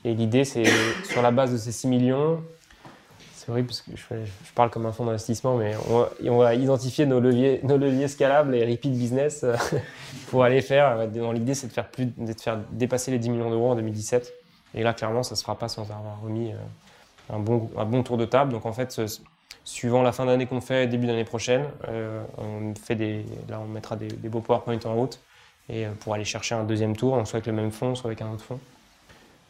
Et 0.03 0.13
l'idée, 0.13 0.43
c'est 0.43 0.65
sur 1.05 1.21
la 1.21 1.31
base 1.31 1.53
de 1.53 1.57
ces 1.57 1.71
6 1.71 1.87
millions, 1.87 2.43
c'est 3.35 3.49
horrible 3.51 3.67
parce 3.67 3.81
que 3.81 3.91
je, 3.95 4.51
parle 4.55 4.69
comme 4.69 4.85
un 4.85 4.91
fonds 4.91 5.05
d'investissement, 5.05 5.57
mais 5.57 5.75
on 6.25 6.37
va, 6.37 6.55
identifier 6.55 7.05
nos 7.05 7.19
leviers, 7.19 7.59
nos 7.63 7.77
leviers 7.77 8.07
scalables 8.07 8.55
et 8.55 8.65
repeat 8.65 8.91
business 8.91 9.43
euh, 9.43 9.55
pour 10.29 10.43
aller 10.43 10.61
faire. 10.61 10.97
Euh, 10.97 11.33
l'idée, 11.33 11.53
c'est 11.53 11.67
de 11.67 11.73
faire, 11.73 11.89
plus, 11.89 12.07
de 12.17 12.33
faire 12.33 12.59
dépasser 12.71 13.11
les 13.11 13.19
10 13.19 13.29
millions 13.29 13.49
d'euros 13.49 13.71
en 13.71 13.75
2017. 13.75 14.33
Et 14.75 14.81
là, 14.81 14.93
clairement, 14.93 15.23
ça 15.23 15.35
ne 15.35 15.37
se 15.37 15.43
fera 15.43 15.57
pas 15.57 15.67
sans 15.67 15.83
avoir 15.83 16.21
remis 16.23 16.51
un 17.29 17.37
bon, 17.37 18.03
tour 18.03 18.17
de 18.17 18.25
table. 18.25 18.51
Donc 18.51 18.65
en 18.65 18.73
fait, 18.73 18.99
suivant 19.63 20.01
la 20.01 20.11
fin 20.11 20.25
d'année 20.25 20.47
qu'on 20.47 20.61
fait, 20.61 20.87
début 20.87 21.05
d'année 21.05 21.25
prochaine, 21.25 21.65
on 22.39 22.73
là, 23.49 23.59
on 23.59 23.67
mettra 23.67 23.95
des, 23.95 24.07
des 24.07 24.29
beaux 24.29 24.39
PowerPoint 24.39 24.79
en 24.85 24.95
route 24.95 25.19
et 25.69 25.85
pour 26.01 26.13
aller 26.13 26.25
chercher 26.25 26.55
un 26.55 26.63
deuxième 26.63 26.95
tour, 26.95 27.15
soit 27.25 27.37
avec 27.37 27.47
le 27.47 27.53
même 27.53 27.71
fonds, 27.71 27.95
soit 27.95 28.09
avec 28.09 28.21
un 28.21 28.31
autre 28.31 28.43
fonds. 28.43 28.59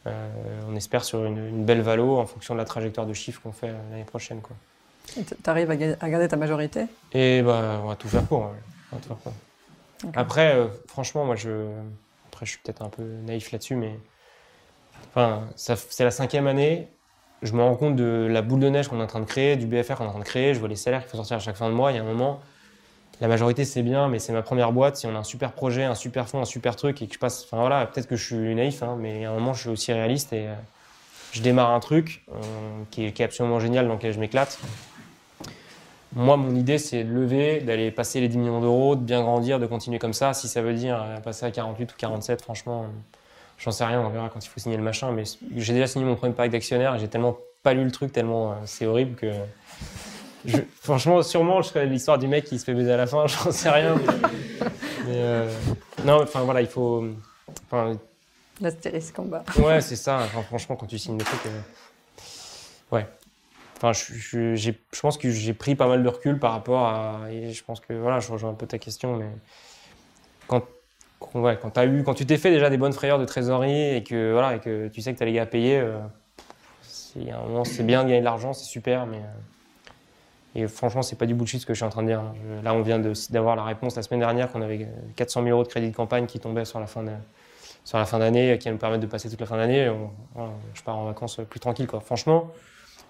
Euh, 0.06 0.30
on 0.68 0.76
espère 0.76 1.04
sur 1.04 1.24
une, 1.24 1.64
belle 1.64 1.80
valo 1.80 2.18
en 2.18 2.26
fonction 2.26 2.54
de 2.54 2.58
la 2.58 2.64
trajectoire 2.64 3.06
de 3.06 3.14
chiffres 3.14 3.40
qu'on 3.42 3.52
fait 3.52 3.72
l'année 3.90 4.04
prochaine. 4.04 4.40
Tu 5.14 5.22
arrives 5.46 5.70
à, 5.70 5.76
garder 5.76 6.28
ta 6.28 6.36
majorité? 6.36 6.86
Et 7.12 7.42
bah, 7.42 7.80
on 7.82 7.88
va 7.88 7.96
tout 7.96 8.08
faire 8.08 8.24
pour. 8.24 8.50
Après, 10.14 10.54
euh, 10.54 10.68
franchement, 10.86 11.24
moi, 11.24 11.36
je, 11.36 11.68
après, 12.28 12.46
je 12.46 12.52
suis 12.52 12.60
peut-être 12.60 12.82
un 12.82 12.90
peu 12.90 13.02
naïf 13.02 13.50
là-dessus, 13.52 13.76
mais 13.76 13.98
enfin, 15.10 15.48
c'est 15.56 16.04
la 16.04 16.10
cinquième 16.10 16.46
année. 16.46 16.88
Je 17.42 17.52
me 17.52 17.62
rends 17.62 17.76
compte 17.76 17.96
de 17.96 18.26
la 18.30 18.42
boule 18.42 18.60
de 18.60 18.68
neige 18.68 18.88
qu'on 18.88 19.00
est 19.00 19.04
en 19.04 19.06
train 19.06 19.20
de 19.20 19.26
créer, 19.26 19.56
du 19.56 19.66
BFR 19.66 19.94
qu'on 19.96 20.04
est 20.04 20.08
en 20.08 20.12
train 20.12 20.18
de 20.20 20.24
créer. 20.24 20.54
Je 20.54 20.60
vois 20.60 20.68
les 20.68 20.76
salaires 20.76 21.00
qu'il 21.00 21.10
faut 21.10 21.16
sortir 21.16 21.36
à 21.36 21.40
chaque 21.40 21.56
fin 21.56 21.68
de 21.68 21.74
mois. 21.74 21.92
Il 21.92 21.96
y 21.96 21.98
a 21.98 22.02
un 22.02 22.06
moment, 22.06 22.40
la 23.20 23.28
majorité 23.28 23.64
c'est 23.64 23.82
bien, 23.82 24.08
mais 24.08 24.18
c'est 24.18 24.32
ma 24.32 24.42
première 24.42 24.72
boîte. 24.72 24.96
Si 24.96 25.06
on 25.06 25.14
a 25.14 25.18
un 25.18 25.24
super 25.24 25.52
projet, 25.52 25.84
un 25.84 25.94
super 25.94 26.28
fond, 26.28 26.40
un 26.40 26.44
super 26.44 26.76
truc 26.76 27.00
et 27.02 27.06
que 27.06 27.14
je 27.14 27.18
passe, 27.18 27.44
enfin 27.44 27.58
voilà, 27.60 27.86
peut-être 27.86 28.08
que 28.08 28.16
je 28.16 28.24
suis 28.24 28.54
naïf, 28.54 28.82
hein, 28.82 28.96
mais 28.98 29.24
à 29.24 29.30
un 29.30 29.34
moment 29.34 29.54
je 29.54 29.60
suis 29.60 29.70
aussi 29.70 29.92
réaliste 29.92 30.32
et 30.32 30.48
euh, 30.48 30.54
je 31.32 31.40
démarre 31.42 31.70
un 31.70 31.80
truc 31.80 32.24
euh, 32.32 32.34
qui, 32.90 33.04
est, 33.04 33.20
absolument 33.20 33.60
génial 33.60 33.86
dans 33.86 33.94
lequel 33.94 34.12
je 34.12 34.20
m'éclate. 34.20 34.58
Moi, 36.12 36.36
mon 36.36 36.54
idée 36.54 36.78
c'est 36.78 37.04
de 37.04 37.12
lever, 37.12 37.60
d'aller 37.60 37.90
passer 37.90 38.20
les 38.20 38.28
10 38.28 38.38
millions 38.38 38.60
d'euros, 38.60 38.96
de 38.96 39.02
bien 39.02 39.22
grandir, 39.22 39.58
de 39.58 39.66
continuer 39.66 39.98
comme 39.98 40.12
ça. 40.12 40.32
Si 40.32 40.48
ça 40.48 40.62
veut 40.62 40.74
dire 40.74 41.02
euh, 41.02 41.20
passer 41.20 41.46
à 41.46 41.50
48 41.50 41.92
ou 41.92 41.94
47, 41.96 42.42
franchement, 42.42 42.86
j'en 43.58 43.70
sais 43.70 43.84
rien, 43.84 44.00
on 44.00 44.08
verra 44.10 44.28
quand 44.28 44.44
il 44.44 44.48
faut 44.48 44.60
signer 44.60 44.76
le 44.76 44.82
machin. 44.82 45.12
Mais 45.12 45.24
j'ai 45.56 45.72
déjà 45.72 45.86
signé 45.86 46.04
mon 46.04 46.16
premier 46.16 46.34
pack 46.34 46.50
d'actionnaires 46.50 46.94
et 46.96 46.98
j'ai 46.98 47.08
tellement 47.08 47.36
pas 47.62 47.74
lu 47.74 47.84
le 47.84 47.90
truc, 47.90 48.12
tellement 48.12 48.56
c'est 48.66 48.86
horrible 48.86 49.16
que 49.16 49.32
franchement, 50.80 51.22
sûrement, 51.22 51.62
je 51.62 51.72
connais 51.72 51.86
l'histoire 51.86 52.18
du 52.18 52.28
mec 52.28 52.44
qui 52.44 52.58
se 52.58 52.64
fait 52.64 52.74
baiser 52.74 52.92
à 52.92 52.96
la 52.96 53.06
fin, 53.06 53.26
j'en 53.26 53.50
sais 53.50 53.70
rien. 53.70 53.96
Mais, 55.06 55.14
euh, 55.14 55.50
non, 56.04 56.22
enfin 56.22 56.40
voilà, 56.42 56.60
il 56.60 56.66
faut. 56.66 57.04
L'astérisque 58.60 59.18
en 59.18 59.24
bas. 59.24 59.44
Ouais, 59.58 59.80
c'est 59.80 59.96
ça. 59.96 60.20
franchement, 60.46 60.76
quand 60.76 60.86
tu 60.86 60.98
signes 60.98 61.18
le 61.18 61.24
truc. 61.24 61.40
Euh, 61.46 61.60
ouais. 62.92 63.06
Enfin, 63.76 63.92
je, 63.92 64.54
je, 64.54 64.70
je 64.92 65.00
pense 65.00 65.18
que 65.18 65.30
j'ai 65.30 65.52
pris 65.52 65.74
pas 65.74 65.88
mal 65.88 66.02
de 66.02 66.08
recul 66.08 66.38
par 66.38 66.52
rapport 66.52 66.86
à. 66.86 67.20
Et 67.30 67.52
je 67.52 67.64
pense 67.64 67.80
que 67.80 67.92
voilà, 67.92 68.20
je 68.20 68.30
rejoins 68.30 68.50
un 68.50 68.54
peu 68.54 68.66
ta 68.66 68.78
question, 68.78 69.16
mais 69.16 69.26
quand, 70.46 70.62
ouais, 71.34 71.58
quand, 71.60 71.76
as 71.76 71.86
eu, 71.86 72.04
quand 72.04 72.14
tu 72.14 72.26
t'es 72.26 72.38
fait 72.38 72.50
déjà 72.50 72.70
des 72.70 72.76
bonnes 72.76 72.92
frayeurs 72.92 73.18
de 73.18 73.24
trésorerie 73.24 73.96
et 73.96 74.04
que, 74.04 74.32
voilà, 74.32 74.56
et 74.56 74.60
que 74.60 74.88
tu 74.88 75.00
sais 75.00 75.12
que 75.12 75.18
tu 75.18 75.22
as 75.22 75.26
les 75.26 75.32
gars 75.32 75.42
à 75.42 75.46
payer, 75.46 75.78
euh, 75.78 75.98
c'est 76.82 77.84
bien 77.84 78.04
de 78.04 78.08
gagner 78.08 78.20
de 78.20 78.24
l'argent, 78.24 78.52
c'est 78.52 78.64
super, 78.64 79.06
mais. 79.06 79.20
Et 80.54 80.68
franchement, 80.68 81.02
c'est 81.02 81.16
pas 81.16 81.26
du 81.26 81.34
bullshit 81.34 81.60
ce 81.60 81.66
que 81.66 81.74
je 81.74 81.78
suis 81.78 81.84
en 81.84 81.90
train 81.90 82.02
de 82.02 82.08
dire. 82.08 82.22
Là, 82.62 82.74
on 82.74 82.82
vient 82.82 83.00
d'avoir 83.30 83.56
la 83.56 83.64
réponse 83.64 83.96
la 83.96 84.02
semaine 84.02 84.20
dernière 84.20 84.52
qu'on 84.52 84.62
avait 84.62 84.86
400 85.16 85.42
000 85.42 85.52
euros 85.52 85.64
de 85.64 85.68
crédit 85.68 85.90
de 85.90 85.96
campagne 85.96 86.26
qui 86.26 86.38
tombaient 86.38 86.64
sur 86.64 86.78
la 86.78 86.86
fin 86.86 87.04
sur 87.84 87.98
la 87.98 88.06
fin 88.06 88.18
d'année, 88.18 88.56
qui 88.58 88.70
nous 88.70 88.78
permettent 88.78 89.02
de 89.02 89.06
passer 89.06 89.28
toute 89.28 89.40
la 89.40 89.46
fin 89.46 89.56
d'année. 89.56 89.92
je 90.74 90.82
pars 90.82 90.96
en 90.96 91.06
vacances 91.06 91.40
plus 91.50 91.60
tranquille. 91.60 91.86
Quoi. 91.86 92.00
Franchement, 92.00 92.50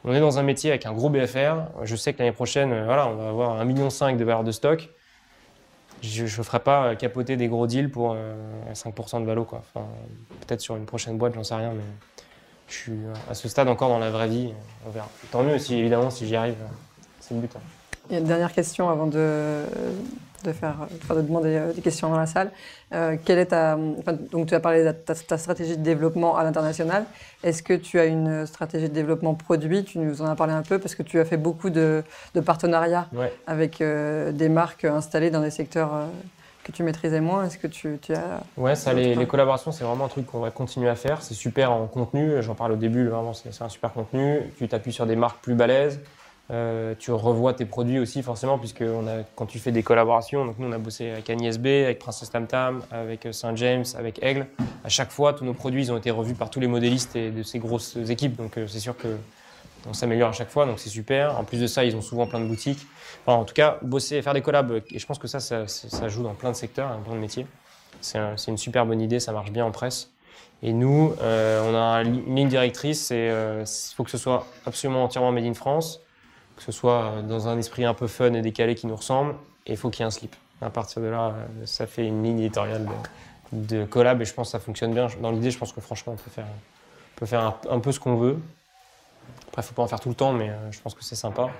on 0.04 0.12
est 0.12 0.20
dans 0.20 0.38
un 0.38 0.42
métier 0.42 0.70
avec 0.70 0.84
un 0.84 0.92
gros 0.92 1.08
BFR. 1.08 1.82
Je 1.82 1.96
sais 1.96 2.12
que 2.12 2.18
l'année 2.18 2.32
prochaine, 2.32 2.72
euh, 2.72 2.84
voilà, 2.84 3.08
on 3.08 3.14
va 3.14 3.28
avoir 3.28 3.64
1,5 3.64 3.66
million 3.66 3.88
de 3.88 4.24
valeur 4.24 4.44
de 4.44 4.52
stock. 4.52 4.90
Je 6.02 6.24
ne 6.24 6.28
ferai 6.28 6.60
pas 6.60 6.94
capoter 6.96 7.36
des 7.36 7.48
gros 7.48 7.66
deals 7.66 7.90
pour 7.90 8.14
5% 8.14 8.16
euh, 8.16 9.20
de 9.20 9.24
valo. 9.24 9.46
Enfin, 9.50 9.86
Peut-être 10.40 10.60
sur 10.60 10.76
une 10.76 10.84
prochaine 10.84 11.16
boîte, 11.16 11.34
j'en 11.34 11.44
sais 11.44 11.54
rien, 11.54 11.72
mais 11.72 11.84
je 12.68 12.74
suis 12.74 12.98
à 13.30 13.34
ce 13.34 13.48
stade 13.48 13.68
encore 13.68 13.88
dans 13.88 13.98
la 13.98 14.10
vraie 14.10 14.28
vie. 14.28 14.52
On. 14.86 14.90
Tant 15.30 15.42
mieux, 15.42 15.58
si, 15.58 15.76
évidemment, 15.76 16.10
si 16.10 16.26
j'y 16.26 16.36
arrive. 16.36 16.56
C'est 17.26 17.34
le 17.34 17.40
but. 17.40 17.52
Hein. 17.56 17.60
Et 18.10 18.18
une 18.18 18.24
dernière 18.24 18.52
question 18.52 18.90
avant 18.90 19.06
de, 19.06 19.62
de, 20.44 20.52
faire, 20.52 20.76
de 21.08 21.22
demander 21.22 21.58
des 21.74 21.80
questions 21.80 22.10
dans 22.10 22.18
la 22.18 22.26
salle. 22.26 22.50
quelle 22.90 23.38
est 23.38 23.46
ta, 23.46 23.78
donc 24.30 24.48
tu 24.48 24.54
as 24.54 24.60
parlé 24.60 24.84
de 24.84 24.92
ta, 24.92 25.38
stratégie 25.38 25.78
de 25.78 25.82
développement 25.82 26.36
à 26.36 26.44
l'international. 26.44 27.06
Est-ce 27.42 27.62
que 27.62 27.72
tu 27.72 27.98
as 27.98 28.04
une 28.04 28.44
stratégie 28.44 28.90
de 28.90 28.94
développement 28.94 29.32
produit? 29.32 29.84
Tu 29.84 29.98
nous 29.98 30.20
en 30.20 30.26
as 30.26 30.36
parlé 30.36 30.52
un 30.52 30.60
peu 30.60 30.78
parce 30.78 30.94
que 30.94 31.02
tu 31.02 31.18
as 31.18 31.24
fait 31.24 31.38
beaucoup 31.38 31.70
de, 31.70 32.04
de 32.34 32.40
partenariats 32.40 33.08
avec 33.46 33.78
des 33.78 34.48
marques 34.50 34.84
installées 34.84 35.30
dans 35.30 35.40
des 35.40 35.50
secteurs 35.50 36.06
que 36.64 36.72
tu 36.72 36.82
maîtrisais 36.82 37.20
moins 37.20 37.44
Est-ce 37.44 37.58
que 37.58 37.66
tu, 37.66 37.98
as. 38.10 38.40
Ouais, 38.56 38.74
ça, 38.74 38.92
les, 38.92 39.26
collaborations, 39.26 39.70
c'est 39.70 39.84
vraiment 39.84 40.06
un 40.06 40.08
truc 40.08 40.26
qu'on 40.26 40.40
va 40.40 40.50
continuer 40.50 40.88
à 40.88 40.96
faire. 40.96 41.22
C'est 41.22 41.34
super 41.34 41.70
en 41.70 41.86
contenu. 41.86 42.42
J'en 42.42 42.54
parle 42.54 42.72
au 42.72 42.76
début, 42.76 43.06
vraiment, 43.06 43.34
c'est 43.34 43.62
un 43.62 43.68
super 43.68 43.92
contenu. 43.92 44.40
Tu 44.58 44.66
t'appuies 44.66 44.92
sur 44.92 45.06
des 45.06 45.16
marques 45.16 45.40
plus 45.42 45.54
balèzes. 45.54 46.00
Euh, 46.50 46.94
tu 46.98 47.10
revois 47.10 47.54
tes 47.54 47.64
produits 47.64 47.98
aussi, 47.98 48.22
forcément, 48.22 48.58
puisque 48.58 48.84
quand 49.34 49.46
tu 49.46 49.58
fais 49.58 49.72
des 49.72 49.82
collaborations, 49.82 50.44
donc 50.44 50.58
nous, 50.58 50.68
on 50.68 50.72
a 50.72 50.78
bossé 50.78 51.10
avec 51.10 51.30
Agnès 51.30 51.58
B, 51.58 51.66
avec 51.66 51.98
Princesse 51.98 52.30
Tam 52.30 52.46
Tam, 52.46 52.82
avec 52.90 53.26
Saint 53.32 53.56
James, 53.56 53.84
avec 53.96 54.22
Aigle. 54.22 54.46
À 54.84 54.88
chaque 54.88 55.10
fois, 55.10 55.32
tous 55.32 55.44
nos 55.44 55.54
produits 55.54 55.84
ils 55.84 55.92
ont 55.92 55.96
été 55.96 56.10
revus 56.10 56.34
par 56.34 56.50
tous 56.50 56.60
les 56.60 56.66
modélistes 56.66 57.16
et 57.16 57.30
de 57.30 57.42
ces 57.42 57.58
grosses 57.58 57.96
équipes. 57.96 58.36
Donc, 58.36 58.58
euh, 58.58 58.66
c'est 58.66 58.80
sûr 58.80 58.96
que 58.96 59.16
on 59.86 59.92
s'améliore 59.92 60.30
à 60.30 60.32
chaque 60.32 60.50
fois, 60.50 60.66
donc 60.66 60.78
c'est 60.78 60.88
super. 60.88 61.38
En 61.38 61.44
plus 61.44 61.60
de 61.60 61.66
ça, 61.66 61.84
ils 61.84 61.94
ont 61.94 62.00
souvent 62.00 62.26
plein 62.26 62.40
de 62.40 62.46
boutiques. 62.46 62.86
en 63.26 63.44
tout 63.44 63.54
cas, 63.54 63.78
bosser, 63.82 64.22
faire 64.22 64.34
des 64.34 64.40
collabs, 64.40 64.82
et 64.90 64.98
je 64.98 65.06
pense 65.06 65.18
que 65.18 65.28
ça, 65.28 65.40
ça, 65.40 66.08
joue 66.08 66.22
dans 66.22 66.34
plein 66.34 66.50
de 66.50 66.56
secteurs, 66.56 66.88
dans 66.88 67.00
plein 67.02 67.14
de 67.14 67.20
métiers. 67.20 67.46
C'est 68.00 68.48
une 68.48 68.58
super 68.58 68.86
bonne 68.86 69.00
idée, 69.00 69.20
ça 69.20 69.32
marche 69.32 69.50
bien 69.50 69.64
en 69.64 69.70
presse. 69.70 70.10
Et 70.62 70.72
nous, 70.72 71.14
euh, 71.20 71.70
on 71.70 71.74
a 71.74 72.02
une 72.02 72.34
ligne 72.34 72.48
directrice, 72.48 73.10
il 73.10 73.16
euh, 73.16 73.66
faut 73.94 74.04
que 74.04 74.10
ce 74.10 74.18
soit 74.18 74.46
absolument 74.66 75.04
entièrement 75.04 75.32
made 75.32 75.44
in 75.44 75.54
France, 75.54 76.00
que 76.56 76.62
ce 76.62 76.72
soit 76.72 77.04
euh, 77.04 77.22
dans 77.22 77.48
un 77.48 77.58
esprit 77.58 77.84
un 77.84 77.94
peu 77.94 78.06
fun 78.06 78.32
et 78.34 78.42
décalé 78.42 78.74
qui 78.74 78.86
nous 78.86 78.96
ressemble, 78.96 79.34
et 79.66 79.72
il 79.72 79.76
faut 79.76 79.90
qu'il 79.90 80.00
y 80.00 80.02
ait 80.02 80.06
un 80.06 80.10
slip. 80.10 80.34
À 80.60 80.70
partir 80.70 81.02
de 81.02 81.08
là, 81.08 81.34
ça 81.64 81.86
fait 81.86 82.06
une 82.06 82.22
ligne 82.22 82.38
éditoriale 82.40 82.86
de, 83.52 83.84
collab, 83.84 84.20
et 84.22 84.24
je 84.24 84.34
pense 84.34 84.48
que 84.48 84.52
ça 84.52 84.60
fonctionne 84.60 84.94
bien. 84.94 85.08
Dans 85.20 85.30
l'idée, 85.30 85.50
je 85.50 85.58
pense 85.58 85.72
que 85.72 85.80
franchement, 85.80 86.14
on 86.14 86.16
peut 86.16 87.26
faire, 87.26 87.54
un 87.70 87.78
peu 87.80 87.92
ce 87.92 88.00
qu'on 88.00 88.16
veut. 88.16 88.38
Après, 89.48 89.62
il 89.62 89.64
faut 89.64 89.74
pas 89.74 89.82
en 89.82 89.88
faire 89.88 90.00
tout 90.00 90.08
le 90.08 90.14
temps, 90.14 90.32
mais 90.32 90.50
euh, 90.50 90.72
je 90.72 90.80
pense 90.80 90.94
que 90.94 91.04
c'est 91.04 91.14
sympa. 91.14 91.50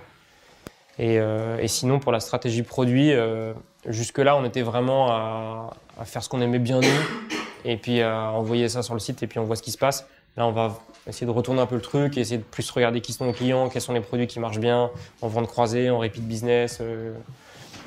Euh, 1.01 1.59
et, 1.59 1.69
sinon, 1.69 1.99
pour 1.99 2.13
la 2.13 2.21
stratégie 2.21 2.63
produit, 2.63 3.13
euh, 3.13 3.53
jusque-là, 3.87 4.37
on 4.37 4.45
était 4.45 4.63
vraiment 4.63 5.11
à, 5.11 5.75
faire 6.05 6.23
ce 6.23 6.29
qu'on 6.29 6.41
aimait 6.41 6.59
bien 6.59 6.81
nous, 6.81 7.39
et 7.65 7.77
puis 7.77 8.03
à 8.03 8.31
envoyer 8.31 8.69
ça 8.69 8.83
sur 8.83 8.95
le 8.95 9.01
site, 9.01 9.23
et 9.23 9.27
puis 9.27 9.39
on 9.39 9.45
voit 9.45 9.57
ce 9.57 9.63
qui 9.63 9.71
se 9.71 9.79
passe. 9.79 10.07
Là, 10.37 10.47
on 10.47 10.53
va 10.53 10.81
essayer 11.07 11.27
de 11.27 11.31
retourner 11.31 11.61
un 11.61 11.67
peu 11.67 11.77
le 11.77 11.81
truc, 11.81 12.19
essayer 12.19 12.39
de 12.39 12.43
plus 12.43 12.69
regarder 12.71 13.01
qui 13.01 13.13
sont 13.13 13.25
nos 13.25 13.33
clients, 13.33 13.69
quels 13.69 13.83
sont 13.83 13.93
les 13.93 14.01
produits 14.01 14.27
qui 14.27 14.41
marchent 14.41 14.59
bien, 14.59 14.91
en 15.23 15.29
vente 15.29 15.47
croisée, 15.47 15.91
en 15.91 15.99
repeat 15.99 16.27
business, 16.27 16.81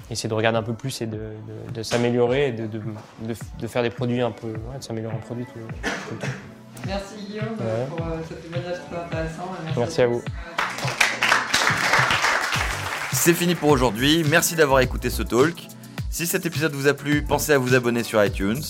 essayer 0.10 0.30
de 0.30 0.34
regarder 0.34 0.60
un 0.60 0.64
peu 0.64 0.74
plus 0.74 1.02
et 1.02 1.08
de, 1.08 1.84
s'améliorer, 1.84 2.50
et 2.50 2.52
de, 2.54 3.68
faire 3.68 3.84
des 3.84 3.90
produits 3.90 4.22
un 4.22 4.32
peu, 4.32 4.54
de 4.54 4.84
s'améliorer 4.84 5.16
en 5.16 5.20
produit 5.20 5.46
tout, 5.46 5.60
tout 5.60 6.14
le 6.14 6.20
temps. 6.20 6.28
Merci 6.86 7.16
Guillaume 7.28 7.56
pour 7.90 8.06
euh, 8.06 8.20
ce 8.28 8.34
témoignage 8.36 8.78
très 8.90 8.98
intéressant. 8.98 9.52
Merci, 9.76 10.02
à 10.02 10.08
vous. 10.08 10.22
C'est 13.12 13.34
fini 13.34 13.56
pour 13.56 13.70
aujourd'hui. 13.70 14.24
Merci 14.30 14.56
d'avoir 14.56 14.80
écouté 14.80 15.10
ce 15.10 15.24
talk. 15.24 15.68
Si 16.10 16.26
cet 16.26 16.46
épisode 16.46 16.74
vous 16.74 16.88
a 16.88 16.94
plu, 16.94 17.24
pensez 17.24 17.52
à 17.52 17.58
vous 17.58 17.74
abonner 17.74 18.04
sur 18.04 18.24
iTunes. 18.24 18.62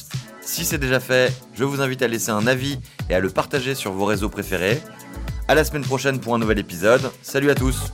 Si 0.47 0.63
c'est 0.63 0.77
déjà 0.77 1.01
fait, 1.01 1.33
je 1.55 1.65
vous 1.65 1.81
invite 1.81 2.01
à 2.01 2.07
laisser 2.07 2.31
un 2.31 2.47
avis 2.47 2.79
et 3.09 3.13
à 3.13 3.19
le 3.19 3.29
partager 3.29 3.75
sur 3.75 3.91
vos 3.91 4.05
réseaux 4.05 4.29
préférés. 4.29 4.81
À 5.49 5.55
la 5.55 5.65
semaine 5.65 5.83
prochaine 5.83 6.21
pour 6.21 6.33
un 6.35 6.39
nouvel 6.39 6.57
épisode. 6.57 7.11
Salut 7.21 7.49
à 7.49 7.55
tous. 7.55 7.91